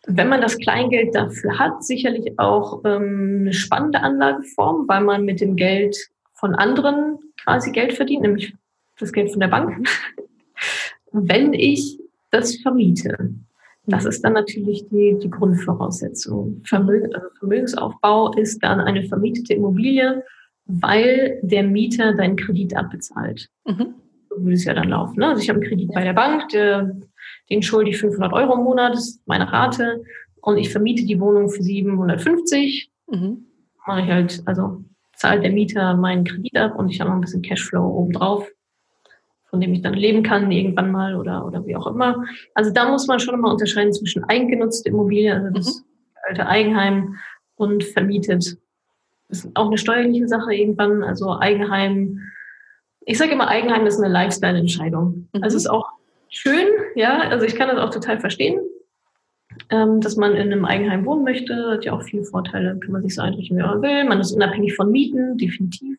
Wenn 0.06 0.28
man 0.28 0.42
das 0.42 0.58
Kleingeld 0.58 1.16
dafür 1.16 1.58
hat, 1.58 1.86
sicherlich 1.86 2.38
auch 2.38 2.82
ähm, 2.84 3.38
eine 3.44 3.54
spannende 3.54 4.02
Anlageform, 4.02 4.90
weil 4.90 5.06
man 5.06 5.24
mit 5.24 5.40
dem 5.40 5.56
Geld 5.56 5.96
von 6.34 6.54
anderen 6.54 7.20
quasi 7.42 7.72
Geld 7.72 7.94
verdient, 7.94 8.24
nämlich 8.24 8.54
das 9.00 9.14
Geld 9.14 9.32
von 9.32 9.40
der 9.40 9.48
Bank. 9.48 9.88
Wenn 11.14 11.54
ich 11.54 11.98
das 12.30 12.58
vermiete, 12.58 13.30
das 13.88 14.06
ist 14.06 14.22
dann 14.24 14.34
natürlich 14.34 14.88
die, 14.90 15.18
die 15.22 15.30
Grundvoraussetzung. 15.30 16.62
Vermögen, 16.66 17.16
also 17.16 17.28
Vermögensaufbau 17.40 18.34
ist 18.34 18.62
dann 18.62 18.82
eine 18.82 19.04
vermietete 19.04 19.54
Immobilie, 19.54 20.24
weil 20.66 21.40
der 21.42 21.64
Mieter 21.64 22.14
deinen 22.14 22.36
Kredit 22.36 22.76
abbezahlt. 22.76 23.48
Mhm. 23.66 23.96
So 24.30 24.44
würde 24.44 24.54
es 24.54 24.66
ja 24.66 24.74
dann 24.74 24.90
laufen. 24.90 25.20
Ne? 25.20 25.30
Also 25.30 25.42
ich 25.42 25.50
habe 25.50 25.62
einen 25.62 25.70
Kredit 25.70 25.94
bei 25.94 26.04
der 26.04 26.14
Bank, 26.14 26.50
der, 26.50 26.98
den 27.50 27.64
schulde 27.64 27.92
ich 27.92 27.98
500 27.98 28.34
Euro 28.34 28.56
im 28.56 28.64
Monat, 28.64 28.94
das 28.94 29.08
ist 29.08 29.22
meine 29.26 29.52
Rate, 29.52 30.04
und 30.42 30.58
ich 30.58 30.70
vermiete 30.70 31.06
die 31.06 31.20
Wohnung 31.20 31.50
für 31.50 31.64
750. 31.64 32.92
Mhm. 33.10 33.46
Mache 33.86 34.02
ich 34.02 34.08
halt, 34.08 34.44
also 34.46 34.84
zahlt 35.16 35.44
der 35.44 35.52
Mieter 35.52 35.96
meinen 35.96 36.26
Kredit 36.26 36.58
ab 36.58 36.78
und 36.78 36.90
ich 36.90 37.00
habe 37.00 37.10
noch 37.10 37.18
ein 37.18 37.22
bisschen 37.22 37.42
Cashflow 37.42 37.86
obendrauf 37.86 38.50
von 39.58 39.62
dem 39.62 39.74
ich 39.74 39.82
dann 39.82 39.96
leben 39.96 40.22
kann 40.22 40.52
irgendwann 40.52 40.92
mal 40.92 41.16
oder, 41.16 41.44
oder 41.44 41.66
wie 41.66 41.76
auch 41.76 41.88
immer. 41.88 42.24
Also 42.54 42.72
da 42.72 42.88
muss 42.92 43.08
man 43.08 43.20
schon 43.20 43.42
mal 43.42 43.52
unterscheiden 43.52 43.92
zwischen 43.92 44.24
eigengenutzte 44.24 44.90
Immobilie, 44.90 45.34
also 45.34 45.50
das 45.50 45.80
mhm. 45.80 45.84
alte 46.28 46.46
Eigenheim 46.46 47.16
und 47.56 47.84
vermietet. 47.84 48.58
Das 49.30 49.46
ist 49.46 49.56
auch 49.56 49.66
eine 49.66 49.80
steuerliche 49.80 50.28
Sache 50.28 50.54
irgendwann. 50.54 51.02
Also 51.02 51.40
Eigenheim, 51.40 52.20
ich 53.02 53.18
sage 53.18 53.32
immer, 53.32 53.48
Eigenheim 53.48 53.88
ist 53.88 54.00
eine 54.00 54.14
Lifestyle-Entscheidung. 54.14 55.28
Mhm. 55.34 55.44
Also 55.44 55.58
es 55.58 55.64
ist 55.64 55.70
auch 55.72 55.88
schön, 56.30 56.68
ja, 56.94 57.22
also 57.22 57.44
ich 57.44 57.56
kann 57.56 57.70
das 57.70 57.80
auch 57.80 57.90
total 57.90 58.20
verstehen, 58.20 58.60
ähm, 59.72 60.02
dass 60.02 60.18
man 60.18 60.34
in 60.34 60.52
einem 60.52 60.66
Eigenheim 60.66 61.04
wohnen 61.04 61.24
möchte. 61.24 61.72
Hat 61.72 61.84
ja 61.84 61.94
auch 61.94 62.04
viele 62.04 62.26
Vorteile, 62.26 62.78
kann 62.78 62.92
man 62.92 63.02
sich 63.02 63.16
so 63.16 63.24
einrichten, 63.24 63.58
wie 63.58 63.64
man 63.64 63.82
will. 63.82 64.04
Man 64.04 64.20
ist 64.20 64.34
unabhängig 64.34 64.76
von 64.76 64.92
Mieten, 64.92 65.36
definitiv. 65.40 65.98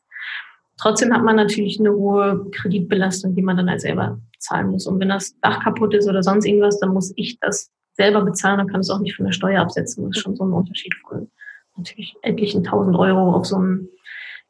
Trotzdem 0.79 1.13
hat 1.13 1.25
man 1.25 1.37
natürlich 1.37 1.79
eine 1.81 1.93
hohe 1.93 2.47
Kreditbelastung, 2.53 3.35
die 3.35 3.43
man 3.43 3.57
dann 3.57 3.69
halt 3.69 3.81
selber 3.81 4.19
zahlen 4.39 4.69
muss. 4.69 4.87
Und 4.87 5.01
wenn 5.01 5.09
das 5.09 5.39
Dach 5.41 5.63
kaputt 5.63 5.93
ist 5.95 6.09
oder 6.09 6.23
sonst 6.23 6.47
irgendwas, 6.47 6.79
dann 6.79 6.95
muss 6.95 7.13
ich 7.17 7.39
das 7.41 7.71
selber 7.95 8.23
bezahlen 8.23 8.61
und 8.61 8.71
kann 8.71 8.81
es 8.81 8.91
auch 8.91 9.01
nicht 9.01 9.17
von 9.17 9.27
der 9.27 9.33
Steuer 9.33 9.61
absetzen. 9.61 10.05
Das 10.05 10.17
ist 10.17 10.23
schon 10.23 10.37
so 10.37 10.45
ein 10.45 10.53
Unterschied 10.53 10.95
von 11.07 11.31
natürlich 11.77 12.17
etlichen 12.23 12.65
tausend 12.65 12.97
Euro 12.97 13.35
auf 13.35 13.47
so 13.47 13.57
einen 13.57 13.89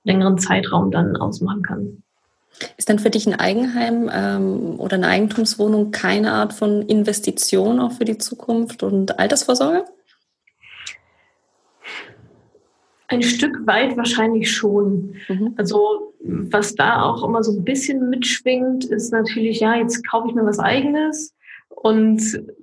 längeren 0.05 0.39
Zeitraum 0.39 0.91
dann 0.91 1.17
ausmachen 1.17 1.63
kann. 1.63 2.03
Ist 2.77 2.89
dann 2.89 2.99
für 2.99 3.11
dich 3.11 3.27
ein 3.27 3.39
Eigenheim 3.39 4.11
ähm, 4.13 4.81
oder 4.81 4.97
eine 4.97 5.07
Eigentumswohnung 5.07 5.93
keine 5.93 6.33
Art 6.33 6.53
von 6.53 6.83
Investition 6.83 7.79
auch 7.79 7.93
für 7.93 8.05
die 8.05 8.19
Zukunft 8.19 8.83
und 8.83 9.19
Altersvorsorge? 9.19 9.85
Ein 13.07 13.23
Stück 13.23 13.67
weit 13.67 13.97
wahrscheinlich 13.97 14.51
schon. 14.51 15.15
Mhm. 15.29 15.55
Also 15.57 16.08
was 16.21 16.75
da 16.75 17.03
auch 17.03 17.25
immer 17.25 17.43
so 17.43 17.53
ein 17.53 17.65
bisschen 17.65 18.11
mitschwingt, 18.11 18.85
ist 18.87 19.13
natürlich, 19.13 19.61
ja, 19.61 19.77
jetzt 19.77 20.07
kaufe 20.09 20.29
ich 20.29 20.35
mir 20.35 20.45
was 20.45 20.59
eigenes 20.59 21.35
und 21.69 22.21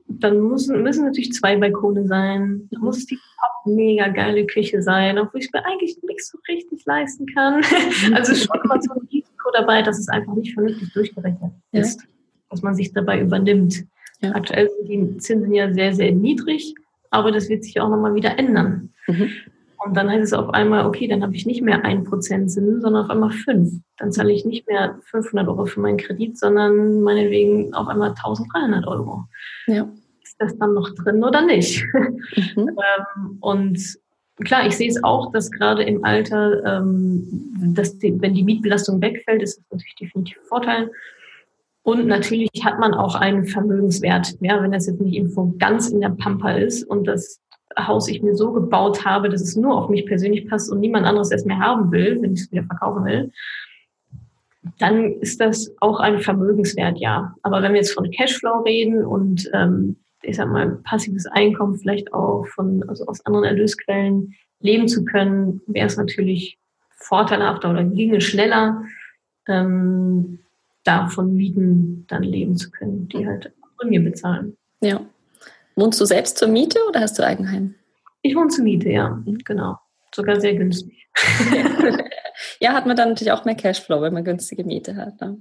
dann 0.07 0.41
müssen, 0.41 0.83
müssen 0.83 1.05
natürlich 1.05 1.33
zwei 1.33 1.57
Balkone 1.57 2.05
sein. 2.05 2.67
Da 2.71 2.79
muss 2.79 3.05
die 3.05 3.17
mega 3.65 4.07
geile 4.09 4.45
Küche 4.45 4.81
sein, 4.81 5.17
obwohl 5.17 5.41
ich 5.41 5.51
mir 5.51 5.65
eigentlich 5.65 5.97
nichts 6.03 6.29
so 6.29 6.37
richtig 6.47 6.85
leisten 6.85 7.25
kann. 7.27 7.61
Also 8.13 8.33
es 8.33 8.39
ist 8.39 8.47
schon 8.47 8.61
immer 8.63 8.81
so 8.81 8.93
ein 8.93 9.07
Risiko 9.11 9.51
dabei, 9.53 9.81
dass 9.81 9.99
es 9.99 10.07
einfach 10.09 10.35
nicht 10.35 10.53
vernünftig 10.53 10.93
durchgerechnet 10.93 11.51
ja. 11.71 11.81
ist, 11.81 12.01
was 12.49 12.61
man 12.61 12.75
sich 12.75 12.93
dabei 12.93 13.21
übernimmt. 13.21 13.85
Ja. 14.21 14.31
Aktuell 14.35 14.69
sind 14.69 14.87
die 14.89 15.17
Zinsen 15.17 15.53
ja 15.53 15.73
sehr, 15.73 15.93
sehr 15.93 16.11
niedrig, 16.11 16.75
aber 17.09 17.31
das 17.31 17.49
wird 17.49 17.63
sich 17.63 17.79
auch 17.79 17.89
nochmal 17.89 18.15
wieder 18.15 18.37
ändern. 18.37 18.93
Mhm. 19.07 19.29
Und 19.83 19.95
dann 19.95 20.09
heißt 20.09 20.23
es 20.23 20.33
auf 20.33 20.53
einmal, 20.53 20.85
okay, 20.85 21.07
dann 21.07 21.21
habe 21.21 21.35
ich 21.35 21.45
nicht 21.45 21.61
mehr 21.61 21.83
ein 21.83 22.03
Prozent 22.03 22.51
Zinsen, 22.51 22.81
sondern 22.81 23.05
auf 23.05 23.09
einmal 23.09 23.31
fünf. 23.31 23.73
Dann 23.97 24.11
zahle 24.11 24.31
ich 24.33 24.45
nicht 24.45 24.67
mehr 24.67 24.99
500 25.11 25.47
Euro 25.47 25.65
für 25.65 25.79
meinen 25.79 25.97
Kredit, 25.97 26.37
sondern 26.37 27.01
meinetwegen 27.01 27.73
auf 27.73 27.87
einmal 27.87 28.09
1300 28.09 28.87
Euro. 28.87 29.25
Ja. 29.67 29.87
Ist 30.23 30.35
das 30.39 30.57
dann 30.57 30.73
noch 30.73 30.89
drin 30.95 31.23
oder 31.23 31.41
nicht? 31.41 31.83
Mhm. 32.55 32.71
Ähm, 33.15 33.37
und 33.39 33.79
klar, 34.43 34.65
ich 34.67 34.75
sehe 34.75 34.89
es 34.89 35.03
auch, 35.03 35.31
dass 35.31 35.51
gerade 35.51 35.83
im 35.83 36.03
Alter, 36.03 36.63
ähm, 36.65 37.25
dass 37.73 37.97
die, 37.97 38.19
wenn 38.21 38.33
die 38.33 38.43
Mietbelastung 38.43 39.01
wegfällt, 39.01 39.41
ist 39.41 39.57
das 39.57 39.65
natürlich 39.71 39.95
definitiv 39.95 40.37
ein 40.37 40.47
Vorteil. 40.47 40.91
Und 41.83 42.07
natürlich 42.07 42.49
hat 42.63 42.79
man 42.79 42.95
auch 42.95 43.13
einen 43.15 43.45
Vermögenswert. 43.45 44.35
Ja, 44.41 44.61
wenn 44.61 44.71
das 44.71 44.87
jetzt 44.87 44.99
nicht 44.99 45.15
irgendwo 45.15 45.53
ganz 45.59 45.89
in 45.89 46.01
der 46.01 46.09
Pampa 46.09 46.53
ist 46.53 46.83
und 46.83 47.05
das 47.05 47.39
Haus 47.77 48.07
ich 48.07 48.21
mir 48.21 48.35
so 48.35 48.51
gebaut 48.51 49.05
habe, 49.05 49.29
dass 49.29 49.41
es 49.41 49.55
nur 49.55 49.75
auf 49.75 49.89
mich 49.89 50.05
persönlich 50.05 50.47
passt 50.47 50.71
und 50.71 50.79
niemand 50.79 51.05
anderes 51.05 51.31
es 51.31 51.45
mehr 51.45 51.59
haben 51.59 51.91
will, 51.91 52.21
wenn 52.21 52.33
ich 52.33 52.41
es 52.41 52.51
wieder 52.51 52.63
verkaufen 52.63 53.05
will, 53.05 53.31
dann 54.79 55.13
ist 55.19 55.39
das 55.39 55.71
auch 55.79 55.99
ein 55.99 56.19
Vermögenswert, 56.19 56.97
ja. 56.97 57.35
Aber 57.43 57.61
wenn 57.61 57.73
wir 57.73 57.79
jetzt 57.79 57.93
von 57.93 58.09
Cashflow 58.09 58.61
reden 58.61 59.05
und 59.05 59.49
ähm, 59.53 59.97
ich 60.23 60.37
sag 60.37 60.49
mal 60.49 60.79
passives 60.83 61.25
Einkommen 61.27 61.77
vielleicht 61.77 62.13
auch 62.13 62.45
von 62.47 62.83
also 62.87 63.05
aus 63.05 63.25
anderen 63.25 63.45
Erlösquellen 63.45 64.33
leben 64.59 64.87
zu 64.87 65.05
können, 65.05 65.61
wäre 65.67 65.87
es 65.87 65.97
natürlich 65.97 66.57
vorteilhafter 66.89 67.69
oder 67.69 67.83
ginge 67.83 68.21
schneller, 68.21 68.83
ähm, 69.47 70.39
davon 70.83 71.35
Mieten 71.35 72.05
dann 72.07 72.23
leben 72.23 72.57
zu 72.57 72.71
können, 72.71 73.07
die 73.09 73.27
halt 73.27 73.51
von 73.79 73.89
mir 73.89 74.01
bezahlen. 74.01 74.57
Ja. 74.81 75.01
Wohnst 75.75 75.99
du 75.99 76.05
selbst 76.05 76.37
zur 76.37 76.47
Miete 76.47 76.79
oder 76.87 77.01
hast 77.01 77.19
du 77.19 77.25
Eigenheim? 77.25 77.75
Ich 78.21 78.35
wohne 78.35 78.47
zur 78.47 78.63
Miete, 78.63 78.89
ja, 78.89 79.21
genau. 79.43 79.77
Sogar 80.13 80.39
sehr 80.39 80.55
günstig. 80.55 81.07
ja, 82.59 82.73
hat 82.73 82.85
man 82.85 82.95
dann 82.95 83.09
natürlich 83.09 83.33
auch 83.33 83.45
mehr 83.45 83.55
Cashflow, 83.55 84.01
wenn 84.01 84.13
man 84.13 84.23
günstige 84.23 84.63
Miete 84.63 84.95
hat. 84.95 85.19
Ne? 85.19 85.37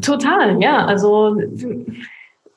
Total, 0.00 0.60
ja. 0.62 0.86
Also 0.86 1.38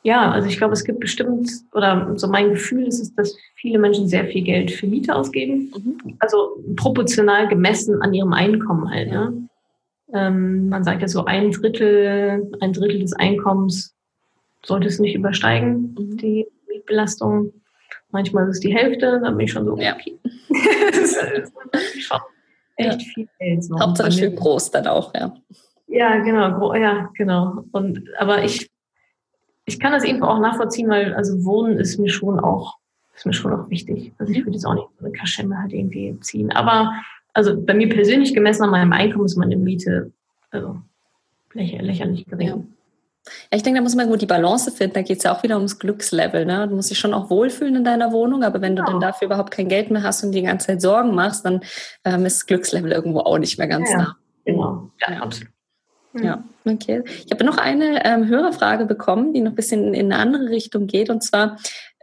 ja, 0.07 0.31
also 0.31 0.47
ich 0.47 0.55
glaube, 0.55 0.71
es 0.71 0.85
gibt 0.85 1.01
bestimmt, 1.01 1.51
oder 1.73 2.13
so 2.15 2.29
mein 2.29 2.51
Gefühl 2.51 2.87
ist 2.87 3.01
es, 3.01 3.13
dass 3.15 3.35
viele 3.55 3.77
Menschen 3.77 4.07
sehr 4.07 4.25
viel 4.25 4.41
Geld 4.41 4.71
für 4.71 4.87
Miete 4.87 5.13
ausgeben. 5.13 5.69
Mhm. 5.75 6.15
Also 6.19 6.63
proportional 6.77 7.49
gemessen 7.49 8.01
an 8.01 8.13
ihrem 8.13 8.31
Einkommen 8.31 8.89
halt. 8.89 9.11
Ja. 9.11 9.29
Ne? 9.29 9.49
Ähm, 10.13 10.69
man 10.69 10.85
sagt 10.85 11.01
ja 11.01 11.09
so 11.09 11.25
ein 11.25 11.51
Drittel, 11.51 12.49
ein 12.61 12.71
Drittel 12.71 13.01
des 13.01 13.11
Einkommens 13.13 13.95
sollte 14.63 14.87
es 14.87 14.99
nicht 14.99 15.13
übersteigen, 15.13 15.93
mhm. 15.97 16.17
die 16.17 16.47
Mietbelastung. 16.87 17.53
Manchmal 18.11 18.47
ist 18.47 18.55
es 18.55 18.59
die 18.61 18.73
Hälfte, 18.73 19.19
dann 19.21 19.37
bin 19.37 19.45
ich 19.45 19.51
schon 19.51 19.65
so, 19.65 19.77
ja. 19.77 19.93
okay. 19.93 20.17
das 20.91 21.11
ist 21.73 22.03
schon 22.03 22.19
echt 22.77 23.01
ja. 23.01 23.07
viel 23.13 23.27
Geld. 23.39 23.63
So. 23.63 23.79
Hauptsache 23.79 24.11
schön 24.11 24.35
groß 24.35 24.71
dann 24.71 24.87
auch, 24.87 25.13
ja. 25.13 25.33
Ja, 25.87 26.17
genau, 26.19 26.73
ja, 26.75 27.09
genau. 27.15 27.63
Und 27.71 28.03
aber 28.17 28.43
ich, 28.43 28.69
ich 29.65 29.79
kann 29.79 29.91
das 29.91 30.03
eben 30.03 30.23
auch 30.23 30.39
nachvollziehen, 30.39 30.89
weil 30.89 31.13
also 31.13 31.43
Wohnen 31.45 31.79
ist 31.79 31.97
mir 31.97 32.09
schon 32.09 32.39
auch, 32.39 32.77
ist 33.15 33.25
mir 33.25 33.33
schon 33.33 33.53
auch 33.53 33.69
wichtig. 33.69 34.13
Also 34.17 34.31
ich 34.31 34.39
mhm. 34.39 34.45
würde 34.45 34.55
jetzt 34.57 34.65
auch 34.65 34.75
nicht 34.75 34.87
so 34.99 35.05
eine 35.05 35.13
Kaschemme 35.13 35.57
halt 35.57 35.73
irgendwie 35.73 36.17
ziehen. 36.21 36.51
Aber 36.51 36.93
also 37.33 37.59
bei 37.61 37.73
mir 37.73 37.89
persönlich 37.89 38.33
gemessen 38.33 38.63
an 38.63 38.71
meinem 38.71 38.93
Einkommen 38.93 39.25
ist 39.25 39.37
meine 39.37 39.55
Miete 39.55 40.11
also 40.51 40.77
lächer, 41.53 41.81
lächerlich 41.81 42.25
gering. 42.25 42.73
Ja. 43.27 43.47
Ja, 43.51 43.57
ich 43.57 43.63
denke, 43.63 43.79
da 43.79 43.83
muss 43.83 43.95
man 43.95 44.09
gut 44.09 44.21
die 44.21 44.25
Balance 44.25 44.71
finden. 44.71 44.95
Da 44.95 45.01
geht 45.01 45.17
es 45.17 45.23
ja 45.23 45.35
auch 45.35 45.43
wieder 45.43 45.55
ums 45.55 45.79
Glückslevel. 45.79 46.45
Ne? 46.45 46.67
Du 46.67 46.75
musst 46.75 46.89
dich 46.89 46.99
schon 46.99 47.13
auch 47.13 47.29
wohlfühlen 47.29 47.75
in 47.75 47.83
deiner 47.83 48.11
Wohnung, 48.11 48.43
aber 48.43 48.61
wenn 48.61 48.75
du 48.75 48.83
dann 48.83 48.99
dafür 48.99 49.27
überhaupt 49.27 49.51
kein 49.51 49.69
Geld 49.69 49.91
mehr 49.91 50.03
hast 50.03 50.23
und 50.23 50.31
die 50.31 50.41
ganze 50.41 50.67
Zeit 50.67 50.81
Sorgen 50.81 51.15
machst, 51.15 51.45
dann 51.45 51.61
ähm, 52.03 52.25
ist 52.25 52.37
das 52.37 52.45
Glückslevel 52.45 52.91
irgendwo 52.91 53.19
auch 53.19 53.37
nicht 53.37 53.57
mehr 53.57 53.67
ganz 53.67 53.89
ja, 53.91 53.97
nah. 53.97 54.17
Genau, 54.45 54.91
ja, 54.99 55.21
absolut. 55.21 55.51
Ja, 56.13 56.43
okay. 56.65 57.03
Ich 57.25 57.31
habe 57.31 57.43
noch 57.43 57.57
eine 57.57 58.03
ähm, 58.05 58.27
Hörerfrage 58.27 58.85
bekommen, 58.85 59.33
die 59.33 59.41
noch 59.41 59.51
ein 59.51 59.55
bisschen 59.55 59.93
in 59.93 60.11
eine 60.11 60.21
andere 60.21 60.49
Richtung 60.49 60.87
geht. 60.87 61.09
Und 61.09 61.23
zwar, 61.23 61.57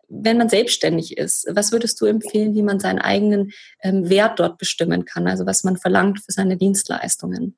wenn 0.08 0.38
man 0.38 0.48
selbstständig 0.48 1.16
ist, 1.16 1.46
was 1.50 1.72
würdest 1.72 2.00
du 2.00 2.06
empfehlen, 2.06 2.54
wie 2.54 2.62
man 2.62 2.80
seinen 2.80 3.00
eigenen 3.00 3.50
ähm, 3.82 4.08
Wert 4.08 4.38
dort 4.38 4.58
bestimmen 4.58 5.04
kann? 5.04 5.26
Also 5.26 5.46
was 5.46 5.64
man 5.64 5.76
verlangt 5.76 6.20
für 6.20 6.32
seine 6.32 6.56
Dienstleistungen? 6.56 7.56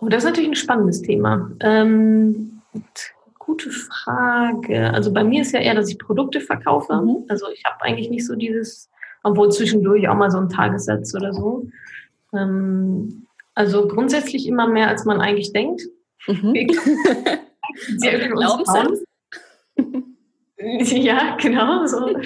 Oh, 0.00 0.08
das 0.08 0.22
ist 0.22 0.30
natürlich 0.30 0.50
ein 0.50 0.54
spannendes 0.54 1.02
Thema. 1.02 1.50
Ähm, 1.60 2.62
gute 3.38 3.70
Frage. 3.70 4.92
Also 4.92 5.12
bei 5.12 5.24
mir 5.24 5.42
ist 5.42 5.52
ja 5.52 5.60
eher, 5.60 5.74
dass 5.74 5.88
ich 5.88 5.98
Produkte 5.98 6.40
verkaufe. 6.40 6.94
Mhm. 6.94 7.24
Also 7.28 7.46
ich 7.50 7.64
habe 7.64 7.82
eigentlich 7.82 8.10
nicht 8.10 8.26
so 8.26 8.36
dieses, 8.36 8.90
obwohl 9.22 9.50
zwischendurch 9.50 10.08
auch 10.08 10.14
mal 10.14 10.30
so 10.30 10.38
ein 10.38 10.48
Tagessatz 10.48 11.14
oder 11.14 11.32
so. 11.32 11.66
Ähm, 12.32 13.26
also 13.54 13.88
grundsätzlich 13.88 14.46
immer 14.46 14.68
mehr, 14.68 14.88
als 14.88 15.04
man 15.04 15.20
eigentlich 15.20 15.52
denkt. 15.52 15.82
Mhm. 16.26 16.54
Glaubenssatz. 18.32 19.02
ja, 20.58 21.36
genau. 21.40 21.86
So. 21.86 22.20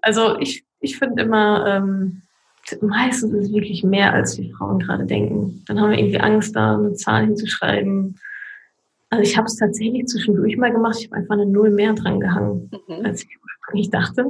Also 0.00 0.38
ich, 0.38 0.64
ich 0.80 0.98
finde 0.98 1.22
immer, 1.22 1.66
ähm, 1.66 2.22
meistens 2.80 3.32
ist 3.32 3.46
es 3.46 3.52
wirklich 3.52 3.84
mehr, 3.84 4.12
als 4.12 4.38
wir 4.38 4.50
Frauen 4.56 4.78
gerade 4.78 5.06
denken. 5.06 5.62
Dann 5.66 5.80
haben 5.80 5.90
wir 5.90 5.98
irgendwie 5.98 6.20
Angst, 6.20 6.56
da 6.56 6.76
eine 6.76 6.94
Zahl 6.94 7.24
hinzuschreiben. 7.26 8.18
Also 9.10 9.22
ich 9.22 9.36
habe 9.36 9.46
es 9.46 9.56
tatsächlich 9.56 10.06
zwischendurch 10.06 10.56
mal 10.56 10.72
gemacht. 10.72 10.96
Ich 10.98 11.06
habe 11.06 11.16
einfach 11.16 11.34
eine 11.34 11.46
Null 11.46 11.70
mehr 11.70 11.92
dran 11.94 12.20
gehangen, 12.20 12.70
mhm. 12.88 13.04
als 13.04 13.22
ich 13.22 13.38
ursprünglich 13.42 13.90
dachte. 13.90 14.26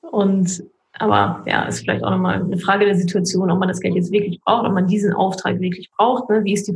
Und 0.00 0.64
aber 0.98 1.42
ja, 1.46 1.64
ist 1.64 1.80
vielleicht 1.80 2.04
auch 2.04 2.10
nochmal 2.10 2.42
eine 2.42 2.58
Frage 2.58 2.86
der 2.86 2.94
Situation, 2.94 3.50
ob 3.50 3.58
man 3.58 3.68
das 3.68 3.80
Geld 3.80 3.94
jetzt 3.94 4.12
wirklich 4.12 4.40
braucht, 4.40 4.66
ob 4.66 4.72
man 4.72 4.86
diesen 4.86 5.12
Auftrag 5.12 5.60
wirklich 5.60 5.90
braucht. 5.90 6.30
Ne? 6.30 6.44
Wie 6.44 6.54
ist 6.54 6.66
die 6.68 6.74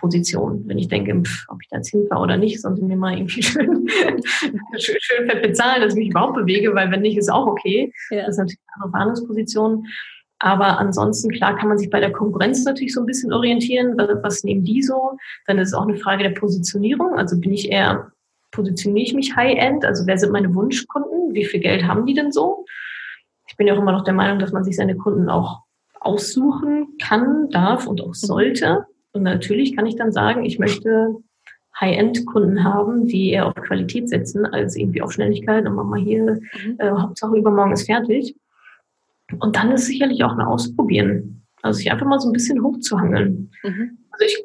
Verhandlungsposition? 0.00 0.64
Wenn 0.66 0.78
ich 0.78 0.88
denke, 0.88 1.20
pff, 1.22 1.46
ob 1.48 1.58
ich 1.62 1.68
da 1.68 1.76
jetzt 1.76 1.90
hinfahre 1.90 2.22
oder 2.22 2.36
nicht, 2.36 2.60
sonst 2.60 2.82
mir 2.82 2.96
mal 2.96 3.16
irgendwie 3.16 3.42
schön, 3.42 3.88
schön, 3.88 4.96
schön 5.00 5.30
fett 5.30 5.42
bezahlen, 5.42 5.82
dass 5.82 5.94
ich 5.94 5.98
mich 5.98 6.10
überhaupt 6.10 6.34
bewege, 6.34 6.74
weil 6.74 6.90
wenn 6.90 7.02
nicht, 7.02 7.16
ist 7.16 7.30
auch 7.30 7.46
okay. 7.46 7.92
Ja. 8.10 8.26
Das 8.26 8.30
ist 8.30 8.38
natürlich 8.38 8.60
eine 8.66 8.84
andere 8.84 8.90
Verhandlungsposition. 8.90 9.86
Aber 10.42 10.78
ansonsten, 10.78 11.30
klar, 11.30 11.56
kann 11.56 11.68
man 11.68 11.76
sich 11.76 11.90
bei 11.90 12.00
der 12.00 12.12
Konkurrenz 12.12 12.64
natürlich 12.64 12.94
so 12.94 13.00
ein 13.00 13.06
bisschen 13.06 13.32
orientieren. 13.32 13.98
Was, 13.98 14.08
was 14.22 14.44
nehmen 14.44 14.64
die 14.64 14.82
so? 14.82 15.18
Dann 15.46 15.58
ist 15.58 15.68
es 15.68 15.74
auch 15.74 15.86
eine 15.86 15.98
Frage 15.98 16.22
der 16.22 16.30
Positionierung. 16.30 17.14
Also 17.14 17.38
bin 17.38 17.52
ich 17.52 17.70
eher, 17.70 18.10
positioniere 18.50 19.04
ich 19.04 19.14
mich 19.14 19.36
High-End? 19.36 19.84
Also 19.84 20.06
wer 20.06 20.16
sind 20.16 20.32
meine 20.32 20.54
Wunschkunden? 20.54 21.34
Wie 21.34 21.44
viel 21.44 21.60
Geld 21.60 21.84
haben 21.84 22.06
die 22.06 22.14
denn 22.14 22.32
so? 22.32 22.64
Ich 23.48 23.56
bin 23.56 23.66
ja 23.66 23.74
auch 23.74 23.78
immer 23.78 23.92
noch 23.92 24.04
der 24.04 24.14
Meinung, 24.14 24.38
dass 24.38 24.52
man 24.52 24.64
sich 24.64 24.76
seine 24.76 24.96
Kunden 24.96 25.28
auch 25.28 25.60
aussuchen 26.00 26.96
kann, 27.02 27.50
darf 27.50 27.86
und 27.86 28.00
auch 28.00 28.14
sollte. 28.14 28.86
Und 29.12 29.22
natürlich 29.22 29.76
kann 29.76 29.86
ich 29.86 29.96
dann 29.96 30.12
sagen, 30.12 30.44
ich 30.44 30.58
möchte 30.58 31.16
High-End-Kunden 31.80 32.62
haben, 32.62 33.06
die 33.06 33.30
eher 33.30 33.46
auf 33.46 33.54
Qualität 33.54 34.08
setzen, 34.08 34.44
als 34.46 34.76
irgendwie 34.76 35.02
auf 35.02 35.12
Schnelligkeit 35.12 35.66
und 35.66 35.74
machen 35.74 35.90
mal 35.90 36.00
hier, 36.00 36.40
mhm. 36.64 36.76
äh, 36.78 36.90
Hauptsache 36.90 37.36
übermorgen 37.36 37.72
ist 37.72 37.86
fertig. 37.86 38.36
Und 39.38 39.56
dann 39.56 39.72
ist 39.72 39.86
sicherlich 39.86 40.22
auch 40.24 40.32
ein 40.32 40.40
Ausprobieren. 40.40 41.46
Also 41.62 41.78
sich 41.78 41.90
einfach 41.90 42.06
mal 42.06 42.20
so 42.20 42.28
ein 42.28 42.32
bisschen 42.32 42.62
hochzuhangeln. 42.62 43.50
Mhm. 43.62 43.98
Also 44.10 44.24
ich 44.26 44.44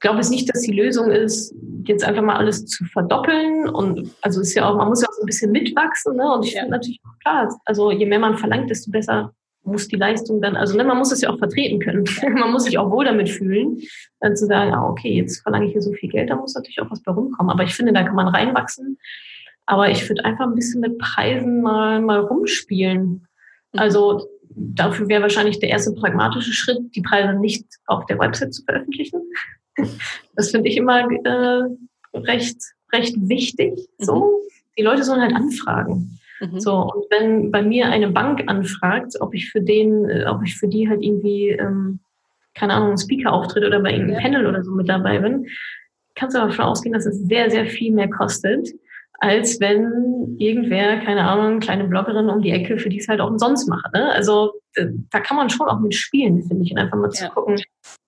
glaube 0.00 0.20
es 0.20 0.30
nicht, 0.30 0.48
dass 0.52 0.62
die 0.62 0.72
Lösung 0.72 1.10
ist, 1.10 1.54
jetzt 1.84 2.04
einfach 2.04 2.22
mal 2.22 2.36
alles 2.36 2.66
zu 2.66 2.84
verdoppeln. 2.86 3.68
Und 3.68 4.14
also 4.22 4.40
ist 4.40 4.54
ja 4.54 4.68
auch, 4.68 4.76
man 4.76 4.88
muss 4.88 5.02
ja 5.02 5.08
auch 5.08 5.14
so 5.14 5.22
ein 5.22 5.26
bisschen 5.26 5.52
mitwachsen. 5.52 6.16
Ne? 6.16 6.32
Und 6.32 6.44
ich 6.44 6.54
ja. 6.54 6.60
finde 6.60 6.76
natürlich 6.76 7.00
auch 7.04 7.18
klar, 7.20 7.60
also 7.64 7.90
je 7.90 8.06
mehr 8.06 8.18
man 8.18 8.38
verlangt, 8.38 8.70
desto 8.70 8.90
besser 8.90 9.34
muss 9.68 9.88
die 9.88 9.96
Leistung 9.96 10.40
dann, 10.40 10.56
also 10.56 10.76
ne, 10.76 10.84
man 10.84 10.98
muss 10.98 11.12
es 11.12 11.20
ja 11.20 11.30
auch 11.30 11.38
vertreten 11.38 11.80
können. 11.80 12.04
man 12.38 12.52
muss 12.52 12.64
sich 12.64 12.78
auch 12.78 12.90
wohl 12.90 13.04
damit 13.04 13.28
fühlen, 13.28 13.78
dann 14.20 14.36
zu 14.36 14.46
sagen, 14.46 14.72
ah, 14.72 14.88
okay, 14.88 15.14
jetzt 15.14 15.42
verlange 15.42 15.66
ich 15.66 15.72
hier 15.72 15.82
so 15.82 15.92
viel 15.92 16.10
Geld, 16.10 16.30
da 16.30 16.36
muss 16.36 16.54
natürlich 16.54 16.80
auch 16.80 16.90
was 16.90 17.02
bei 17.02 17.12
rumkommen. 17.12 17.50
Aber 17.50 17.62
ich 17.62 17.74
finde, 17.74 17.92
da 17.92 18.02
kann 18.02 18.16
man 18.16 18.28
reinwachsen. 18.28 18.98
Aber 19.66 19.90
ich 19.90 20.08
würde 20.08 20.24
einfach 20.24 20.46
ein 20.46 20.54
bisschen 20.54 20.80
mit 20.80 20.98
Preisen 20.98 21.62
mal, 21.62 22.00
mal 22.00 22.20
rumspielen. 22.20 23.26
Mhm. 23.72 23.78
Also 23.78 24.26
dafür 24.50 25.08
wäre 25.08 25.22
wahrscheinlich 25.22 25.60
der 25.60 25.68
erste 25.68 25.92
pragmatische 25.92 26.52
Schritt, 26.52 26.78
die 26.94 27.02
Preise 27.02 27.38
nicht 27.38 27.66
auf 27.86 28.06
der 28.06 28.18
Website 28.18 28.54
zu 28.54 28.64
veröffentlichen. 28.64 29.20
Das 30.34 30.50
finde 30.50 30.68
ich 30.68 30.76
immer 30.76 31.08
äh, 31.08 31.62
recht, 32.12 32.56
recht 32.92 33.14
wichtig. 33.28 33.78
So, 33.98 34.14
mhm. 34.14 34.48
die 34.76 34.82
Leute 34.82 35.04
sollen 35.04 35.20
halt 35.20 35.34
anfragen. 35.34 36.18
Mhm. 36.40 36.60
So 36.60 36.82
und 36.82 37.04
wenn 37.10 37.50
bei 37.50 37.62
mir 37.62 37.86
eine 37.88 38.08
Bank 38.08 38.44
anfragt, 38.46 39.14
ob 39.20 39.34
ich 39.34 39.50
für 39.50 39.60
den, 39.60 40.08
äh, 40.08 40.26
ob 40.26 40.42
ich 40.44 40.56
für 40.56 40.68
die 40.68 40.88
halt 40.88 41.02
irgendwie 41.02 41.50
ähm, 41.50 42.00
keine 42.58 42.74
Ahnung, 42.74 42.90
ein 42.90 42.98
Speaker 42.98 43.32
auftritt 43.32 43.64
oder 43.64 43.80
bei 43.80 43.92
irgendeinem 43.92 44.16
ja. 44.16 44.20
Panel 44.20 44.46
oder 44.46 44.62
so 44.62 44.72
mit 44.72 44.88
dabei 44.88 45.18
bin, 45.20 45.46
kannst 46.14 46.34
du 46.34 46.40
aber 46.40 46.50
davon 46.50 46.66
ausgehen, 46.66 46.92
dass 46.92 47.06
es 47.06 47.20
sehr, 47.20 47.50
sehr 47.50 47.66
viel 47.66 47.92
mehr 47.92 48.10
kostet, 48.10 48.68
als 49.20 49.60
wenn 49.60 50.36
irgendwer, 50.38 50.98
keine 50.98 51.28
Ahnung, 51.28 51.60
kleine 51.60 51.84
Bloggerin 51.84 52.28
um 52.28 52.42
die 52.42 52.50
Ecke, 52.50 52.78
für 52.78 52.88
die 52.88 52.98
es 52.98 53.08
halt 53.08 53.20
auch 53.20 53.30
umsonst 53.30 53.68
macht. 53.68 53.92
Ne? 53.92 54.12
Also 54.12 54.52
da 55.10 55.20
kann 55.20 55.36
man 55.36 55.50
schon 55.50 55.68
auch 55.68 55.80
mit 55.80 55.94
spielen, 55.94 56.42
finde 56.44 56.64
ich, 56.64 56.72
und 56.72 56.78
einfach 56.78 56.98
mal 56.98 57.06
ja. 57.06 57.12
zu 57.12 57.28
gucken, 57.30 57.60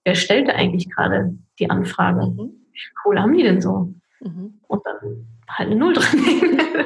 wer 0.04 0.14
stellt 0.14 0.48
da 0.48 0.52
eigentlich 0.52 0.90
gerade 0.90 1.34
die 1.58 1.70
Anfrage? 1.70 2.26
Mhm. 2.26 2.52
Wie 2.72 2.78
viel 2.78 2.94
Kohle 3.02 3.22
haben 3.22 3.36
die 3.36 3.42
denn 3.42 3.60
so? 3.60 3.92
Mhm. 4.20 4.60
Und 4.68 4.82
dann 4.86 5.26
halt 5.48 5.68
eine 5.70 5.76
Null 5.76 5.94
dran 5.94 6.20
nehmen. 6.20 6.60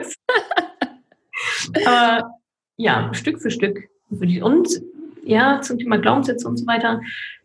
Aber 1.87 2.31
ja, 2.77 3.13
Stück 3.15 3.41
für 3.41 3.51
Stück. 3.51 3.89
Und 4.11 4.69
ja, 5.25 5.61
zum 5.61 5.79
Thema 5.79 5.97
Glaubenssätze 5.99 6.47
und 6.47 6.57
so 6.59 6.67
weiter. 6.67 7.01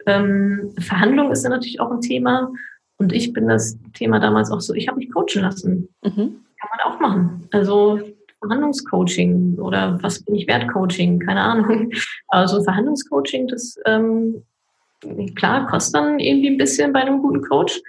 Ähm, 0.06 0.74
Verhandlung 0.80 1.32
ist 1.32 1.44
dann 1.44 1.52
natürlich 1.52 1.80
auch 1.80 1.92
ein 1.92 2.02
Thema. 2.02 2.52
Und 2.98 3.14
ich 3.14 3.32
bin 3.32 3.48
das 3.48 3.78
Thema 3.94 4.20
damals 4.20 4.52
auch 4.52 4.60
so, 4.60 4.74
ich 4.74 4.88
habe 4.88 4.98
mich 4.98 5.12
coachen 5.12 5.42
lassen. 5.42 5.88
Mhm 6.04 6.42
kann 6.60 6.70
man 6.78 6.94
auch 6.94 7.00
machen. 7.00 7.48
Also 7.52 8.00
Verhandlungscoaching 8.40 9.58
oder 9.60 10.02
was 10.02 10.24
bin 10.24 10.36
ich 10.36 10.48
wert 10.48 10.72
Coaching, 10.72 11.20
keine 11.20 11.42
Ahnung. 11.42 11.92
Also 12.28 12.64
Verhandlungscoaching, 12.64 13.48
das 13.48 13.78
ähm, 13.86 14.44
klar 15.36 15.68
kostet 15.68 15.96
dann 15.96 16.20
irgendwie 16.20 16.50
ein 16.50 16.58
bisschen 16.58 16.94
bei 16.94 17.02
einem 17.02 17.22
guten 17.22 17.42
Coach, 17.42 17.82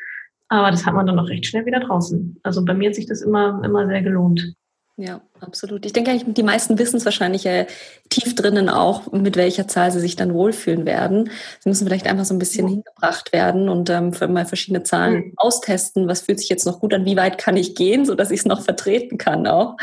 Aber 0.49 0.71
das 0.71 0.87
hat 0.87 0.95
man 0.95 1.07
dann 1.07 1.19
auch 1.19 1.29
recht 1.29 1.47
schnell 1.47 1.67
wieder 1.67 1.81
draußen. 1.81 2.41
Also 2.43 2.65
bei 2.65 2.75
mir 2.75 2.89
hat 2.89 2.95
sich 2.95 3.07
das 3.07 3.23
immer, 3.23 3.61
immer 3.65 3.87
sehr 3.87 4.03
gelohnt. 4.03 4.55
Ja, 5.01 5.23
absolut. 5.41 5.87
Ich 5.87 5.95
denke 5.95 6.11
eigentlich, 6.11 6.35
die 6.35 6.43
meisten 6.43 6.79
wissen 6.79 6.99
es 6.99 7.07
wahrscheinlich 7.07 7.45
ja 7.45 7.65
tief 8.11 8.35
drinnen 8.35 8.69
auch, 8.69 9.11
mit 9.13 9.35
welcher 9.37 9.67
Zahl 9.67 9.91
sie 9.91 9.99
sich 9.99 10.15
dann 10.15 10.35
wohlfühlen 10.35 10.85
werden. 10.85 11.31
Sie 11.61 11.71
müssen 11.71 11.87
vielleicht 11.87 12.07
einfach 12.07 12.27
so 12.27 12.35
ein 12.35 12.39
bisschen 12.39 12.67
ja. 12.69 12.75
hingebracht 12.75 13.33
werden 13.33 13.71
und 13.71 13.89
ähm, 13.89 14.13
mal 14.29 14.45
verschiedene 14.45 14.83
Zahlen 14.83 15.15
mhm. 15.15 15.33
austesten. 15.37 16.07
Was 16.07 16.21
fühlt 16.21 16.39
sich 16.39 16.51
jetzt 16.51 16.67
noch 16.67 16.81
gut 16.81 16.93
an? 16.93 17.07
Wie 17.07 17.17
weit 17.17 17.39
kann 17.39 17.57
ich 17.57 17.75
gehen, 17.75 18.05
sodass 18.05 18.31
ich 18.31 18.41
es 18.41 18.47
noch 18.47 18.61
vertreten 18.61 19.17
kann 19.17 19.47
auch? 19.47 19.79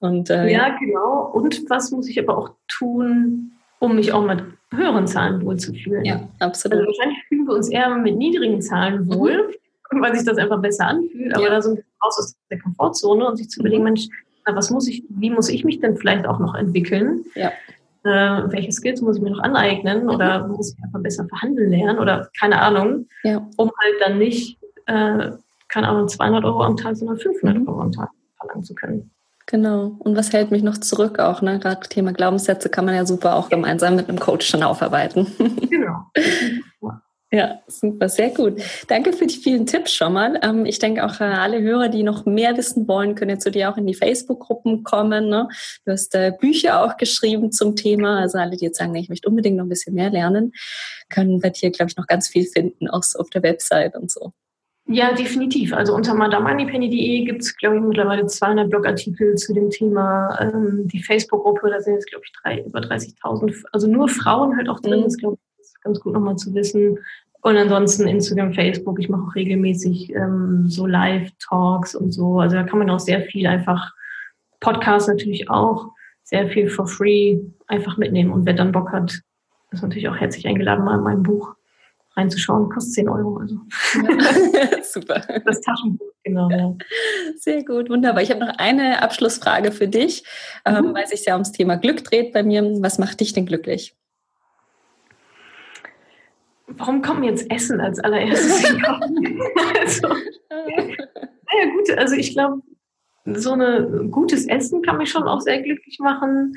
Und, 0.00 0.30
äh, 0.30 0.48
ja, 0.48 0.76
genau. 0.80 1.30
Und 1.32 1.70
was 1.70 1.92
muss 1.92 2.08
ich 2.08 2.18
aber 2.18 2.36
auch 2.36 2.50
tun, 2.66 3.52
um 3.78 3.94
mich 3.94 4.12
auch 4.12 4.26
mit 4.26 4.42
höheren 4.72 5.06
Zahlen 5.06 5.44
wohlzufühlen? 5.44 6.04
Ja, 6.04 6.28
absolut. 6.40 6.78
Also 6.78 6.88
wahrscheinlich 6.88 7.18
fühlen 7.28 7.46
wir 7.46 7.54
uns 7.54 7.68
eher 7.68 7.88
mit 7.94 8.16
niedrigen 8.16 8.60
Zahlen 8.60 9.14
wohl, 9.14 9.52
mhm. 9.92 10.02
weil 10.02 10.16
sich 10.16 10.26
das 10.26 10.38
einfach 10.38 10.60
besser 10.60 10.88
anfühlt. 10.88 11.32
Aber 11.36 11.44
ja. 11.44 11.50
da 11.50 11.62
so 11.62 11.70
ein 11.70 11.76
bisschen 11.76 11.92
raus 12.04 12.18
aus 12.18 12.36
der 12.50 12.58
Komfortzone 12.58 13.28
und 13.28 13.36
sich 13.36 13.48
zu 13.48 13.60
überlegen, 13.60 13.84
mhm. 13.84 13.96
Mensch, 14.46 14.56
was 14.56 14.70
muss 14.70 14.88
ich, 14.88 15.04
wie 15.08 15.30
muss 15.30 15.48
ich 15.48 15.64
mich 15.64 15.80
denn 15.80 15.96
vielleicht 15.96 16.26
auch 16.26 16.38
noch 16.38 16.54
entwickeln? 16.54 17.24
Ja. 17.34 17.50
Äh, 18.04 18.52
welche 18.52 18.72
Skills 18.72 19.00
muss 19.00 19.16
ich 19.16 19.22
mir 19.22 19.30
noch 19.30 19.40
aneignen 19.40 20.04
mhm. 20.04 20.10
oder 20.10 20.46
muss 20.46 20.74
ich 20.74 20.84
einfach 20.84 21.00
besser 21.00 21.26
verhandeln 21.26 21.70
lernen 21.70 21.98
oder 21.98 22.28
keine 22.38 22.60
Ahnung, 22.60 23.06
ja. 23.24 23.46
um 23.56 23.70
halt 23.80 23.94
dann 24.00 24.18
nicht, 24.18 24.58
äh, 24.86 25.32
keine 25.68 25.88
Ahnung, 25.88 26.08
200 26.08 26.44
Euro 26.44 26.62
am 26.62 26.76
Tag, 26.76 26.96
sondern 26.96 27.18
500 27.18 27.58
mhm. 27.58 27.68
Euro 27.68 27.80
am 27.80 27.92
Tag 27.92 28.10
verlangen 28.38 28.64
zu 28.64 28.74
können. 28.74 29.10
Genau. 29.46 29.96
Und 30.00 30.16
was 30.16 30.32
hält 30.32 30.50
mich 30.50 30.64
noch 30.64 30.78
zurück 30.78 31.20
auch? 31.20 31.40
Ne? 31.40 31.60
Gerade 31.60 31.88
Thema 31.88 32.12
Glaubenssätze 32.12 32.68
kann 32.68 32.84
man 32.84 32.96
ja 32.96 33.06
super 33.06 33.36
auch 33.36 33.48
gemeinsam 33.48 33.94
mit 33.94 34.08
einem 34.08 34.18
Coach 34.18 34.50
dann 34.50 34.64
aufarbeiten. 34.64 35.26
Genau. 35.70 36.06
Ja, 37.32 37.60
super, 37.66 38.08
sehr 38.08 38.30
gut. 38.30 38.62
Danke 38.86 39.12
für 39.12 39.26
die 39.26 39.34
vielen 39.34 39.66
Tipps 39.66 39.92
schon 39.92 40.12
mal. 40.12 40.38
Ähm, 40.44 40.64
ich 40.64 40.78
denke 40.78 41.04
auch 41.04 41.20
äh, 41.20 41.24
alle 41.24 41.60
Hörer, 41.60 41.88
die 41.88 42.04
noch 42.04 42.24
mehr 42.24 42.56
wissen 42.56 42.86
wollen, 42.86 43.16
können 43.16 43.30
jetzt 43.30 43.42
zu 43.42 43.50
dir 43.50 43.68
auch 43.68 43.76
in 43.76 43.86
die 43.86 43.94
Facebook-Gruppen 43.94 44.84
kommen. 44.84 45.28
Ne? 45.28 45.48
Du 45.84 45.92
hast 45.92 46.14
äh, 46.14 46.32
Bücher 46.38 46.84
auch 46.84 46.96
geschrieben 46.96 47.50
zum 47.50 47.74
Thema. 47.74 48.20
Also 48.20 48.38
alle, 48.38 48.56
die 48.56 48.64
jetzt 48.64 48.78
sagen, 48.78 48.94
ich 48.94 49.08
möchte 49.08 49.28
unbedingt 49.28 49.56
noch 49.56 49.64
ein 49.64 49.68
bisschen 49.68 49.94
mehr 49.94 50.10
lernen, 50.10 50.52
können 51.08 51.40
bei 51.40 51.50
dir, 51.50 51.70
glaube 51.70 51.90
ich, 51.90 51.96
noch 51.96 52.06
ganz 52.06 52.28
viel 52.28 52.46
finden, 52.46 52.88
auch 52.88 53.02
auf 53.16 53.28
der 53.30 53.42
Website 53.42 53.96
und 53.96 54.08
so. 54.08 54.32
Ja, 54.88 55.12
definitiv. 55.12 55.72
Also 55.72 55.96
unter 55.96 56.14
madamoneypenny.de 56.14 57.24
gibt 57.24 57.42
es, 57.42 57.56
glaube 57.56 57.76
ich, 57.76 57.82
mittlerweile 57.82 58.26
200 58.26 58.70
Blogartikel 58.70 59.34
zu 59.34 59.52
dem 59.52 59.68
Thema. 59.68 60.38
Ähm, 60.40 60.86
die 60.86 61.02
Facebook-Gruppe, 61.02 61.70
da 61.70 61.80
sind 61.80 61.94
jetzt, 61.94 62.08
glaube 62.08 62.24
ich, 62.24 62.32
drei, 62.40 62.60
über 62.60 62.78
30.000, 62.78 63.64
also 63.72 63.88
nur 63.88 64.08
Frauen 64.08 64.56
halt 64.56 64.68
auch 64.68 64.78
drin. 64.78 65.00
Mhm. 65.00 65.04
Das, 65.04 65.16
glaube 65.16 65.34
ich, 65.34 65.40
ist 65.40 65.45
ganz 65.86 66.00
gut 66.00 66.12
nochmal 66.12 66.36
zu 66.36 66.54
wissen. 66.54 66.98
Und 67.42 67.56
ansonsten 67.56 68.08
Instagram, 68.08 68.52
Facebook. 68.52 68.98
Ich 68.98 69.08
mache 69.08 69.22
auch 69.22 69.34
regelmäßig 69.34 70.12
ähm, 70.14 70.64
so 70.68 70.86
Live-Talks 70.86 71.94
und 71.94 72.10
so. 72.10 72.40
Also 72.40 72.56
da 72.56 72.64
kann 72.64 72.80
man 72.80 72.90
auch 72.90 72.98
sehr 72.98 73.22
viel 73.22 73.46
einfach, 73.46 73.92
Podcasts 74.58 75.08
natürlich 75.08 75.48
auch, 75.48 75.90
sehr 76.24 76.48
viel 76.48 76.68
for 76.68 76.88
free 76.88 77.38
einfach 77.68 77.98
mitnehmen. 77.98 78.32
Und 78.32 78.46
wer 78.46 78.54
dann 78.54 78.72
Bock 78.72 78.90
hat, 78.90 79.20
ist 79.70 79.82
natürlich 79.82 80.08
auch 80.08 80.16
herzlich 80.16 80.46
eingeladen, 80.46 80.84
mal 80.84 80.98
in 80.98 81.04
mein 81.04 81.22
Buch 81.22 81.54
reinzuschauen. 82.16 82.68
Kostet 82.70 82.94
10 82.94 83.08
Euro. 83.08 83.36
Also. 83.36 83.60
Ja, 83.94 84.82
super. 84.82 85.22
Das 85.44 85.60
Taschenbuch, 85.60 86.12
genau. 86.24 86.50
Ja. 86.50 86.74
Sehr 87.36 87.64
gut, 87.64 87.90
wunderbar. 87.90 88.22
Ich 88.22 88.30
habe 88.30 88.40
noch 88.40 88.54
eine 88.58 89.02
Abschlussfrage 89.02 89.70
für 89.70 89.86
dich, 89.86 90.24
ähm, 90.64 90.86
mhm. 90.86 90.94
weil 90.94 91.04
es 91.04 91.10
sich 91.10 91.24
ja 91.26 91.34
ums 91.34 91.52
Thema 91.52 91.76
Glück 91.76 92.02
dreht 92.02 92.32
bei 92.32 92.42
mir. 92.42 92.64
Was 92.80 92.98
macht 92.98 93.20
dich 93.20 93.32
denn 93.34 93.46
glücklich? 93.46 93.94
Warum 96.66 97.02
kommt 97.02 97.20
mir 97.20 97.30
jetzt 97.30 97.50
Essen 97.50 97.80
als 97.80 97.98
allererstes 98.00 98.64
also, 99.80 100.08
naja, 100.50 101.72
gut, 101.72 101.98
also 101.98 102.14
ich 102.14 102.32
glaube, 102.32 102.62
so 103.34 103.52
ein 103.52 104.10
gutes 104.10 104.46
Essen 104.46 104.82
kann 104.82 104.98
mich 104.98 105.10
schon 105.10 105.24
auch 105.24 105.40
sehr 105.40 105.60
glücklich 105.62 105.98
machen. 105.98 106.54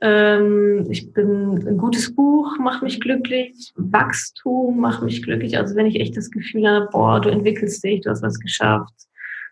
Ähm, 0.00 0.86
ich 0.90 1.12
bin 1.12 1.66
ein 1.66 1.78
gutes 1.78 2.14
Buch 2.14 2.58
macht 2.58 2.82
mich 2.82 3.00
glücklich, 3.00 3.72
Wachstum 3.76 4.78
macht 4.80 5.02
mich 5.02 5.22
glücklich. 5.22 5.56
Also 5.56 5.74
wenn 5.76 5.86
ich 5.86 6.00
echt 6.00 6.16
das 6.16 6.30
Gefühl 6.30 6.68
habe, 6.68 6.88
boah, 6.90 7.20
du 7.20 7.30
entwickelst 7.30 7.82
dich, 7.84 8.02
du 8.02 8.10
hast 8.10 8.22
was 8.22 8.38
geschafft, 8.38 8.92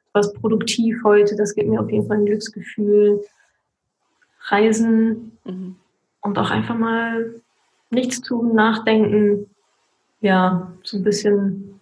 du 0.07 0.14
warst 0.14 0.34
produktiv 0.40 0.98
heute, 1.05 1.36
das 1.36 1.55
gibt 1.55 1.68
mir 1.68 1.80
auf 1.80 1.90
jeden 1.90 2.07
Fall 2.07 2.18
ein 2.18 2.26
Glücksgefühl. 2.26 3.22
Reisen 4.48 5.38
mhm. 5.44 5.76
und 6.22 6.38
auch 6.38 6.51
einfach 6.51 6.76
mal 6.76 7.34
nichts 7.90 8.20
tun, 8.20 8.55
nachdenken, 8.55 9.46
ja, 10.20 10.72
so 10.82 10.98
ein 10.98 11.04
bisschen, 11.04 11.80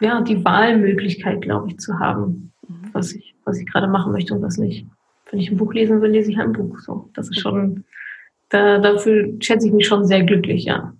ja, 0.00 0.20
die 0.20 0.44
Wahlmöglichkeit, 0.44 1.42
glaube 1.42 1.68
ich, 1.68 1.78
zu 1.78 1.98
haben, 1.98 2.52
mhm. 2.66 2.90
was 2.92 3.12
ich, 3.12 3.34
was 3.44 3.58
ich 3.58 3.66
gerade 3.66 3.88
machen 3.88 4.12
möchte 4.12 4.34
und 4.34 4.42
was 4.42 4.56
nicht. 4.56 4.86
Wenn 5.30 5.40
ich 5.40 5.50
ein 5.50 5.56
Buch 5.56 5.72
lesen 5.72 6.00
will, 6.00 6.10
lese 6.10 6.30
ich 6.30 6.38
ein 6.38 6.52
Buch. 6.52 6.78
So, 6.80 7.10
das 7.14 7.28
ist 7.28 7.40
schon, 7.40 7.84
da, 8.48 8.78
dafür 8.78 9.34
schätze 9.40 9.66
ich 9.66 9.72
mich 9.72 9.86
schon 9.86 10.06
sehr 10.06 10.22
glücklich, 10.24 10.64
ja. 10.64 10.93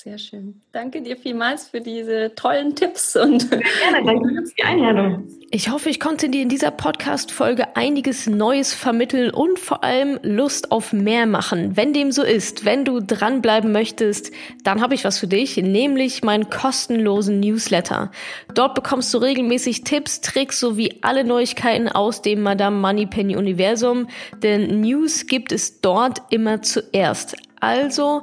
Sehr 0.00 0.16
schön. 0.16 0.60
Danke 0.70 1.02
dir 1.02 1.16
vielmals 1.16 1.66
für 1.66 1.80
diese 1.80 2.32
tollen 2.36 2.76
Tipps 2.76 3.16
und 3.16 3.50
gerne, 3.50 4.06
danke 4.06 4.28
für 4.28 4.54
die 4.56 4.62
Einladung. 4.62 5.26
Ich 5.50 5.70
hoffe, 5.70 5.90
ich 5.90 5.98
konnte 5.98 6.28
dir 6.28 6.40
in 6.40 6.48
dieser 6.48 6.70
Podcast-Folge 6.70 7.74
einiges 7.74 8.28
Neues 8.28 8.72
vermitteln 8.72 9.32
und 9.32 9.58
vor 9.58 9.82
allem 9.82 10.20
Lust 10.22 10.70
auf 10.70 10.92
mehr 10.92 11.26
machen. 11.26 11.76
Wenn 11.76 11.92
dem 11.92 12.12
so 12.12 12.22
ist, 12.22 12.64
wenn 12.64 12.84
du 12.84 13.00
dranbleiben 13.00 13.72
möchtest, 13.72 14.30
dann 14.62 14.80
habe 14.80 14.94
ich 14.94 15.04
was 15.04 15.18
für 15.18 15.26
dich, 15.26 15.56
nämlich 15.56 16.22
meinen 16.22 16.48
kostenlosen 16.48 17.40
Newsletter. 17.40 18.12
Dort 18.54 18.76
bekommst 18.76 19.12
du 19.12 19.18
regelmäßig 19.18 19.82
Tipps, 19.82 20.20
Tricks 20.20 20.60
sowie 20.60 21.00
alle 21.02 21.24
Neuigkeiten 21.24 21.88
aus 21.88 22.22
dem 22.22 22.42
Madame 22.42 22.76
Moneypenny 22.76 23.36
Universum, 23.36 24.06
denn 24.44 24.80
News 24.80 25.26
gibt 25.26 25.50
es 25.50 25.80
dort 25.80 26.22
immer 26.30 26.62
zuerst. 26.62 27.34
Also 27.60 28.22